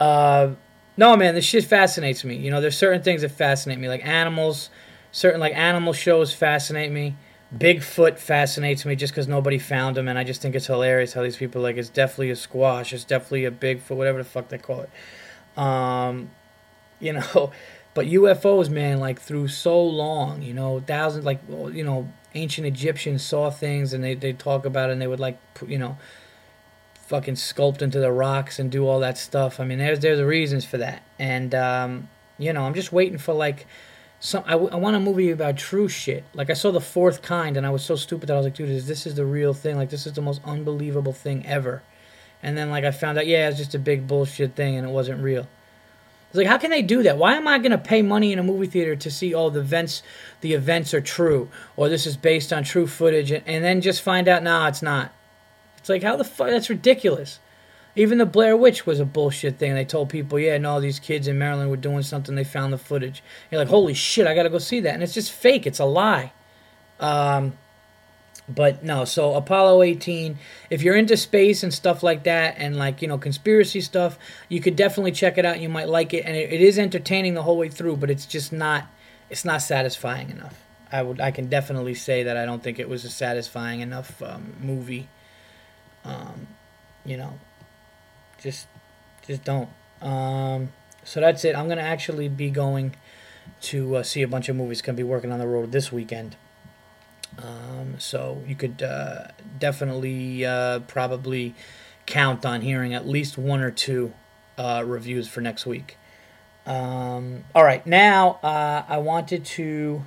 uh, 0.00 0.50
no, 0.96 1.16
man, 1.16 1.34
this 1.34 1.44
shit 1.44 1.64
fascinates 1.64 2.24
me. 2.24 2.36
You 2.36 2.50
know, 2.50 2.60
there's 2.60 2.76
certain 2.76 3.02
things 3.02 3.22
that 3.22 3.30
fascinate 3.30 3.78
me, 3.78 3.88
like 3.88 4.06
animals. 4.06 4.70
Certain 5.12 5.40
like 5.40 5.54
animal 5.54 5.92
shows 5.92 6.32
fascinate 6.32 6.90
me. 6.90 7.16
Bigfoot 7.56 8.18
fascinates 8.18 8.84
me 8.84 8.96
just 8.96 9.12
because 9.12 9.28
nobody 9.28 9.58
found 9.58 9.96
him, 9.96 10.08
and 10.08 10.18
I 10.18 10.24
just 10.24 10.42
think 10.42 10.54
it's 10.54 10.66
hilarious 10.66 11.12
how 11.12 11.22
these 11.22 11.36
people 11.36 11.62
like 11.62 11.76
it's 11.76 11.88
definitely 11.88 12.30
a 12.30 12.36
squash, 12.36 12.92
it's 12.92 13.04
definitely 13.04 13.44
a 13.44 13.50
Bigfoot, 13.50 13.96
whatever 13.96 14.18
the 14.18 14.28
fuck 14.28 14.48
they 14.48 14.58
call 14.58 14.80
it. 14.80 15.60
Um, 15.60 16.30
you 16.98 17.12
know, 17.34 17.52
but 17.94 18.06
UFOs, 18.06 18.68
man, 18.68 18.98
like 18.98 19.20
through 19.20 19.48
so 19.48 19.80
long, 19.80 20.42
you 20.42 20.52
know, 20.52 20.80
thousands, 20.80 21.24
like 21.24 21.40
you 21.48 21.84
know, 21.84 22.12
ancient 22.34 22.66
Egyptians 22.66 23.22
saw 23.22 23.50
things 23.50 23.92
and 23.92 24.02
they 24.02 24.14
they 24.14 24.32
talk 24.32 24.64
about 24.64 24.90
it, 24.90 24.94
and 24.94 25.02
they 25.02 25.06
would 25.06 25.20
like 25.20 25.38
you 25.66 25.78
know, 25.78 25.96
fucking 27.06 27.34
sculpt 27.34 27.82
into 27.82 28.00
the 28.00 28.10
rocks 28.10 28.58
and 28.58 28.70
do 28.70 28.86
all 28.86 29.00
that 29.00 29.16
stuff. 29.16 29.60
I 29.60 29.64
mean, 29.64 29.78
there's 29.78 30.00
there's 30.00 30.20
reasons 30.20 30.64
for 30.64 30.78
that, 30.78 31.02
and 31.18 31.54
um, 31.54 32.08
you 32.38 32.52
know, 32.52 32.64
I'm 32.64 32.74
just 32.74 32.92
waiting 32.92 33.18
for 33.18 33.32
like 33.32 33.66
some 34.18 34.42
I, 34.46 34.54
I 34.54 34.76
want 34.76 34.96
a 34.96 35.00
movie 35.00 35.30
about 35.30 35.56
true 35.56 35.88
shit. 35.88 36.24
Like 36.34 36.50
I 36.50 36.54
saw 36.54 36.72
the 36.72 36.80
fourth 36.80 37.22
kind, 37.22 37.56
and 37.56 37.66
I 37.66 37.70
was 37.70 37.84
so 37.84 37.94
stupid 37.94 38.28
that 38.28 38.34
I 38.34 38.36
was 38.36 38.46
like, 38.46 38.54
dude, 38.54 38.70
is 38.70 38.88
this 38.88 39.06
is 39.06 39.14
the 39.14 39.26
real 39.26 39.54
thing? 39.54 39.76
Like 39.76 39.90
this 39.90 40.06
is 40.06 40.14
the 40.14 40.22
most 40.22 40.40
unbelievable 40.44 41.12
thing 41.12 41.46
ever. 41.46 41.82
And 42.42 42.58
then 42.58 42.70
like 42.70 42.84
I 42.84 42.90
found 42.90 43.18
out, 43.18 43.26
yeah, 43.26 43.48
it's 43.48 43.58
just 43.58 43.74
a 43.74 43.78
big 43.78 44.08
bullshit 44.08 44.56
thing, 44.56 44.76
and 44.76 44.86
it 44.86 44.90
wasn't 44.90 45.22
real. 45.22 45.46
It's 46.34 46.38
like, 46.38 46.48
how 46.48 46.58
can 46.58 46.72
they 46.72 46.82
do 46.82 47.04
that? 47.04 47.16
Why 47.16 47.36
am 47.36 47.46
I 47.46 47.60
gonna 47.60 47.78
pay 47.78 48.02
money 48.02 48.32
in 48.32 48.40
a 48.40 48.42
movie 48.42 48.66
theater 48.66 48.96
to 48.96 49.08
see 49.08 49.32
all 49.32 49.46
oh, 49.46 49.50
the 49.50 49.60
events? 49.60 50.02
The 50.40 50.54
events 50.54 50.92
are 50.92 51.00
true, 51.00 51.48
or 51.76 51.88
this 51.88 52.08
is 52.08 52.16
based 52.16 52.52
on 52.52 52.64
true 52.64 52.88
footage, 52.88 53.30
and, 53.30 53.46
and 53.46 53.62
then 53.62 53.80
just 53.80 54.02
find 54.02 54.26
out, 54.26 54.42
nah, 54.42 54.66
it's 54.66 54.82
not. 54.82 55.12
It's 55.78 55.88
like, 55.88 56.02
how 56.02 56.16
the 56.16 56.24
fuck? 56.24 56.48
That's 56.48 56.68
ridiculous. 56.68 57.38
Even 57.94 58.18
the 58.18 58.26
Blair 58.26 58.56
Witch 58.56 58.84
was 58.84 58.98
a 58.98 59.04
bullshit 59.04 59.58
thing. 59.58 59.76
They 59.76 59.84
told 59.84 60.08
people, 60.08 60.40
yeah, 60.40 60.58
no, 60.58 60.80
these 60.80 60.98
kids 60.98 61.28
in 61.28 61.38
Maryland 61.38 61.70
were 61.70 61.76
doing 61.76 62.02
something. 62.02 62.34
They 62.34 62.42
found 62.42 62.72
the 62.72 62.78
footage. 62.78 63.22
You're 63.52 63.60
like, 63.60 63.68
holy 63.68 63.94
shit, 63.94 64.26
I 64.26 64.34
got 64.34 64.42
to 64.42 64.50
go 64.50 64.58
see 64.58 64.80
that. 64.80 64.94
And 64.94 65.04
it's 65.04 65.14
just 65.14 65.30
fake. 65.30 65.68
It's 65.68 65.78
a 65.78 65.84
lie. 65.84 66.32
Um, 66.98 67.56
but 68.48 68.84
no, 68.84 69.04
so 69.04 69.34
Apollo 69.34 69.82
18, 69.82 70.38
if 70.68 70.82
you're 70.82 70.96
into 70.96 71.16
space 71.16 71.62
and 71.62 71.72
stuff 71.72 72.02
like 72.02 72.24
that 72.24 72.56
and 72.58 72.76
like, 72.76 73.00
you 73.00 73.08
know, 73.08 73.16
conspiracy 73.16 73.80
stuff, 73.80 74.18
you 74.48 74.60
could 74.60 74.76
definitely 74.76 75.12
check 75.12 75.38
it 75.38 75.46
out. 75.46 75.60
You 75.60 75.70
might 75.70 75.88
like 75.88 76.12
it. 76.12 76.24
And 76.26 76.36
it, 76.36 76.52
it 76.52 76.60
is 76.60 76.78
entertaining 76.78 77.34
the 77.34 77.42
whole 77.42 77.56
way 77.56 77.70
through, 77.70 77.96
but 77.96 78.10
it's 78.10 78.26
just 78.26 78.52
not, 78.52 78.86
it's 79.30 79.44
not 79.44 79.62
satisfying 79.62 80.28
enough. 80.28 80.62
I 80.92 81.02
would, 81.02 81.20
I 81.20 81.30
can 81.30 81.48
definitely 81.48 81.94
say 81.94 82.22
that 82.24 82.36
I 82.36 82.44
don't 82.44 82.62
think 82.62 82.78
it 82.78 82.88
was 82.88 83.04
a 83.04 83.10
satisfying 83.10 83.80
enough 83.80 84.22
um, 84.22 84.54
movie. 84.60 85.08
Um, 86.04 86.46
you 87.04 87.16
know, 87.16 87.38
just 88.40 88.66
just 89.26 89.42
don't. 89.42 89.70
Um, 90.02 90.72
so 91.02 91.20
that's 91.20 91.44
it. 91.44 91.56
I'm 91.56 91.68
gonna 91.68 91.80
actually 91.80 92.28
be 92.28 92.50
going 92.50 92.94
to 93.62 93.96
uh, 93.96 94.02
see 94.02 94.22
a 94.22 94.28
bunch 94.28 94.48
of 94.48 94.56
movies. 94.56 94.82
Gonna 94.82 94.96
be 94.96 95.02
working 95.02 95.32
on 95.32 95.38
the 95.38 95.46
road 95.46 95.72
this 95.72 95.90
weekend. 95.90 96.36
Um, 97.38 97.96
so 97.98 98.42
you 98.46 98.54
could 98.54 98.82
uh, 98.82 99.28
definitely 99.58 100.44
uh, 100.44 100.80
probably 100.80 101.54
count 102.06 102.44
on 102.44 102.60
hearing 102.60 102.94
at 102.94 103.06
least 103.06 103.38
one 103.38 103.60
or 103.60 103.70
two 103.70 104.12
uh, 104.58 104.82
reviews 104.86 105.28
for 105.28 105.40
next 105.40 105.66
week. 105.66 105.96
Um, 106.66 107.44
all 107.54 107.64
right, 107.64 107.86
now 107.86 108.38
uh, 108.42 108.84
I 108.88 108.98
wanted 108.98 109.44
to 109.44 110.02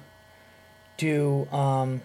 do. 0.97 1.47
Um, 1.51 2.01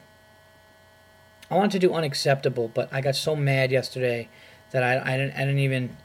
I 1.51 1.57
wanted 1.57 1.73
to 1.73 1.79
do 1.79 1.95
unacceptable, 1.95 2.69
but 2.69 2.89
I 2.93 3.01
got 3.01 3.15
so 3.15 3.35
mad 3.37 3.71
yesterday 3.71 4.29
that 4.73 4.83
I, 4.83 5.15
I 5.15 5.17
didn't 5.17 5.35
I 5.35 5.41
didn't 5.41 5.59
even. 5.59 5.97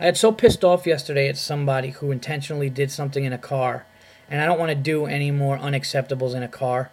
I 0.00 0.06
got 0.06 0.16
so 0.16 0.32
pissed 0.32 0.64
off 0.64 0.86
yesterday 0.86 1.28
at 1.28 1.36
somebody 1.36 1.90
who 1.90 2.10
intentionally 2.10 2.68
did 2.68 2.90
something 2.90 3.24
in 3.24 3.32
a 3.32 3.38
car, 3.38 3.86
and 4.28 4.40
I 4.40 4.46
don't 4.46 4.58
want 4.58 4.70
to 4.70 4.76
do 4.76 5.06
any 5.06 5.30
more 5.30 5.56
unacceptables 5.56 6.34
in 6.34 6.42
a 6.42 6.48
car, 6.48 6.90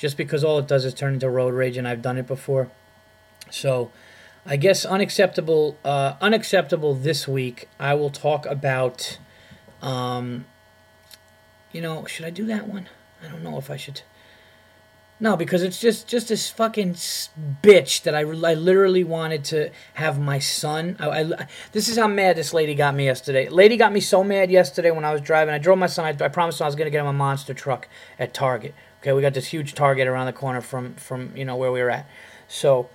just 0.00 0.16
because 0.16 0.42
all 0.42 0.58
it 0.58 0.66
does 0.66 0.86
is 0.86 0.94
turn 0.94 1.12
into 1.12 1.28
road 1.28 1.52
rage, 1.52 1.76
and 1.76 1.86
I've 1.86 2.00
done 2.00 2.16
it 2.16 2.26
before. 2.26 2.70
So, 3.50 3.92
I 4.46 4.56
guess 4.56 4.86
unacceptable. 4.86 5.76
Uh, 5.84 6.14
unacceptable 6.22 6.94
this 6.94 7.28
week. 7.28 7.68
I 7.78 7.92
will 7.94 8.08
talk 8.10 8.46
about. 8.46 9.18
Um, 9.82 10.46
you 11.70 11.82
know, 11.82 12.06
should 12.06 12.24
I 12.24 12.30
do 12.30 12.46
that 12.46 12.66
one? 12.66 12.88
I 13.22 13.28
don't 13.28 13.42
know 13.42 13.58
if 13.58 13.70
I 13.70 13.76
should. 13.76 14.00
No, 15.22 15.36
because 15.36 15.62
it's 15.62 15.78
just 15.78 16.08
just 16.08 16.28
this 16.28 16.48
fucking 16.48 16.94
bitch 17.62 18.02
that 18.04 18.14
I, 18.14 18.20
I 18.20 18.54
literally 18.54 19.04
wanted 19.04 19.44
to 19.46 19.70
have 19.94 20.18
my 20.18 20.38
son. 20.38 20.96
I, 20.98 21.08
I, 21.10 21.46
this 21.72 21.88
is 21.88 21.98
how 21.98 22.08
mad 22.08 22.36
this 22.36 22.54
lady 22.54 22.74
got 22.74 22.94
me 22.94 23.04
yesterday. 23.04 23.50
Lady 23.50 23.76
got 23.76 23.92
me 23.92 24.00
so 24.00 24.24
mad 24.24 24.50
yesterday 24.50 24.90
when 24.90 25.04
I 25.04 25.12
was 25.12 25.20
driving. 25.20 25.52
I 25.52 25.58
drove 25.58 25.78
my 25.78 25.88
son. 25.88 26.06
I, 26.06 26.24
I 26.24 26.28
promised 26.28 26.60
him 26.60 26.64
I 26.64 26.68
was 26.68 26.74
gonna 26.74 26.88
get 26.88 27.00
him 27.00 27.06
a 27.06 27.12
monster 27.12 27.52
truck 27.52 27.86
at 28.18 28.32
Target. 28.32 28.74
Okay, 29.02 29.12
we 29.12 29.20
got 29.20 29.34
this 29.34 29.48
huge 29.48 29.74
Target 29.74 30.08
around 30.08 30.24
the 30.24 30.32
corner 30.32 30.62
from 30.62 30.94
from 30.94 31.36
you 31.36 31.44
know 31.44 31.56
where 31.56 31.70
we 31.70 31.82
were 31.82 31.90
at. 31.90 32.08
So 32.48 32.88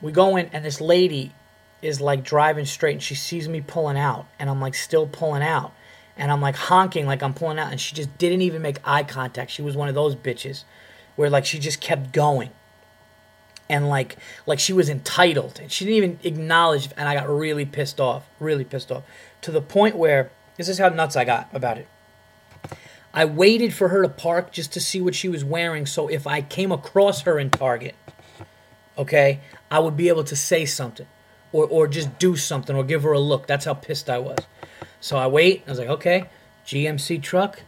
we 0.00 0.12
go 0.12 0.36
in, 0.36 0.46
and 0.54 0.64
this 0.64 0.80
lady 0.80 1.34
is 1.82 2.00
like 2.00 2.24
driving 2.24 2.64
straight, 2.64 2.94
and 2.94 3.02
she 3.02 3.14
sees 3.14 3.50
me 3.50 3.60
pulling 3.60 3.98
out, 3.98 4.26
and 4.38 4.48
I'm 4.48 4.62
like 4.62 4.74
still 4.74 5.06
pulling 5.06 5.42
out, 5.42 5.74
and 6.16 6.32
I'm 6.32 6.40
like 6.40 6.56
honking 6.56 7.04
like 7.04 7.22
I'm 7.22 7.34
pulling 7.34 7.58
out, 7.58 7.70
and 7.70 7.78
she 7.78 7.94
just 7.94 8.16
didn't 8.16 8.40
even 8.40 8.62
make 8.62 8.78
eye 8.82 9.02
contact. 9.02 9.50
She 9.50 9.60
was 9.60 9.76
one 9.76 9.90
of 9.90 9.94
those 9.94 10.16
bitches 10.16 10.64
where 11.20 11.28
like 11.28 11.44
she 11.44 11.58
just 11.58 11.82
kept 11.82 12.12
going. 12.12 12.48
And 13.68 13.90
like 13.90 14.16
like 14.46 14.58
she 14.58 14.72
was 14.72 14.88
entitled. 14.88 15.60
And 15.60 15.70
she 15.70 15.84
didn't 15.84 15.96
even 15.98 16.18
acknowledge 16.24 16.88
and 16.96 17.06
i 17.06 17.14
got 17.14 17.28
really 17.28 17.66
pissed 17.66 18.00
off 18.00 18.26
really 18.38 18.64
pissed 18.64 18.90
off 18.90 19.04
to 19.42 19.50
the 19.50 19.60
point 19.60 19.96
where 19.96 20.30
this 20.56 20.66
is 20.66 20.78
how 20.78 20.88
nuts 20.88 21.16
i 21.16 21.26
got 21.26 21.50
about 21.52 21.76
it. 21.76 21.86
I 23.12 23.26
waited 23.26 23.74
for 23.74 23.88
her 23.88 24.00
to 24.00 24.08
park 24.08 24.50
just 24.50 24.72
to 24.72 24.80
see 24.80 25.02
what 25.02 25.14
she 25.14 25.28
was 25.28 25.44
wearing 25.44 25.84
so 25.84 26.08
if 26.08 26.26
i 26.26 26.40
came 26.40 26.72
across 26.72 27.20
her 27.22 27.38
in 27.38 27.50
target 27.50 27.96
okay 28.96 29.40
i 29.70 29.78
would 29.78 29.98
be 29.98 30.08
able 30.08 30.24
to 30.24 30.34
say 30.34 30.64
something 30.64 31.06
or, 31.52 31.66
or 31.66 31.86
just 31.86 32.18
do 32.18 32.34
something 32.34 32.74
or 32.74 32.82
give 32.82 33.02
her 33.02 33.12
a 33.12 33.20
look. 33.20 33.46
That's 33.46 33.66
how 33.66 33.74
pissed 33.74 34.08
i 34.08 34.18
was. 34.18 34.38
So 35.00 35.18
i 35.18 35.26
wait 35.26 35.64
i 35.66 35.70
was 35.70 35.78
like 35.78 35.88
okay 35.88 36.30
gmc 36.64 37.22
truck 37.22 37.60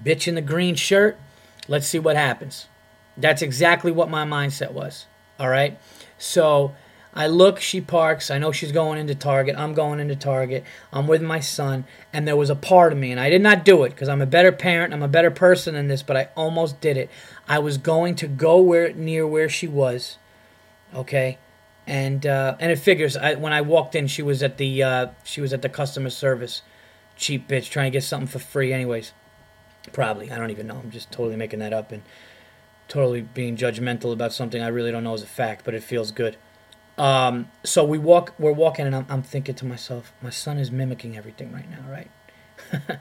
bitch 0.00 0.28
in 0.28 0.36
the 0.36 0.42
green 0.52 0.76
shirt 0.76 1.18
let's 1.66 1.88
see 1.88 1.98
what 1.98 2.14
happens 2.14 2.68
that's 3.16 3.42
exactly 3.42 3.92
what 3.92 4.10
my 4.10 4.24
mindset 4.24 4.72
was. 4.72 5.06
All 5.38 5.48
right. 5.48 5.78
So 6.18 6.74
I 7.12 7.26
look, 7.26 7.60
she 7.60 7.80
parks. 7.80 8.30
I 8.30 8.38
know 8.38 8.52
she's 8.52 8.72
going 8.72 8.98
into 8.98 9.14
Target. 9.14 9.56
I'm 9.58 9.74
going 9.74 9.98
into 9.98 10.14
Target. 10.14 10.64
I'm 10.92 11.08
with 11.08 11.22
my 11.22 11.40
son. 11.40 11.84
And 12.12 12.26
there 12.26 12.36
was 12.36 12.50
a 12.50 12.54
part 12.54 12.92
of 12.92 12.98
me, 12.98 13.10
and 13.10 13.18
I 13.18 13.30
did 13.30 13.42
not 13.42 13.64
do 13.64 13.82
it 13.84 13.90
because 13.90 14.08
I'm 14.08 14.22
a 14.22 14.26
better 14.26 14.52
parent. 14.52 14.92
I'm 14.92 15.02
a 15.02 15.08
better 15.08 15.30
person 15.30 15.74
than 15.74 15.88
this, 15.88 16.02
but 16.02 16.16
I 16.16 16.28
almost 16.36 16.80
did 16.80 16.96
it. 16.96 17.10
I 17.48 17.58
was 17.58 17.78
going 17.78 18.14
to 18.16 18.28
go 18.28 18.60
where 18.60 18.92
near 18.92 19.26
where 19.26 19.48
she 19.48 19.66
was. 19.66 20.18
Okay. 20.94 21.38
And 21.86 22.24
uh, 22.26 22.56
and 22.60 22.70
it 22.70 22.78
figures. 22.78 23.16
I, 23.16 23.34
when 23.34 23.52
I 23.52 23.62
walked 23.62 23.96
in, 23.96 24.06
she 24.06 24.22
was 24.22 24.42
at 24.44 24.58
the 24.58 24.82
uh, 24.82 25.06
she 25.24 25.40
was 25.40 25.52
at 25.52 25.62
the 25.62 25.68
customer 25.68 26.10
service, 26.10 26.62
cheap 27.16 27.48
bitch, 27.48 27.70
trying 27.70 27.90
to 27.90 27.96
get 27.96 28.04
something 28.04 28.28
for 28.28 28.38
free. 28.38 28.72
Anyways, 28.72 29.12
probably 29.92 30.30
I 30.30 30.38
don't 30.38 30.50
even 30.50 30.68
know. 30.68 30.76
I'm 30.76 30.90
just 30.92 31.10
totally 31.10 31.36
making 31.36 31.58
that 31.58 31.72
up. 31.72 31.90
And 31.90 32.02
totally 32.90 33.22
being 33.22 33.56
judgmental 33.56 34.12
about 34.12 34.32
something 34.32 34.60
I 34.60 34.68
really 34.68 34.90
don't 34.90 35.04
know 35.04 35.14
as 35.14 35.22
a 35.22 35.26
fact, 35.26 35.64
but 35.64 35.74
it 35.74 35.82
feels 35.82 36.10
good. 36.10 36.36
Um, 36.98 37.50
so 37.64 37.84
we 37.84 37.96
walk, 37.96 38.34
we're 38.38 38.52
walking, 38.52 38.84
and 38.84 38.94
I'm, 38.94 39.06
I'm 39.08 39.22
thinking 39.22 39.54
to 39.54 39.64
myself, 39.64 40.12
my 40.20 40.28
son 40.28 40.58
is 40.58 40.70
mimicking 40.70 41.16
everything 41.16 41.52
right 41.52 41.70
now, 41.70 41.88
right? 41.88 42.10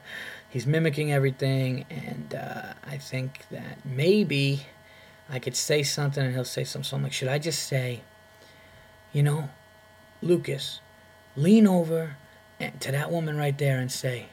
He's 0.49 0.65
mimicking 0.65 1.11
everything, 1.11 1.85
and 1.89 2.33
uh, 2.33 2.73
I 2.87 2.97
think 2.97 3.45
that 3.51 3.83
maybe 3.83 4.67
I 5.27 5.39
could 5.39 5.55
say 5.55 5.83
something, 5.83 6.23
and 6.23 6.33
he'll 6.33 6.45
say 6.45 6.63
something. 6.63 6.87
So 6.87 6.95
I'm 6.95 7.03
like, 7.03 7.11
should 7.11 7.27
I 7.27 7.39
just 7.39 7.63
say, 7.63 8.01
you 9.11 9.21
know, 9.21 9.49
Lucas, 10.21 10.81
lean 11.35 11.67
over 11.67 12.15
to 12.79 12.91
that 12.91 13.11
woman 13.11 13.37
right 13.37 13.57
there 13.57 13.79
and 13.79 13.91
say, 13.91 14.27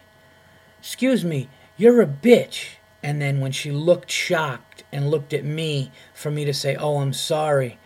"Excuse 0.80 1.24
me, 1.24 1.48
you're 1.76 2.00
a 2.00 2.06
bitch." 2.06 2.76
And 3.06 3.22
then 3.22 3.38
when 3.38 3.52
she 3.52 3.70
looked 3.70 4.10
shocked 4.10 4.82
and 4.90 5.12
looked 5.12 5.32
at 5.32 5.44
me 5.44 5.92
for 6.12 6.28
me 6.28 6.44
to 6.44 6.52
say, 6.52 6.74
"Oh, 6.74 6.98
I'm 6.98 7.12
sorry," 7.12 7.78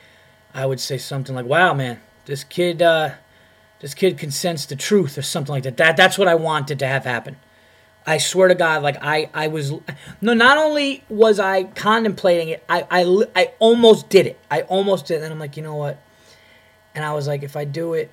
I 0.54 0.64
would 0.64 0.80
say 0.80 0.96
something 0.96 1.34
like, 1.34 1.44
"Wow, 1.44 1.74
man, 1.74 2.00
this 2.24 2.42
kid, 2.42 2.80
uh, 2.80 3.10
this 3.80 3.92
kid 3.92 4.16
can 4.16 4.30
sense 4.30 4.64
the 4.64 4.76
truth," 4.76 5.18
or 5.18 5.22
something 5.22 5.52
like 5.52 5.64
that. 5.64 5.76
That 5.76 5.98
that's 5.98 6.16
what 6.16 6.26
I 6.26 6.36
wanted 6.36 6.78
to 6.78 6.86
have 6.86 7.04
happen. 7.04 7.36
I 8.06 8.16
swear 8.16 8.48
to 8.48 8.54
God, 8.54 8.82
like 8.82 8.96
I, 9.02 9.28
I 9.34 9.48
was, 9.48 9.72
no, 10.22 10.32
not 10.32 10.56
only 10.56 11.04
was 11.10 11.38
I 11.38 11.64
contemplating 11.64 12.48
it, 12.48 12.64
I, 12.66 12.86
I, 12.90 13.24
I 13.36 13.52
almost 13.58 14.08
did 14.08 14.26
it. 14.26 14.38
I 14.50 14.62
almost 14.62 15.04
did, 15.04 15.20
it. 15.20 15.24
and 15.24 15.34
I'm 15.34 15.38
like, 15.38 15.58
you 15.58 15.62
know 15.62 15.74
what? 15.74 16.02
And 16.94 17.04
I 17.04 17.12
was 17.12 17.26
like, 17.28 17.42
if 17.42 17.56
I 17.56 17.66
do 17.66 17.92
it, 17.92 18.10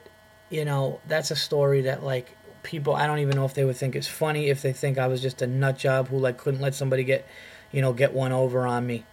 you 0.50 0.66
know, 0.66 1.00
that's 1.08 1.32
a 1.32 1.38
story 1.38 1.84
that 1.84 2.04
like 2.04 2.36
people 2.68 2.94
I 2.94 3.08
don't 3.08 3.20
even 3.20 3.38
know 3.38 3.46
if 3.46 3.54
they 3.54 3.64
would 3.64 3.78
think 3.78 3.96
it's 3.96 4.08
funny 4.08 4.50
if 4.50 4.62
they 4.62 4.74
think 4.74 4.98
I 4.98 5.08
was 5.08 5.22
just 5.22 5.42
a 5.42 5.48
nut 5.48 5.78
job 5.78 6.10
who 6.10 6.20
like 6.20 6.38
couldn't 6.38 6.60
let 6.60 6.76
somebody 6.76 7.04
get 7.04 7.26
you 7.72 7.82
know 7.82 7.94
get 7.94 8.14
one 8.14 8.32
over 8.32 8.68
on 8.68 8.86
me. 8.86 9.06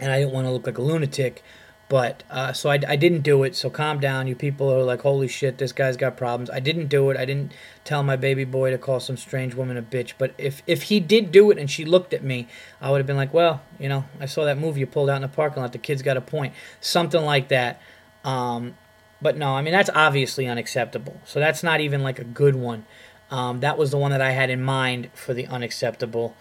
And 0.00 0.10
I 0.10 0.18
didn't 0.18 0.32
want 0.32 0.46
to 0.46 0.50
look 0.50 0.66
like 0.66 0.78
a 0.78 0.82
lunatic 0.82 1.42
but 1.88 2.22
uh, 2.30 2.52
so 2.52 2.70
I, 2.70 2.78
I 2.86 2.94
didn't 2.94 3.22
do 3.22 3.42
it. 3.42 3.56
So 3.56 3.68
calm 3.68 3.98
down. 3.98 4.28
You 4.28 4.36
people 4.36 4.72
are 4.72 4.84
like 4.84 5.02
holy 5.02 5.28
shit 5.28 5.58
this 5.58 5.72
guy's 5.72 5.96
got 5.96 6.16
problems. 6.16 6.50
I 6.50 6.60
didn't 6.60 6.86
do 6.86 7.10
it. 7.10 7.16
I 7.16 7.24
didn't 7.24 7.52
tell 7.84 8.02
my 8.02 8.16
baby 8.16 8.44
boy 8.44 8.70
to 8.70 8.78
call 8.78 9.00
some 9.00 9.16
strange 9.16 9.54
woman 9.54 9.76
a 9.76 9.82
bitch. 9.82 10.14
But 10.18 10.34
if 10.36 10.62
if 10.66 10.84
he 10.84 11.00
did 11.00 11.32
do 11.32 11.50
it 11.50 11.58
and 11.58 11.70
she 11.70 11.84
looked 11.84 12.12
at 12.12 12.22
me 12.22 12.48
I 12.80 12.90
would 12.90 12.98
have 12.98 13.06
been 13.06 13.16
like 13.16 13.34
well 13.34 13.62
you 13.78 13.88
know 13.88 14.04
I 14.20 14.26
saw 14.26 14.44
that 14.44 14.58
movie 14.58 14.80
you 14.80 14.86
pulled 14.86 15.10
out 15.10 15.16
in 15.16 15.22
the 15.22 15.28
parking 15.28 15.62
lot. 15.62 15.72
The 15.72 15.78
kid's 15.78 16.02
got 16.02 16.16
a 16.16 16.20
point. 16.20 16.54
Something 16.80 17.24
like 17.24 17.48
that. 17.48 17.80
Um, 18.24 18.76
but 19.22 19.36
no, 19.36 19.54
I 19.54 19.62
mean, 19.62 19.72
that's 19.72 19.90
obviously 19.94 20.46
unacceptable. 20.46 21.20
So 21.24 21.40
that's 21.40 21.62
not 21.62 21.80
even 21.80 22.02
like 22.02 22.18
a 22.18 22.24
good 22.24 22.54
one. 22.54 22.86
Um, 23.30 23.60
that 23.60 23.78
was 23.78 23.90
the 23.90 23.96
one 23.96 24.10
that 24.10 24.20
I 24.20 24.32
had 24.32 24.50
in 24.50 24.62
mind 24.62 25.10
for 25.14 25.34
the 25.34 25.46
unacceptable, 25.46 26.34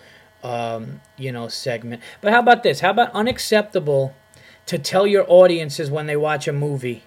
um, 0.44 1.02
you 1.18 1.32
know, 1.32 1.48
segment. 1.48 2.02
But 2.22 2.32
how 2.32 2.39
about 2.39 2.63
this? 2.63 2.80
How 2.80 2.89
about 2.89 3.12
unacceptable 3.12 4.15
to 4.65 4.80
tell 4.80 5.06
your 5.06 5.26
audiences 5.28 5.92
when 5.92 6.08
they 6.08 6.15
watch 6.15 6.48
a 6.48 6.54
movie 6.54 7.04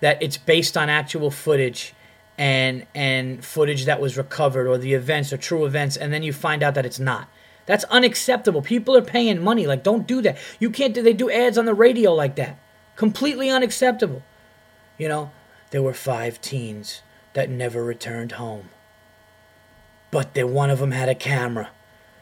that 0.00 0.22
it's 0.22 0.36
based 0.36 0.76
on 0.76 0.88
actual 0.88 1.30
footage 1.30 1.94
and 2.38 2.86
and 2.94 3.44
footage 3.44 3.84
that 3.84 4.00
was 4.00 4.16
recovered 4.16 4.66
or 4.66 4.78
the 4.78 4.94
events 4.94 5.32
or 5.32 5.36
true 5.36 5.66
events, 5.66 5.96
and 5.96 6.12
then 6.12 6.22
you 6.22 6.32
find 6.32 6.62
out 6.62 6.74
that 6.74 6.86
it's 6.86 6.98
not. 6.98 7.28
That's 7.66 7.84
unacceptable. 7.84 8.62
People 8.62 8.96
are 8.96 9.02
paying 9.02 9.42
money. 9.44 9.66
Like, 9.66 9.84
don't 9.84 10.06
do 10.06 10.22
that. 10.22 10.38
You 10.58 10.70
can't 10.70 10.94
do. 10.94 11.02
They 11.02 11.12
do 11.12 11.30
ads 11.30 11.58
on 11.58 11.66
the 11.66 11.74
radio 11.74 12.14
like 12.14 12.36
that. 12.36 12.58
Completely 12.96 13.50
unacceptable. 13.50 14.22
You 15.00 15.08
know, 15.08 15.30
there 15.70 15.82
were 15.82 15.94
five 15.94 16.42
teens 16.42 17.00
that 17.32 17.48
never 17.48 17.82
returned 17.82 18.32
home. 18.32 18.68
But 20.10 20.34
they, 20.34 20.44
one 20.44 20.68
of 20.68 20.78
them 20.78 20.90
had 20.90 21.08
a 21.08 21.14
camera 21.14 21.70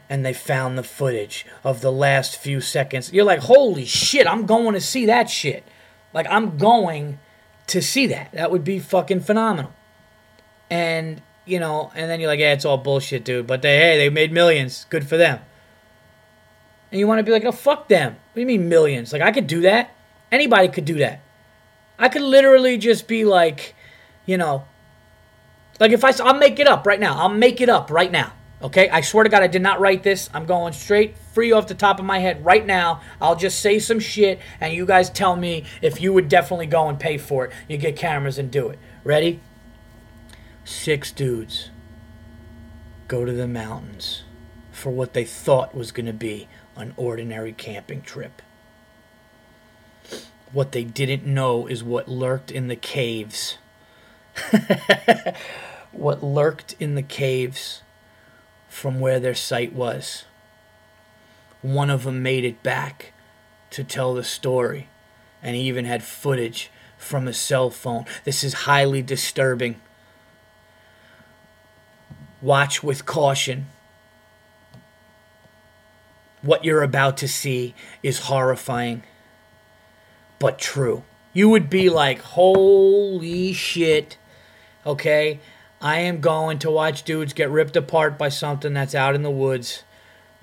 and 0.09 0.25
they 0.25 0.33
found 0.33 0.79
the 0.79 0.85
footage 0.85 1.45
of 1.65 1.81
the 1.81 1.91
last 1.91 2.37
few 2.37 2.61
seconds. 2.61 3.13
You're 3.13 3.25
like, 3.25 3.41
holy 3.41 3.85
shit, 3.85 4.29
I'm 4.29 4.47
going 4.47 4.75
to 4.75 4.81
see 4.81 5.07
that 5.07 5.29
shit. 5.29 5.65
Like, 6.15 6.29
I'm 6.31 6.57
going 6.57 7.19
to 7.67 7.83
see 7.83 8.07
that. 8.07 8.31
That 8.31 8.53
would 8.53 8.63
be 8.63 8.79
fucking 8.79 9.23
phenomenal. 9.23 9.75
And, 10.71 11.21
you 11.47 11.59
know, 11.59 11.91
and 11.97 12.09
then 12.09 12.21
you're 12.21 12.31
like, 12.31 12.39
yeah, 12.39 12.53
it's 12.53 12.65
all 12.65 12.79
bullshit, 12.79 13.25
dude. 13.25 13.49
But 13.49 13.63
they, 13.63 13.77
hey, 13.77 13.99
they 13.99 14.09
made 14.09 14.31
millions. 14.31 14.87
Good 14.89 15.05
for 15.05 15.17
them. 15.17 15.41
And 16.93 17.01
you 17.01 17.09
want 17.09 17.19
to 17.19 17.25
be 17.25 17.33
like, 17.33 17.45
oh, 17.45 17.51
fuck 17.51 17.89
them. 17.89 18.13
What 18.13 18.35
do 18.37 18.41
you 18.41 18.47
mean 18.47 18.69
millions? 18.69 19.13
Like, 19.13 19.21
I 19.21 19.33
could 19.33 19.49
do 19.49 19.63
that. 19.63 19.91
Anybody 20.31 20.69
could 20.69 20.85
do 20.85 20.99
that. 20.99 21.23
I 21.99 22.09
could 22.09 22.23
literally 22.23 22.79
just 22.79 23.09
be 23.09 23.25
like, 23.25 23.75
you 24.25 24.37
know, 24.37 24.65
like 25.81 25.93
if 25.93 26.05
I, 26.05 26.13
I'll 26.23 26.39
make 26.39 26.59
it 26.59 26.67
up 26.67 26.87
right 26.87 27.01
now. 27.01 27.19
I'll 27.19 27.29
make 27.29 27.61
it 27.61 27.69
up 27.69 27.91
right 27.91 28.11
now. 28.11 28.33
Okay, 28.61 28.89
I 28.91 29.03
swear 29.03 29.23
to 29.23 29.31
God, 29.31 29.45
I 29.45 29.47
did 29.47 29.63
not 29.63 29.79
write 29.79 30.03
this. 30.03 30.29
I'm 30.35 30.45
going 30.45 30.73
straight 30.73 31.17
free 31.17 31.53
off 31.53 31.69
the 31.69 31.77
top 31.77 32.01
of 32.01 32.05
my 32.05 32.19
head 32.19 32.45
right 32.45 32.67
now. 32.67 33.03
I'll 33.21 33.37
just 33.37 33.61
say 33.61 33.79
some 33.79 34.01
shit, 34.01 34.41
and 34.61 34.75
you 34.75 34.85
guys 34.85 35.11
tell 35.11 35.37
me 35.37 35.65
if 35.81 36.01
you 36.01 36.13
would 36.13 36.29
definitely 36.29 36.67
go 36.67 36.89
and 36.89 36.99
pay 36.99 37.19
for 37.19 37.45
it. 37.45 37.53
You 37.69 37.77
get 37.77 37.95
cameras 37.95 38.37
and 38.37 38.51
do 38.51 38.69
it. 38.69 38.81
Ready? 39.05 39.41
Six 40.65 41.13
dudes 41.13 41.71
go 43.07 43.25
to 43.25 43.33
the 43.33 43.47
mountains 43.47 44.25
for 44.73 44.91
what 44.91 45.15
they 45.15 45.25
thought 45.25 45.75
was 45.75 45.93
going 45.93 46.07
to 46.07 46.13
be 46.13 46.49
an 46.77 46.95
ordinary 46.97 47.53
camping 47.53 48.03
trip. 48.03 48.43
What 50.53 50.73
they 50.73 50.85
didn't 50.85 51.27
know 51.27 51.67
is 51.67 51.85
what 51.85 52.09
lurked 52.09 52.51
in 52.51 52.69
the 52.69 52.77
caves. 52.77 53.59
what 55.93 56.23
lurked 56.23 56.75
in 56.79 56.95
the 56.95 57.03
caves 57.03 57.83
from 58.69 59.01
where 59.01 59.21
their 59.21 59.35
site 59.35 59.73
was. 59.73 60.25
One 61.61 61.91
of 61.91 62.05
them 62.05 62.23
made 62.23 62.45
it 62.45 62.63
back 62.63 63.13
to 63.71 63.85
tell 63.85 64.15
the 64.15 64.25
story. 64.25 64.89
And 65.43 65.55
he 65.55 65.63
even 65.63 65.85
had 65.85 66.03
footage 66.03 66.71
from 66.97 67.29
a 67.29 67.33
cell 67.33 67.71
phone. 67.71 68.05
This 68.25 68.43
is 68.43 68.55
highly 68.55 69.03
disturbing. 69.03 69.81
Watch 72.41 72.83
with 72.83 73.07
caution. 73.07 73.67
What 76.43 76.65
you're 76.65 76.83
about 76.83 77.17
to 77.19 77.29
see 77.29 77.75
is 78.03 78.21
horrifying, 78.21 79.03
but 80.39 80.59
true. 80.59 81.05
You 81.33 81.49
would 81.51 81.71
be 81.71 81.91
like, 81.91 82.21
holy 82.21 83.53
shit, 83.53 84.17
okay? 84.85 85.41
I 85.81 85.99
am 86.01 86.21
going 86.21 86.59
to 86.61 86.71
watch 86.71 87.05
dudes 87.05 87.33
get 87.33 87.51
ripped 87.51 87.77
apart 87.77 88.19
by 88.19 88.31
something 88.31 88.73
that's 88.73 88.95
out 88.95 89.15
in 89.15 89.23
the 89.23 89.31
woods. 89.31 89.85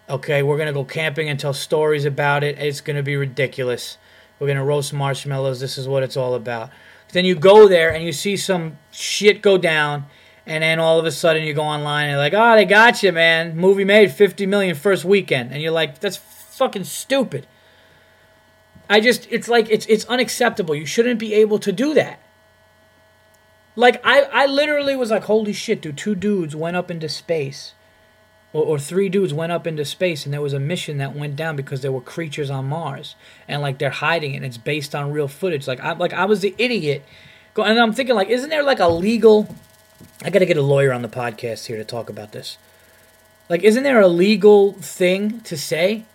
Okay, 0.10 0.44
we're 0.44 0.58
going 0.58 0.68
to 0.68 0.74
go 0.74 0.86
camping 0.86 1.28
and 1.28 1.40
tell 1.40 1.54
stories 1.54 2.06
about 2.06 2.44
it. 2.44 2.58
It's 2.60 2.82
going 2.82 2.96
to 2.96 3.04
be 3.04 3.16
ridiculous. 3.16 3.98
We're 4.40 4.48
going 4.48 4.58
to 4.58 4.64
roast 4.64 4.94
marshmallows. 4.94 5.60
This 5.60 5.78
is 5.78 5.88
what 5.88 6.04
it's 6.04 6.16
all 6.16 6.36
about. 6.36 6.70
Then 7.12 7.26
you 7.26 7.36
go 7.36 7.68
there 7.68 7.94
and 7.94 8.04
you 8.04 8.12
see 8.12 8.38
some 8.38 8.78
shit 8.92 9.42
go 9.42 9.58
down, 9.58 10.06
and 10.46 10.64
then 10.64 10.80
all 10.80 11.00
of 11.00 11.06
a 11.06 11.12
sudden 11.12 11.44
you 11.44 11.54
go 11.54 11.64
online 11.64 12.10
and 12.10 12.18
like, 12.18 12.34
oh, 12.34 12.56
they 12.56 12.66
got 12.66 13.02
you, 13.04 13.12
man. 13.12 13.58
Movie 13.58 13.86
made 13.86 14.12
50 14.12 14.46
million 14.46 14.76
first 14.76 15.04
weekend. 15.06 15.52
And 15.52 15.62
you're 15.62 15.72
like, 15.72 16.00
that's 16.00 16.18
fucking 16.18 16.84
stupid. 16.84 17.48
I 18.90 19.00
just, 19.00 19.28
it's 19.32 19.48
like, 19.48 19.70
it's, 19.70 19.86
it's 19.88 20.06
unacceptable. 20.06 20.76
You 20.76 20.86
shouldn't 20.86 21.20
be 21.20 21.34
able 21.34 21.60
to 21.60 21.72
do 21.72 21.94
that. 21.94 22.20
Like, 23.76 24.00
I, 24.06 24.22
I 24.32 24.46
literally 24.46 24.96
was 24.96 25.12
like, 25.12 25.24
holy 25.24 25.54
shit, 25.54 25.82
dude. 25.82 25.98
Two 25.98 26.16
dudes 26.16 26.56
went 26.56 26.78
up 26.78 26.90
into 26.90 27.10
space 27.10 27.74
or, 28.56 28.64
or 28.64 28.80
three 28.80 29.10
dudes 29.10 29.34
went 29.34 29.52
up 29.52 29.68
into 29.68 29.84
space 29.84 30.24
and 30.24 30.34
there 30.34 30.42
was 30.42 30.54
a 30.54 30.60
mission 30.60 30.98
that 31.00 31.14
went 31.14 31.36
down 31.36 31.58
because 31.58 31.82
there 31.82 31.92
were 31.92 32.00
creatures 32.00 32.50
on 32.50 32.66
Mars 32.66 33.16
and 33.50 33.62
like 33.62 33.80
they're 33.80 33.90
hiding 33.90 34.34
it 34.34 34.38
and 34.38 34.46
it's 34.46 34.58
based 34.58 34.96
on 34.96 35.12
real 35.12 35.28
footage. 35.28 35.68
Like 35.68 35.82
I 35.82 35.92
like 35.92 36.14
I 36.14 36.24
was 36.24 36.40
the 36.40 36.56
idiot. 36.58 37.04
And 37.58 37.80
I'm 37.80 37.92
thinking 37.92 38.16
like, 38.16 38.30
isn't 38.30 38.50
there 38.50 38.64
like 38.64 38.80
a 38.80 38.88
legal? 38.88 39.54
I 40.24 40.30
got 40.30 40.40
to 40.40 40.46
get 40.46 40.58
a 40.58 40.62
lawyer 40.62 40.94
on 40.94 41.02
the 41.02 41.10
podcast 41.10 41.66
here 41.66 41.78
to 41.78 41.84
talk 41.84 42.10
about 42.10 42.32
this. 42.32 42.58
Like, 43.50 43.64
isn't 43.64 43.84
there 43.84 44.00
a 44.00 44.08
legal 44.08 44.74
thing 44.74 45.42
to 45.42 45.58
say? 45.58 46.06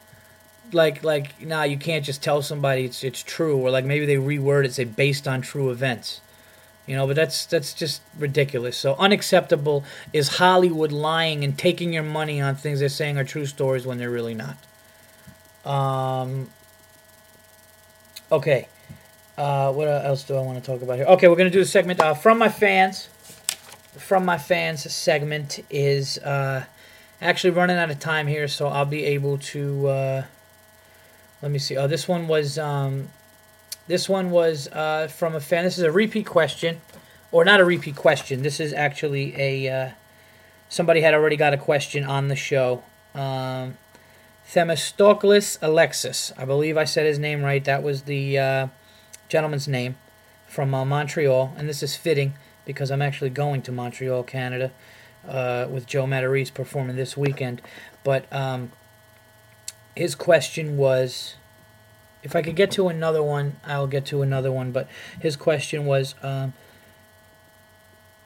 Like, 0.72 1.02
like, 1.02 1.40
nah, 1.44 1.62
you 1.64 1.76
can't 1.76 2.04
just 2.04 2.22
tell 2.22 2.42
somebody 2.42 2.84
it's 2.84 3.02
it's 3.04 3.22
true, 3.22 3.56
or 3.56 3.70
like 3.70 3.84
maybe 3.84 4.06
they 4.06 4.16
reword 4.16 4.64
it, 4.64 4.74
say 4.74 4.84
based 4.84 5.26
on 5.26 5.40
true 5.40 5.70
events. 5.70 6.20
You 6.86 6.96
know, 6.96 7.06
but 7.06 7.14
that's 7.14 7.46
that's 7.46 7.72
just 7.72 8.02
ridiculous. 8.18 8.76
So 8.76 8.96
unacceptable 8.98 9.84
is 10.12 10.38
Hollywood 10.38 10.90
lying 10.90 11.44
and 11.44 11.56
taking 11.56 11.92
your 11.92 12.02
money 12.02 12.40
on 12.40 12.56
things 12.56 12.80
they're 12.80 12.88
saying 12.88 13.16
are 13.16 13.24
true 13.24 13.46
stories 13.46 13.86
when 13.86 13.98
they're 13.98 14.10
really 14.10 14.34
not. 14.34 14.56
Um. 15.64 16.50
Okay. 18.32 18.66
Uh, 19.38 19.72
what 19.72 19.88
else 19.88 20.24
do 20.24 20.34
I 20.34 20.40
want 20.40 20.62
to 20.62 20.70
talk 20.70 20.82
about 20.82 20.96
here? 20.96 21.06
Okay, 21.06 21.28
we're 21.28 21.36
gonna 21.36 21.50
do 21.50 21.60
a 21.60 21.64
segment 21.64 22.00
uh, 22.00 22.14
from 22.14 22.38
my 22.38 22.48
fans. 22.48 23.08
From 23.96 24.24
my 24.24 24.38
fans 24.38 24.90
segment 24.92 25.60
is 25.70 26.18
uh, 26.18 26.64
actually 27.20 27.50
running 27.50 27.76
out 27.76 27.90
of 27.90 27.98
time 27.98 28.26
here, 28.26 28.48
so 28.48 28.68
I'll 28.68 28.84
be 28.84 29.04
able 29.04 29.38
to. 29.38 30.24
Let 31.42 31.50
me 31.50 31.58
see. 31.58 31.76
Oh, 31.76 31.86
this 31.86 32.06
one 32.06 32.28
was 32.28 32.58
um, 32.58 33.08
this 33.86 34.08
one 34.08 34.30
was 34.30 34.68
uh, 34.68 35.08
from 35.08 35.34
a 35.34 35.40
fan. 35.40 35.64
This 35.64 35.78
is 35.78 35.84
a 35.84 35.92
repeat 35.92 36.26
question, 36.26 36.80
or 37.32 37.44
not 37.44 37.60
a 37.60 37.64
repeat 37.64 37.96
question. 37.96 38.42
This 38.42 38.60
is 38.60 38.72
actually 38.72 39.34
a 39.40 39.68
uh, 39.68 39.90
somebody 40.68 41.00
had 41.00 41.14
already 41.14 41.36
got 41.36 41.54
a 41.54 41.58
question 41.58 42.04
on 42.04 42.28
the 42.28 42.36
show. 42.36 42.82
Um, 43.14 43.78
Themistocles 44.46 45.58
Alexis, 45.62 46.32
I 46.36 46.44
believe 46.44 46.76
I 46.76 46.84
said 46.84 47.06
his 47.06 47.18
name 47.18 47.42
right. 47.42 47.64
That 47.64 47.82
was 47.82 48.02
the 48.02 48.38
uh, 48.38 48.66
gentleman's 49.28 49.68
name 49.68 49.96
from 50.46 50.74
uh, 50.74 50.84
Montreal, 50.84 51.54
and 51.56 51.68
this 51.68 51.82
is 51.82 51.96
fitting 51.96 52.34
because 52.64 52.90
I'm 52.90 53.02
actually 53.02 53.30
going 53.30 53.62
to 53.62 53.72
Montreal, 53.72 54.24
Canada, 54.24 54.72
uh, 55.26 55.66
with 55.70 55.86
Joe 55.86 56.04
Matarese 56.04 56.52
performing 56.52 56.96
this 56.96 57.16
weekend. 57.16 57.62
But 58.02 58.30
um, 58.32 58.72
his 59.94 60.14
question 60.14 60.76
was 60.76 61.34
if 62.22 62.36
I 62.36 62.42
could 62.42 62.56
get 62.56 62.70
to 62.72 62.88
another 62.88 63.22
one, 63.22 63.56
I'll 63.64 63.86
get 63.86 64.04
to 64.06 64.22
another 64.22 64.52
one. 64.52 64.72
But 64.72 64.88
his 65.20 65.36
question 65.36 65.86
was, 65.86 66.14
um, 66.22 66.52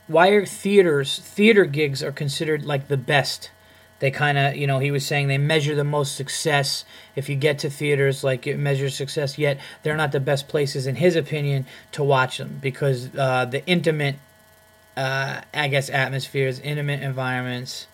why 0.06 0.28
are 0.28 0.44
theaters 0.44 1.18
theater 1.18 1.64
gigs 1.64 2.02
are 2.02 2.12
considered 2.12 2.64
like 2.64 2.88
the 2.88 2.96
best? 2.96 3.50
They 4.00 4.10
kind 4.10 4.36
of, 4.36 4.56
you 4.56 4.66
know, 4.66 4.80
he 4.80 4.90
was 4.90 5.06
saying 5.06 5.28
they 5.28 5.38
measure 5.38 5.74
the 5.74 5.84
most 5.84 6.16
success. 6.16 6.84
If 7.14 7.28
you 7.28 7.36
get 7.36 7.60
to 7.60 7.70
theaters, 7.70 8.24
like 8.24 8.46
it 8.46 8.58
measures 8.58 8.94
success, 8.94 9.38
yet 9.38 9.58
they're 9.82 9.96
not 9.96 10.12
the 10.12 10.20
best 10.20 10.48
places, 10.48 10.86
in 10.86 10.96
his 10.96 11.16
opinion, 11.16 11.64
to 11.92 12.02
watch 12.02 12.38
them 12.38 12.58
because 12.60 13.14
uh, 13.16 13.44
the 13.46 13.64
intimate, 13.66 14.16
uh, 14.96 15.40
I 15.54 15.68
guess, 15.68 15.88
atmospheres, 15.88 16.58
intimate 16.58 17.02
environments 17.02 17.86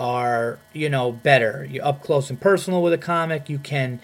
are, 0.00 0.58
you 0.72 0.88
know, 0.88 1.12
better. 1.12 1.66
You're 1.70 1.84
up 1.84 2.02
close 2.02 2.30
and 2.30 2.40
personal 2.40 2.82
with 2.82 2.92
a 2.92 2.98
comic. 2.98 3.48
You 3.48 3.58
can 3.58 4.00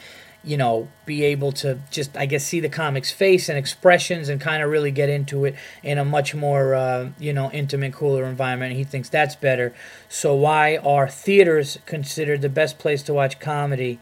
you 0.46 0.56
know, 0.56 0.86
be 1.04 1.24
able 1.24 1.50
to 1.50 1.80
just, 1.90 2.16
I 2.16 2.24
guess, 2.24 2.44
see 2.44 2.60
the 2.60 2.68
comic's 2.68 3.10
face 3.10 3.48
and 3.48 3.58
expressions 3.58 4.28
and 4.28 4.40
kind 4.40 4.62
of 4.62 4.70
really 4.70 4.92
get 4.92 5.08
into 5.08 5.44
it 5.44 5.56
in 5.82 5.98
a 5.98 6.04
much 6.04 6.36
more, 6.36 6.72
uh, 6.72 7.10
you 7.18 7.32
know, 7.32 7.50
intimate, 7.50 7.92
cooler 7.92 8.24
environment. 8.24 8.74
He 8.74 8.84
thinks 8.84 9.08
that's 9.08 9.34
better. 9.34 9.74
So, 10.08 10.36
why 10.36 10.76
are 10.76 11.08
theaters 11.08 11.80
considered 11.84 12.42
the 12.42 12.48
best 12.48 12.78
place 12.78 13.02
to 13.02 13.12
watch 13.12 13.40
comedy? 13.40 13.98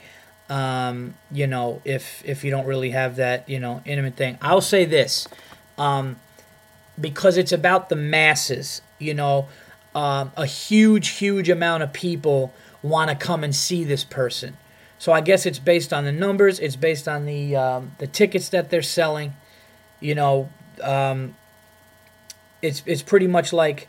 Um, 0.51 1.15
you 1.33 1.47
know, 1.47 1.81
if 1.83 2.23
if 2.27 2.45
you 2.45 2.51
don't 2.51 2.67
really 2.67 2.91
have 2.91 3.17
that, 3.17 3.49
you 3.49 3.59
know, 3.59 3.81
intimate 3.87 4.17
thing. 4.17 4.37
I'll 4.43 4.61
say 4.61 4.85
this, 4.85 5.27
um, 5.79 6.17
because 7.01 7.39
it's 7.39 7.53
about 7.53 7.89
the 7.89 7.97
masses. 7.97 8.83
You 8.99 9.15
know, 9.15 9.49
um, 9.95 10.33
a 10.37 10.47
huge, 10.47 11.09
huge 11.09 11.49
amount 11.49 11.83
of 11.83 11.93
people 11.93 12.53
want 12.83 13.11
to 13.11 13.17
come 13.17 13.43
and 13.45 13.55
see 13.55 13.85
this 13.85 14.05
person 14.05 14.57
so 15.05 15.13
I 15.13 15.21
guess 15.21 15.45
it's 15.45 15.59
based 15.59 15.93
on 15.93 16.05
the 16.05 16.13
numbers. 16.13 16.59
It's 16.59 16.77
based 16.77 17.09
on 17.09 17.27
the 17.27 17.57
um, 17.57 17.93
the 17.99 18.07
tickets 18.07 18.49
that 18.49 18.71
they're 18.71 18.81
selling. 18.81 19.35
You 20.01 20.15
know, 20.15 20.49
um, 20.83 21.37
it's 22.63 22.83
it's 22.87 23.03
pretty 23.03 23.27
much 23.27 23.53
like, 23.53 23.87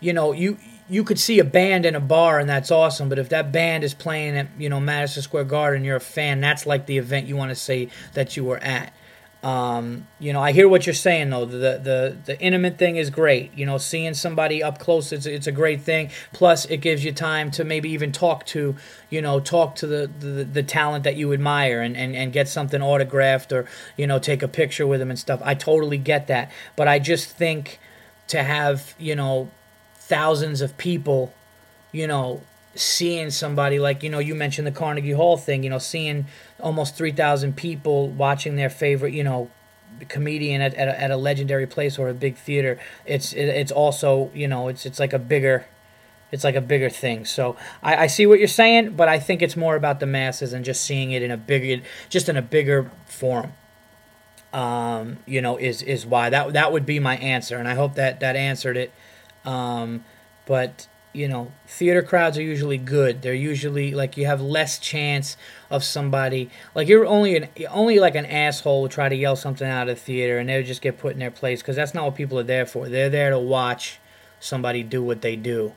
you 0.00 0.12
know, 0.12 0.32
you 0.32 0.58
you 0.86 1.04
could 1.04 1.18
see 1.18 1.38
a 1.38 1.44
band 1.44 1.86
in 1.86 1.94
a 1.94 2.00
bar 2.00 2.38
and 2.38 2.46
that's 2.46 2.70
awesome. 2.70 3.08
But 3.08 3.18
if 3.18 3.30
that 3.30 3.50
band 3.50 3.82
is 3.82 3.94
playing 3.94 4.36
at 4.36 4.48
you 4.58 4.68
know 4.68 4.78
Madison 4.78 5.22
Square 5.22 5.44
Garden, 5.44 5.84
you're 5.84 5.96
a 5.96 6.00
fan. 6.00 6.42
That's 6.42 6.66
like 6.66 6.84
the 6.84 6.98
event 6.98 7.28
you 7.28 7.36
want 7.36 7.48
to 7.48 7.56
say 7.56 7.88
that 8.12 8.36
you 8.36 8.44
were 8.44 8.58
at. 8.58 8.92
Um, 9.48 10.06
you 10.18 10.34
know, 10.34 10.42
I 10.42 10.52
hear 10.52 10.68
what 10.68 10.86
you're 10.86 10.92
saying 10.94 11.30
though. 11.30 11.46
The 11.46 11.80
the 11.82 12.16
the 12.26 12.40
intimate 12.40 12.76
thing 12.76 12.96
is 12.96 13.08
great. 13.08 13.56
You 13.56 13.64
know, 13.64 13.78
seeing 13.78 14.12
somebody 14.12 14.62
up 14.62 14.78
close, 14.78 15.10
it's 15.10 15.24
it's 15.24 15.46
a 15.46 15.52
great 15.52 15.80
thing. 15.80 16.10
Plus, 16.34 16.66
it 16.66 16.78
gives 16.78 17.02
you 17.02 17.12
time 17.12 17.50
to 17.52 17.64
maybe 17.64 17.88
even 17.90 18.12
talk 18.12 18.44
to, 18.46 18.76
you 19.08 19.22
know, 19.22 19.40
talk 19.40 19.74
to 19.76 19.86
the 19.86 20.06
the, 20.06 20.44
the 20.44 20.62
talent 20.62 21.04
that 21.04 21.16
you 21.16 21.32
admire 21.32 21.80
and, 21.80 21.96
and 21.96 22.14
and 22.14 22.32
get 22.32 22.46
something 22.46 22.82
autographed 22.82 23.50
or 23.50 23.66
you 23.96 24.06
know 24.06 24.18
take 24.18 24.42
a 24.42 24.48
picture 24.48 24.86
with 24.86 25.00
them 25.00 25.08
and 25.08 25.18
stuff. 25.18 25.40
I 25.42 25.54
totally 25.54 25.98
get 25.98 26.26
that, 26.26 26.50
but 26.76 26.86
I 26.86 26.98
just 26.98 27.30
think 27.30 27.78
to 28.26 28.42
have 28.42 28.94
you 28.98 29.16
know 29.16 29.50
thousands 29.94 30.60
of 30.60 30.76
people, 30.76 31.32
you 31.90 32.06
know, 32.06 32.42
seeing 32.74 33.30
somebody 33.30 33.78
like 33.78 34.02
you 34.02 34.10
know 34.10 34.18
you 34.18 34.34
mentioned 34.34 34.66
the 34.66 34.72
Carnegie 34.72 35.12
Hall 35.12 35.36
thing, 35.36 35.62
you 35.62 35.70
know, 35.70 35.78
seeing 35.78 36.26
almost 36.60 36.96
three 36.96 37.12
thousand 37.12 37.56
people 37.56 38.08
watching 38.08 38.56
their 38.56 38.70
favorite, 38.70 39.12
you 39.12 39.24
know, 39.24 39.50
comedian 40.08 40.60
at, 40.60 40.74
at 40.74 40.88
a, 40.88 41.00
at, 41.00 41.10
a, 41.10 41.16
legendary 41.16 41.66
place 41.66 41.98
or 41.98 42.08
a 42.08 42.14
big 42.14 42.36
theater. 42.36 42.78
It's 43.06 43.32
it, 43.32 43.46
it's 43.46 43.72
also 43.72 44.30
you 44.34 44.48
know 44.48 44.68
it's 44.68 44.86
it's 44.86 44.98
like 44.98 45.12
a 45.12 45.18
bigger. 45.18 45.66
It's 46.30 46.44
like 46.44 46.56
a 46.56 46.60
bigger 46.60 46.90
thing. 46.90 47.24
So 47.24 47.56
I, 47.82 47.96
I 47.96 48.06
see 48.06 48.26
what 48.26 48.38
you're 48.38 48.48
saying, 48.48 48.96
but 48.96 49.08
I 49.08 49.18
think 49.18 49.40
it's 49.40 49.56
more 49.56 49.76
about 49.76 49.98
the 49.98 50.04
masses 50.04 50.52
and 50.52 50.62
just 50.62 50.84
seeing 50.84 51.10
it 51.12 51.22
in 51.22 51.30
a 51.30 51.38
bigger, 51.38 51.82
just 52.10 52.28
in 52.28 52.36
a 52.36 52.42
bigger 52.42 52.90
forum. 53.06 53.54
Um, 54.52 55.18
you 55.24 55.40
know, 55.40 55.56
is 55.56 55.80
is 55.80 56.04
why 56.04 56.28
that 56.28 56.52
that 56.52 56.70
would 56.70 56.84
be 56.84 57.00
my 57.00 57.16
answer, 57.16 57.56
and 57.56 57.66
I 57.66 57.74
hope 57.74 57.94
that 57.94 58.20
that 58.20 58.36
answered 58.36 58.76
it. 58.76 58.92
Um, 59.46 60.04
but 60.44 60.86
you 61.12 61.26
know, 61.26 61.52
theater 61.66 62.02
crowds 62.02 62.36
are 62.38 62.42
usually 62.42 62.78
good. 62.78 63.22
They're 63.22 63.34
usually 63.34 63.92
like 63.94 64.16
you 64.16 64.26
have 64.26 64.40
less 64.40 64.78
chance 64.78 65.36
of 65.70 65.82
somebody 65.82 66.50
like 66.74 66.88
you're 66.88 67.06
only 67.06 67.36
an 67.36 67.48
only 67.70 67.98
like 67.98 68.14
an 68.14 68.26
asshole 68.26 68.82
will 68.82 68.88
try 68.88 69.08
to 69.08 69.16
yell 69.16 69.36
something 69.36 69.68
out 69.68 69.88
of 69.88 69.96
the 69.96 70.00
theater 70.00 70.38
and 70.38 70.48
they'll 70.48 70.62
just 70.62 70.82
get 70.82 70.98
put 70.98 71.12
in 71.12 71.18
their 71.18 71.30
place 71.30 71.60
because 71.60 71.76
that's 71.76 71.94
not 71.94 72.04
what 72.04 72.14
people 72.14 72.38
are 72.38 72.44
there 72.44 72.66
for. 72.66 72.88
They're 72.88 73.10
there 73.10 73.30
to 73.30 73.38
watch 73.38 73.98
somebody 74.40 74.82
do 74.82 75.02
what 75.02 75.22
they 75.22 75.36
do. 75.36 75.72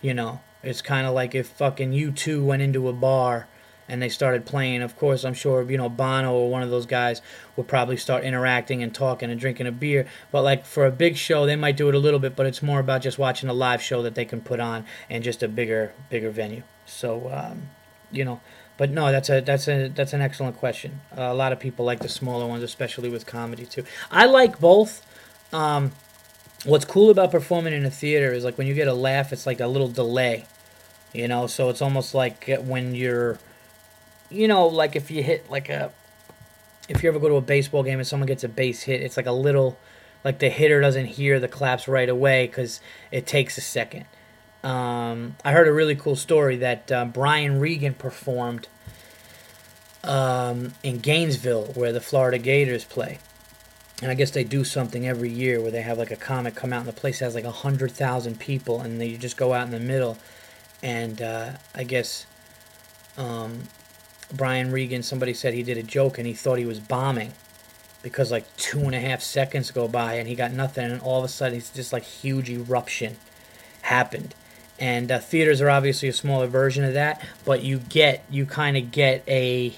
You 0.00 0.14
know, 0.14 0.40
it's 0.62 0.82
kind 0.82 1.06
of 1.06 1.14
like 1.14 1.34
if 1.34 1.48
fucking 1.48 1.92
U2 1.92 2.44
went 2.44 2.62
into 2.62 2.88
a 2.88 2.92
bar 2.92 3.48
and 3.88 4.02
they 4.02 4.08
started 4.08 4.46
playing, 4.46 4.82
of 4.82 4.96
course, 4.96 5.24
I'm 5.24 5.34
sure 5.34 5.68
you 5.70 5.76
know 5.76 5.88
Bono 5.88 6.32
or 6.32 6.50
one 6.50 6.62
of 6.62 6.70
those 6.70 6.86
guys 6.86 7.22
would 7.56 7.68
probably 7.68 7.96
start 7.96 8.24
interacting 8.24 8.82
and 8.82 8.94
talking 8.94 9.30
and 9.30 9.38
drinking 9.38 9.66
a 9.66 9.72
beer. 9.72 10.06
But 10.30 10.42
like 10.42 10.64
for 10.64 10.86
a 10.86 10.90
big 10.90 11.16
show, 11.16 11.46
they 11.46 11.56
might 11.56 11.76
do 11.76 11.88
it 11.88 11.94
a 11.94 11.98
little 11.98 12.20
bit, 12.20 12.36
but 12.36 12.46
it's 12.46 12.62
more 12.62 12.80
about 12.80 13.02
just 13.02 13.18
watching 13.18 13.48
a 13.48 13.54
live 13.54 13.82
show 13.82 14.02
that 14.02 14.14
they 14.14 14.24
can 14.24 14.40
put 14.40 14.60
on 14.60 14.84
and 15.08 15.22
just 15.22 15.42
a 15.42 15.48
bigger, 15.48 15.92
bigger 16.10 16.30
venue. 16.30 16.62
So 16.84 17.30
um, 17.32 17.68
you 18.10 18.24
know, 18.24 18.40
but 18.76 18.90
no, 18.90 19.10
that's 19.10 19.30
a 19.30 19.40
that's 19.40 19.68
a 19.68 19.88
that's 19.88 20.12
an 20.12 20.20
excellent 20.20 20.56
question. 20.56 21.00
Uh, 21.16 21.22
a 21.22 21.34
lot 21.34 21.52
of 21.52 21.60
people 21.60 21.84
like 21.84 22.00
the 22.00 22.08
smaller 22.08 22.46
ones, 22.46 22.62
especially 22.62 23.08
with 23.08 23.26
comedy 23.26 23.66
too. 23.66 23.84
I 24.10 24.26
like 24.26 24.60
both. 24.60 25.02
Um, 25.52 25.92
what's 26.64 26.84
cool 26.84 27.10
about 27.10 27.30
performing 27.30 27.72
in 27.72 27.84
a 27.84 27.90
theater 27.90 28.32
is 28.32 28.44
like 28.44 28.58
when 28.58 28.66
you 28.66 28.74
get 28.74 28.88
a 28.88 28.94
laugh, 28.94 29.32
it's 29.32 29.46
like 29.46 29.60
a 29.60 29.66
little 29.66 29.88
delay, 29.88 30.46
you 31.12 31.28
know. 31.28 31.46
So 31.46 31.68
it's 31.68 31.80
almost 31.80 32.14
like 32.14 32.50
when 32.60 32.94
you're, 32.94 33.38
you 34.30 34.48
know, 34.48 34.66
like 34.66 34.96
if 34.96 35.10
you 35.10 35.22
hit 35.22 35.50
like 35.50 35.68
a, 35.68 35.92
if 36.88 37.02
you 37.02 37.08
ever 37.08 37.18
go 37.18 37.28
to 37.28 37.36
a 37.36 37.40
baseball 37.40 37.82
game 37.82 37.98
and 37.98 38.06
someone 38.06 38.26
gets 38.26 38.44
a 38.44 38.48
base 38.48 38.82
hit, 38.82 39.02
it's 39.02 39.16
like 39.16 39.26
a 39.26 39.32
little, 39.32 39.78
like 40.24 40.38
the 40.38 40.48
hitter 40.48 40.80
doesn't 40.80 41.06
hear 41.06 41.40
the 41.40 41.48
claps 41.48 41.88
right 41.88 42.08
away 42.08 42.46
because 42.46 42.80
it 43.10 43.26
takes 43.26 43.58
a 43.58 43.60
second. 43.60 44.06
Um, 44.62 45.36
I 45.44 45.52
heard 45.52 45.68
a 45.68 45.72
really 45.72 45.94
cool 45.94 46.16
story 46.16 46.56
that 46.56 46.90
uh, 46.90 47.04
Brian 47.04 47.60
Regan 47.60 47.94
performed 47.94 48.68
um, 50.02 50.74
in 50.82 50.98
Gainesville, 50.98 51.66
where 51.74 51.92
the 51.92 52.00
Florida 52.00 52.38
Gators 52.38 52.84
play. 52.84 53.18
And 54.02 54.10
I 54.10 54.14
guess 54.14 54.30
they 54.30 54.44
do 54.44 54.62
something 54.62 55.06
every 55.06 55.30
year 55.30 55.60
where 55.60 55.70
they 55.70 55.82
have 55.82 55.98
like 55.98 56.10
a 56.10 56.16
comic 56.16 56.54
come 56.54 56.72
out, 56.72 56.80
and 56.80 56.88
the 56.88 56.92
place 56.92 57.20
has 57.20 57.34
like 57.34 57.44
a 57.44 57.50
hundred 57.50 57.92
thousand 57.92 58.38
people, 58.38 58.80
and 58.80 59.00
they 59.00 59.16
just 59.16 59.36
go 59.36 59.52
out 59.52 59.66
in 59.66 59.70
the 59.70 59.80
middle. 59.80 60.18
And 60.82 61.22
uh, 61.22 61.52
I 61.74 61.84
guess 61.84 62.26
um, 63.16 63.62
Brian 64.32 64.70
Regan, 64.72 65.02
somebody 65.02 65.34
said 65.34 65.54
he 65.54 65.62
did 65.62 65.78
a 65.78 65.82
joke, 65.82 66.18
and 66.18 66.26
he 66.26 66.34
thought 66.34 66.58
he 66.58 66.66
was 66.66 66.80
bombing 66.80 67.32
because 68.02 68.30
like 68.30 68.56
two 68.56 68.80
and 68.80 68.94
a 68.94 69.00
half 69.00 69.22
seconds 69.22 69.70
go 69.70 69.88
by, 69.88 70.14
and 70.14 70.28
he 70.28 70.34
got 70.34 70.52
nothing, 70.52 70.90
and 70.90 71.00
all 71.02 71.18
of 71.18 71.24
a 71.24 71.28
sudden, 71.28 71.58
it's 71.58 71.70
just 71.70 71.92
like 71.92 72.02
huge 72.02 72.50
eruption 72.50 73.16
happened. 73.82 74.34
And 74.78 75.10
uh, 75.10 75.18
theaters 75.18 75.60
are 75.60 75.70
obviously 75.70 76.08
a 76.08 76.12
smaller 76.12 76.46
version 76.46 76.84
of 76.84 76.94
that 76.94 77.24
but 77.44 77.62
you 77.62 77.78
get 77.78 78.24
you 78.28 78.44
kind 78.44 78.76
of 78.76 78.90
get 78.90 79.24
a 79.26 79.72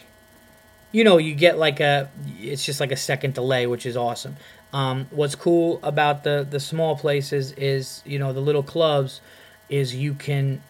you 0.90 1.05
know 1.05 1.18
you 1.18 1.34
get 1.34 1.59
like 1.59 1.80
a 1.80 2.11
it's 2.40 2.64
just 2.64 2.80
like 2.80 2.90
a 2.90 2.96
second 2.96 3.34
delay 3.34 3.66
which 3.66 3.86
is 3.86 3.96
awesome. 3.96 4.36
Um, 4.72 5.07
what's 5.11 5.34
cool 5.34 5.80
about 5.82 6.24
the 6.24 6.46
the 6.49 6.61
small 6.61 6.96
places 6.96 7.53
is 7.53 8.03
you 8.05 8.18
know 8.18 8.32
the 8.32 8.40
little 8.40 8.62
clubs 8.62 9.20
is 9.68 9.94
you 9.94 10.14
can 10.14 10.62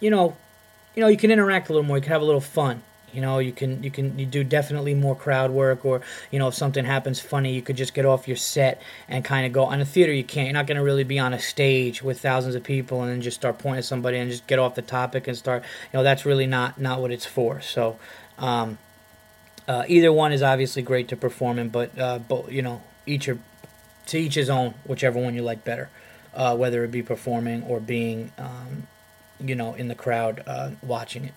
you 0.00 0.10
know 0.10 0.36
you 0.94 1.00
know 1.02 1.08
you 1.08 1.16
can 1.16 1.30
interact 1.30 1.68
a 1.68 1.72
little 1.72 1.86
more 1.86 1.98
you 1.98 2.02
can 2.02 2.12
have 2.12 2.22
a 2.22 2.24
little 2.24 2.40
fun 2.40 2.82
you 3.12 3.20
know, 3.20 3.38
you 3.38 3.52
can 3.52 3.82
you 3.82 3.90
can 3.90 4.18
you 4.18 4.26
do 4.26 4.44
definitely 4.44 4.94
more 4.94 5.16
crowd 5.16 5.50
work, 5.50 5.84
or 5.84 6.00
you 6.30 6.38
know, 6.38 6.48
if 6.48 6.54
something 6.54 6.84
happens 6.84 7.20
funny, 7.20 7.52
you 7.52 7.62
could 7.62 7.76
just 7.76 7.94
get 7.94 8.04
off 8.04 8.28
your 8.28 8.36
set 8.36 8.80
and 9.08 9.24
kind 9.24 9.46
of 9.46 9.52
go. 9.52 9.64
On 9.64 9.80
a 9.80 9.84
theater, 9.84 10.12
you 10.12 10.24
can't. 10.24 10.46
You're 10.46 10.54
not 10.54 10.66
going 10.66 10.76
to 10.76 10.82
really 10.82 11.04
be 11.04 11.18
on 11.18 11.32
a 11.32 11.38
stage 11.38 12.02
with 12.02 12.20
thousands 12.20 12.54
of 12.54 12.62
people 12.62 13.02
and 13.02 13.10
then 13.10 13.20
just 13.20 13.36
start 13.36 13.58
pointing 13.58 13.78
at 13.78 13.84
somebody 13.84 14.18
and 14.18 14.30
just 14.30 14.46
get 14.46 14.58
off 14.58 14.74
the 14.74 14.82
topic 14.82 15.28
and 15.28 15.36
start. 15.36 15.62
You 15.92 15.98
know, 15.98 16.02
that's 16.02 16.24
really 16.24 16.46
not 16.46 16.80
not 16.80 17.00
what 17.00 17.10
it's 17.10 17.26
for. 17.26 17.60
So, 17.60 17.98
um, 18.38 18.78
uh, 19.66 19.84
either 19.88 20.12
one 20.12 20.32
is 20.32 20.42
obviously 20.42 20.82
great 20.82 21.08
to 21.08 21.16
perform 21.16 21.58
in, 21.58 21.68
but 21.68 21.98
uh, 21.98 22.18
but 22.18 22.50
you 22.52 22.62
know, 22.62 22.82
each 23.06 23.28
are 23.28 23.38
to 24.06 24.18
each 24.18 24.34
his 24.34 24.50
own, 24.50 24.74
whichever 24.84 25.20
one 25.20 25.34
you 25.34 25.42
like 25.42 25.64
better, 25.64 25.88
uh, 26.34 26.56
whether 26.56 26.82
it 26.84 26.90
be 26.90 27.02
performing 27.02 27.62
or 27.62 27.78
being, 27.78 28.32
um, 28.38 28.88
you 29.38 29.54
know, 29.54 29.74
in 29.74 29.88
the 29.88 29.94
crowd 29.94 30.42
uh, 30.46 30.70
watching 30.82 31.24
it 31.24 31.34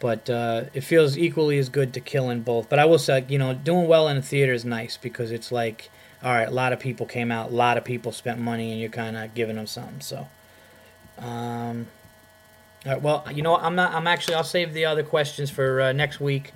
but 0.00 0.30
uh, 0.30 0.64
it 0.72 0.80
feels 0.80 1.16
equally 1.16 1.58
as 1.58 1.68
good 1.68 1.92
to 1.92 2.00
kill 2.00 2.30
in 2.30 2.40
both. 2.40 2.68
But 2.68 2.78
I 2.78 2.86
will 2.86 2.98
say, 2.98 3.24
you 3.28 3.38
know, 3.38 3.54
doing 3.54 3.86
well 3.86 4.08
in 4.08 4.16
a 4.16 4.22
theater 4.22 4.52
is 4.52 4.64
nice 4.64 4.96
because 4.96 5.30
it's 5.30 5.52
like, 5.52 5.90
all 6.24 6.32
right, 6.32 6.48
a 6.48 6.50
lot 6.50 6.72
of 6.72 6.80
people 6.80 7.06
came 7.06 7.30
out, 7.30 7.50
a 7.50 7.54
lot 7.54 7.76
of 7.76 7.84
people 7.84 8.10
spent 8.10 8.40
money, 8.40 8.72
and 8.72 8.80
you're 8.80 8.90
kind 8.90 9.16
of 9.16 9.34
giving 9.34 9.56
them 9.56 9.66
something. 9.66 10.00
So, 10.00 10.26
um, 11.18 11.86
all 12.86 12.92
right, 12.92 13.02
well, 13.02 13.26
you 13.32 13.42
know, 13.42 13.56
I'm 13.56 13.74
not. 13.74 13.92
I'm 13.92 14.06
actually. 14.06 14.34
I'll 14.34 14.42
save 14.42 14.72
the 14.72 14.86
other 14.86 15.02
questions 15.02 15.50
for 15.50 15.82
uh, 15.82 15.92
next 15.92 16.18
week 16.18 16.52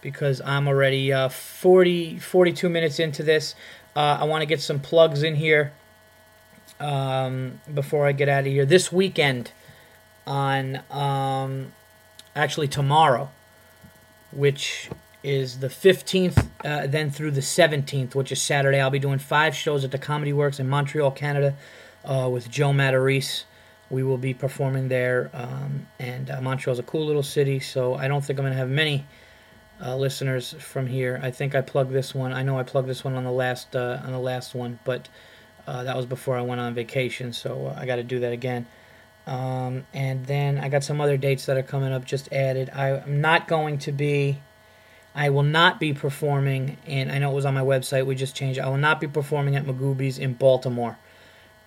because 0.00 0.40
I'm 0.40 0.66
already 0.66 1.12
uh, 1.12 1.28
40, 1.28 2.18
42 2.18 2.68
minutes 2.70 2.98
into 2.98 3.22
this. 3.22 3.54
Uh, 3.94 4.18
I 4.20 4.24
want 4.24 4.40
to 4.40 4.46
get 4.46 4.62
some 4.62 4.80
plugs 4.80 5.22
in 5.22 5.36
here 5.36 5.74
um, 6.80 7.60
before 7.72 8.06
I 8.06 8.12
get 8.12 8.30
out 8.30 8.40
of 8.40 8.46
here. 8.46 8.64
This 8.64 8.90
weekend 8.90 9.52
on. 10.26 10.80
Um, 10.90 11.72
actually 12.34 12.68
tomorrow, 12.68 13.30
which 14.30 14.90
is 15.22 15.60
the 15.60 15.68
15th, 15.68 16.48
uh, 16.64 16.86
then 16.86 17.10
through 17.10 17.30
the 17.30 17.40
17th, 17.40 18.14
which 18.14 18.32
is 18.32 18.42
Saturday. 18.42 18.80
I'll 18.80 18.90
be 18.90 18.98
doing 18.98 19.18
five 19.18 19.54
shows 19.54 19.84
at 19.84 19.90
the 19.90 19.98
Comedy 19.98 20.32
Works 20.32 20.58
in 20.58 20.68
Montreal, 20.68 21.12
Canada, 21.12 21.54
uh, 22.04 22.28
with 22.30 22.50
Joe 22.50 22.70
Matarese. 22.70 23.44
We 23.90 24.02
will 24.02 24.18
be 24.18 24.32
performing 24.34 24.88
there, 24.88 25.30
um, 25.34 25.86
and 25.98 26.30
uh, 26.30 26.40
Montreal's 26.40 26.78
a 26.78 26.82
cool 26.82 27.04
little 27.06 27.22
city, 27.22 27.60
so 27.60 27.94
I 27.94 28.08
don't 28.08 28.24
think 28.24 28.38
I'm 28.38 28.44
going 28.44 28.54
to 28.54 28.58
have 28.58 28.70
many 28.70 29.04
uh, 29.84 29.96
listeners 29.96 30.54
from 30.58 30.86
here. 30.86 31.20
I 31.22 31.30
think 31.30 31.54
I 31.54 31.60
plugged 31.60 31.92
this 31.92 32.14
one. 32.14 32.32
I 32.32 32.42
know 32.42 32.58
I 32.58 32.62
plugged 32.62 32.88
this 32.88 33.04
one 33.04 33.14
on 33.14 33.24
the 33.24 33.32
last 33.32 33.76
uh, 33.76 34.00
on 34.02 34.12
the 34.12 34.18
last 34.18 34.54
one, 34.54 34.78
but 34.84 35.08
uh, 35.66 35.84
that 35.84 35.94
was 35.94 36.06
before 36.06 36.36
I 36.36 36.42
went 36.42 36.60
on 36.60 36.72
vacation, 36.74 37.32
so 37.32 37.74
I 37.76 37.84
got 37.84 37.96
to 37.96 38.02
do 38.02 38.20
that 38.20 38.32
again. 38.32 38.66
Um, 39.26 39.86
and 39.94 40.26
then 40.26 40.58
I 40.58 40.68
got 40.68 40.82
some 40.82 41.00
other 41.00 41.16
dates 41.16 41.46
that 41.46 41.56
are 41.56 41.62
coming 41.62 41.92
up 41.92 42.04
just 42.04 42.32
added. 42.32 42.70
I, 42.74 42.88
am 42.88 43.20
not 43.20 43.46
going 43.46 43.78
to 43.78 43.92
be, 43.92 44.40
I 45.14 45.30
will 45.30 45.44
not 45.44 45.78
be 45.78 45.92
performing, 45.92 46.76
and 46.86 47.12
I 47.12 47.18
know 47.18 47.30
it 47.30 47.34
was 47.34 47.46
on 47.46 47.54
my 47.54 47.62
website, 47.62 48.04
we 48.04 48.14
just 48.14 48.34
changed. 48.34 48.58
I 48.58 48.68
will 48.68 48.78
not 48.78 49.00
be 49.00 49.06
performing 49.06 49.54
at 49.54 49.64
Magooby's 49.64 50.18
in 50.18 50.34
Baltimore, 50.34 50.98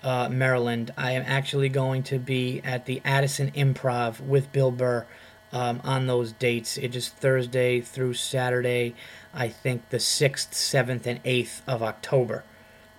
uh, 0.03 0.27
Maryland. 0.29 0.91
I 0.97 1.11
am 1.11 1.23
actually 1.25 1.69
going 1.69 2.03
to 2.03 2.19
be 2.19 2.61
at 2.63 2.85
the 2.85 3.01
Addison 3.05 3.51
Improv 3.51 4.19
with 4.19 4.51
Bill 4.51 4.71
Burr 4.71 5.05
um, 5.53 5.79
on 5.85 6.07
those 6.07 6.33
dates. 6.33 6.77
It 6.77 6.93
is 6.93 7.07
Thursday 7.07 7.79
through 7.79 8.15
Saturday, 8.15 8.95
I 9.33 9.47
think 9.47 9.89
the 9.89 9.97
6th, 9.97 10.49
7th, 10.49 11.05
and 11.05 11.23
8th 11.23 11.61
of 11.65 11.81
October. 11.81 12.43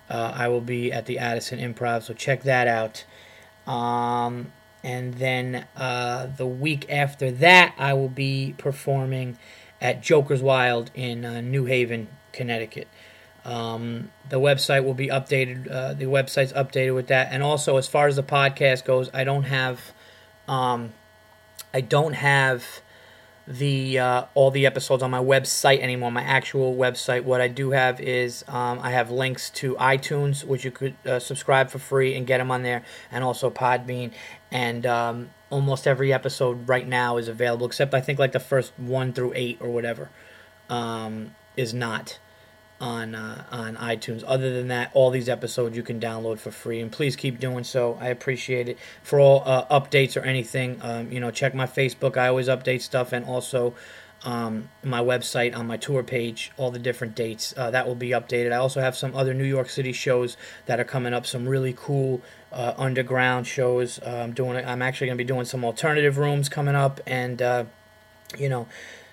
Uh, 0.09 0.31
I 0.33 0.47
will 0.47 0.61
be 0.61 0.91
at 0.91 1.05
the 1.05 1.19
Addison 1.19 1.59
Improv, 1.59 2.03
so 2.03 2.13
check 2.13 2.43
that 2.43 2.67
out. 2.67 3.05
Um, 3.67 4.51
and 4.83 5.15
then 5.15 5.67
uh, 5.75 6.27
the 6.37 6.47
week 6.47 6.85
after 6.89 7.29
that, 7.29 7.75
I 7.77 7.93
will 7.93 8.09
be 8.09 8.55
performing 8.57 9.37
at 9.81 10.01
Joker's 10.01 10.41
Wild 10.41 10.89
in 10.95 11.25
uh, 11.25 11.41
New 11.41 11.65
Haven, 11.65 12.07
Connecticut. 12.31 12.87
Um, 13.43 14.11
the 14.29 14.39
website 14.39 14.83
will 14.83 14.93
be 14.93 15.07
updated. 15.07 15.69
Uh, 15.71 15.93
the 15.93 16.05
website's 16.05 16.53
updated 16.53 16.95
with 16.95 17.07
that, 17.07 17.29
and 17.31 17.43
also 17.43 17.77
as 17.77 17.87
far 17.87 18.07
as 18.07 18.15
the 18.15 18.23
podcast 18.23 18.85
goes, 18.85 19.09
I 19.13 19.23
don't 19.23 19.43
have, 19.43 19.93
um, 20.47 20.93
I 21.73 21.81
don't 21.81 22.13
have 22.13 22.81
the 23.47 23.97
uh, 23.97 24.25
all 24.33 24.51
the 24.51 24.65
episodes 24.65 25.01
on 25.01 25.09
my 25.09 25.19
website 25.19 25.79
anymore. 25.79 26.11
My 26.11 26.21
actual 26.21 26.75
website. 26.75 27.23
What 27.23 27.39
I 27.39 27.47
do 27.47 27.71
have 27.71 28.01
is 28.01 28.43
um, 28.47 28.79
I 28.81 28.91
have 28.91 29.09
links 29.09 29.49
to 29.51 29.75
iTunes, 29.75 30.43
which 30.43 30.65
you 30.65 30.71
could 30.71 30.95
uh, 31.05 31.19
subscribe 31.19 31.69
for 31.69 31.79
free 31.79 32.15
and 32.15 32.27
get 32.27 32.39
them 32.39 32.51
on 32.51 32.63
there, 32.63 32.83
and 33.11 33.23
also 33.23 33.49
Podbean. 33.49 34.11
And 34.51 34.85
um, 34.85 35.29
almost 35.49 35.87
every 35.87 36.11
episode 36.11 36.67
right 36.67 36.87
now 36.87 37.17
is 37.17 37.27
available, 37.27 37.65
except 37.65 37.93
I 37.93 38.01
think 38.01 38.19
like 38.19 38.33
the 38.33 38.39
first 38.39 38.73
one 38.77 39.13
through 39.13 39.33
eight 39.35 39.57
or 39.61 39.69
whatever 39.69 40.09
um, 40.69 41.35
is 41.55 41.73
not 41.73 42.19
on 42.79 43.15
uh, 43.15 43.43
on 43.51 43.75
iTunes. 43.77 44.23
Other 44.25 44.53
than 44.53 44.67
that, 44.67 44.91
all 44.93 45.09
these 45.09 45.29
episodes 45.29 45.75
you 45.75 45.83
can 45.83 45.99
download 45.99 46.39
for 46.39 46.51
free, 46.51 46.79
and 46.79 46.91
please 46.91 47.15
keep 47.15 47.39
doing 47.39 47.63
so. 47.63 47.97
I 47.99 48.07
appreciate 48.09 48.69
it. 48.69 48.77
For 49.03 49.19
all 49.19 49.43
uh, 49.45 49.65
updates 49.65 50.15
or 50.15 50.21
anything, 50.21 50.79
um, 50.81 51.11
you 51.11 51.19
know, 51.19 51.31
check 51.31 51.55
my 51.55 51.65
Facebook. 51.65 52.17
I 52.17 52.27
always 52.27 52.47
update 52.47 52.81
stuff, 52.81 53.13
and 53.13 53.25
also 53.25 53.73
um, 54.23 54.69
my 54.83 55.01
website 55.01 55.55
on 55.55 55.67
my 55.67 55.77
tour 55.77 56.03
page, 56.03 56.51
all 56.57 56.71
the 56.71 56.79
different 56.79 57.15
dates 57.15 57.53
uh, 57.57 57.71
that 57.71 57.87
will 57.87 57.95
be 57.95 58.09
updated. 58.09 58.51
I 58.51 58.57
also 58.57 58.81
have 58.81 58.95
some 58.95 59.15
other 59.15 59.33
New 59.33 59.45
York 59.45 59.69
City 59.69 59.91
shows 59.91 60.37
that 60.67 60.79
are 60.79 60.85
coming 60.85 61.13
up. 61.13 61.25
Some 61.25 61.47
really 61.47 61.73
cool 61.75 62.21
uh, 62.51 62.73
underground 62.77 63.47
shows. 63.47 63.99
I'm 64.05 64.33
doing. 64.33 64.63
I'm 64.63 64.81
actually 64.81 65.07
going 65.07 65.17
to 65.17 65.23
be 65.23 65.27
doing 65.27 65.45
some 65.45 65.65
alternative 65.65 66.17
rooms 66.17 66.47
coming 66.47 66.75
up, 66.75 67.01
and 67.07 67.41
uh, 67.41 67.65
you 68.37 68.49
know 68.49 68.67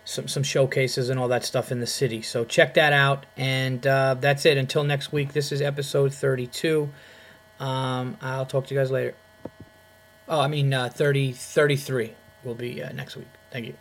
some 0.05 0.29
some 0.29 0.43
showcases 0.43 1.09
and 1.09 1.19
all 1.19 1.29
that 1.29 1.45
stuff 1.45 1.73
in 1.73 1.81
the 1.81 1.87
city. 1.87 2.23
So 2.23 2.45
check 2.45 2.75
that 2.75 2.93
out, 2.93 3.27
and 3.37 3.87
uh, 3.87 4.15
that's 4.21 4.45
it. 4.47 4.59
Until 4.59 4.85
next 4.85 5.13
week, 5.13 5.33
this 5.33 5.53
is 5.53 5.61
episode 5.61 6.13
32. 6.13 6.91
Um, 7.61 8.17
I'll 8.21 8.47
talk 8.47 8.67
to 8.67 8.75
you 8.75 8.81
guys 8.81 8.91
later. 8.91 9.15
Oh, 10.29 10.41
I 10.41 10.49
mean 10.49 10.73
uh, 10.73 10.89
30, 10.89 11.33
33 11.33 12.13
will 12.45 12.55
be 12.55 12.83
uh, 12.83 12.93
next 12.93 13.17
week. 13.17 13.29
Thank 13.51 13.67
you. 13.67 13.75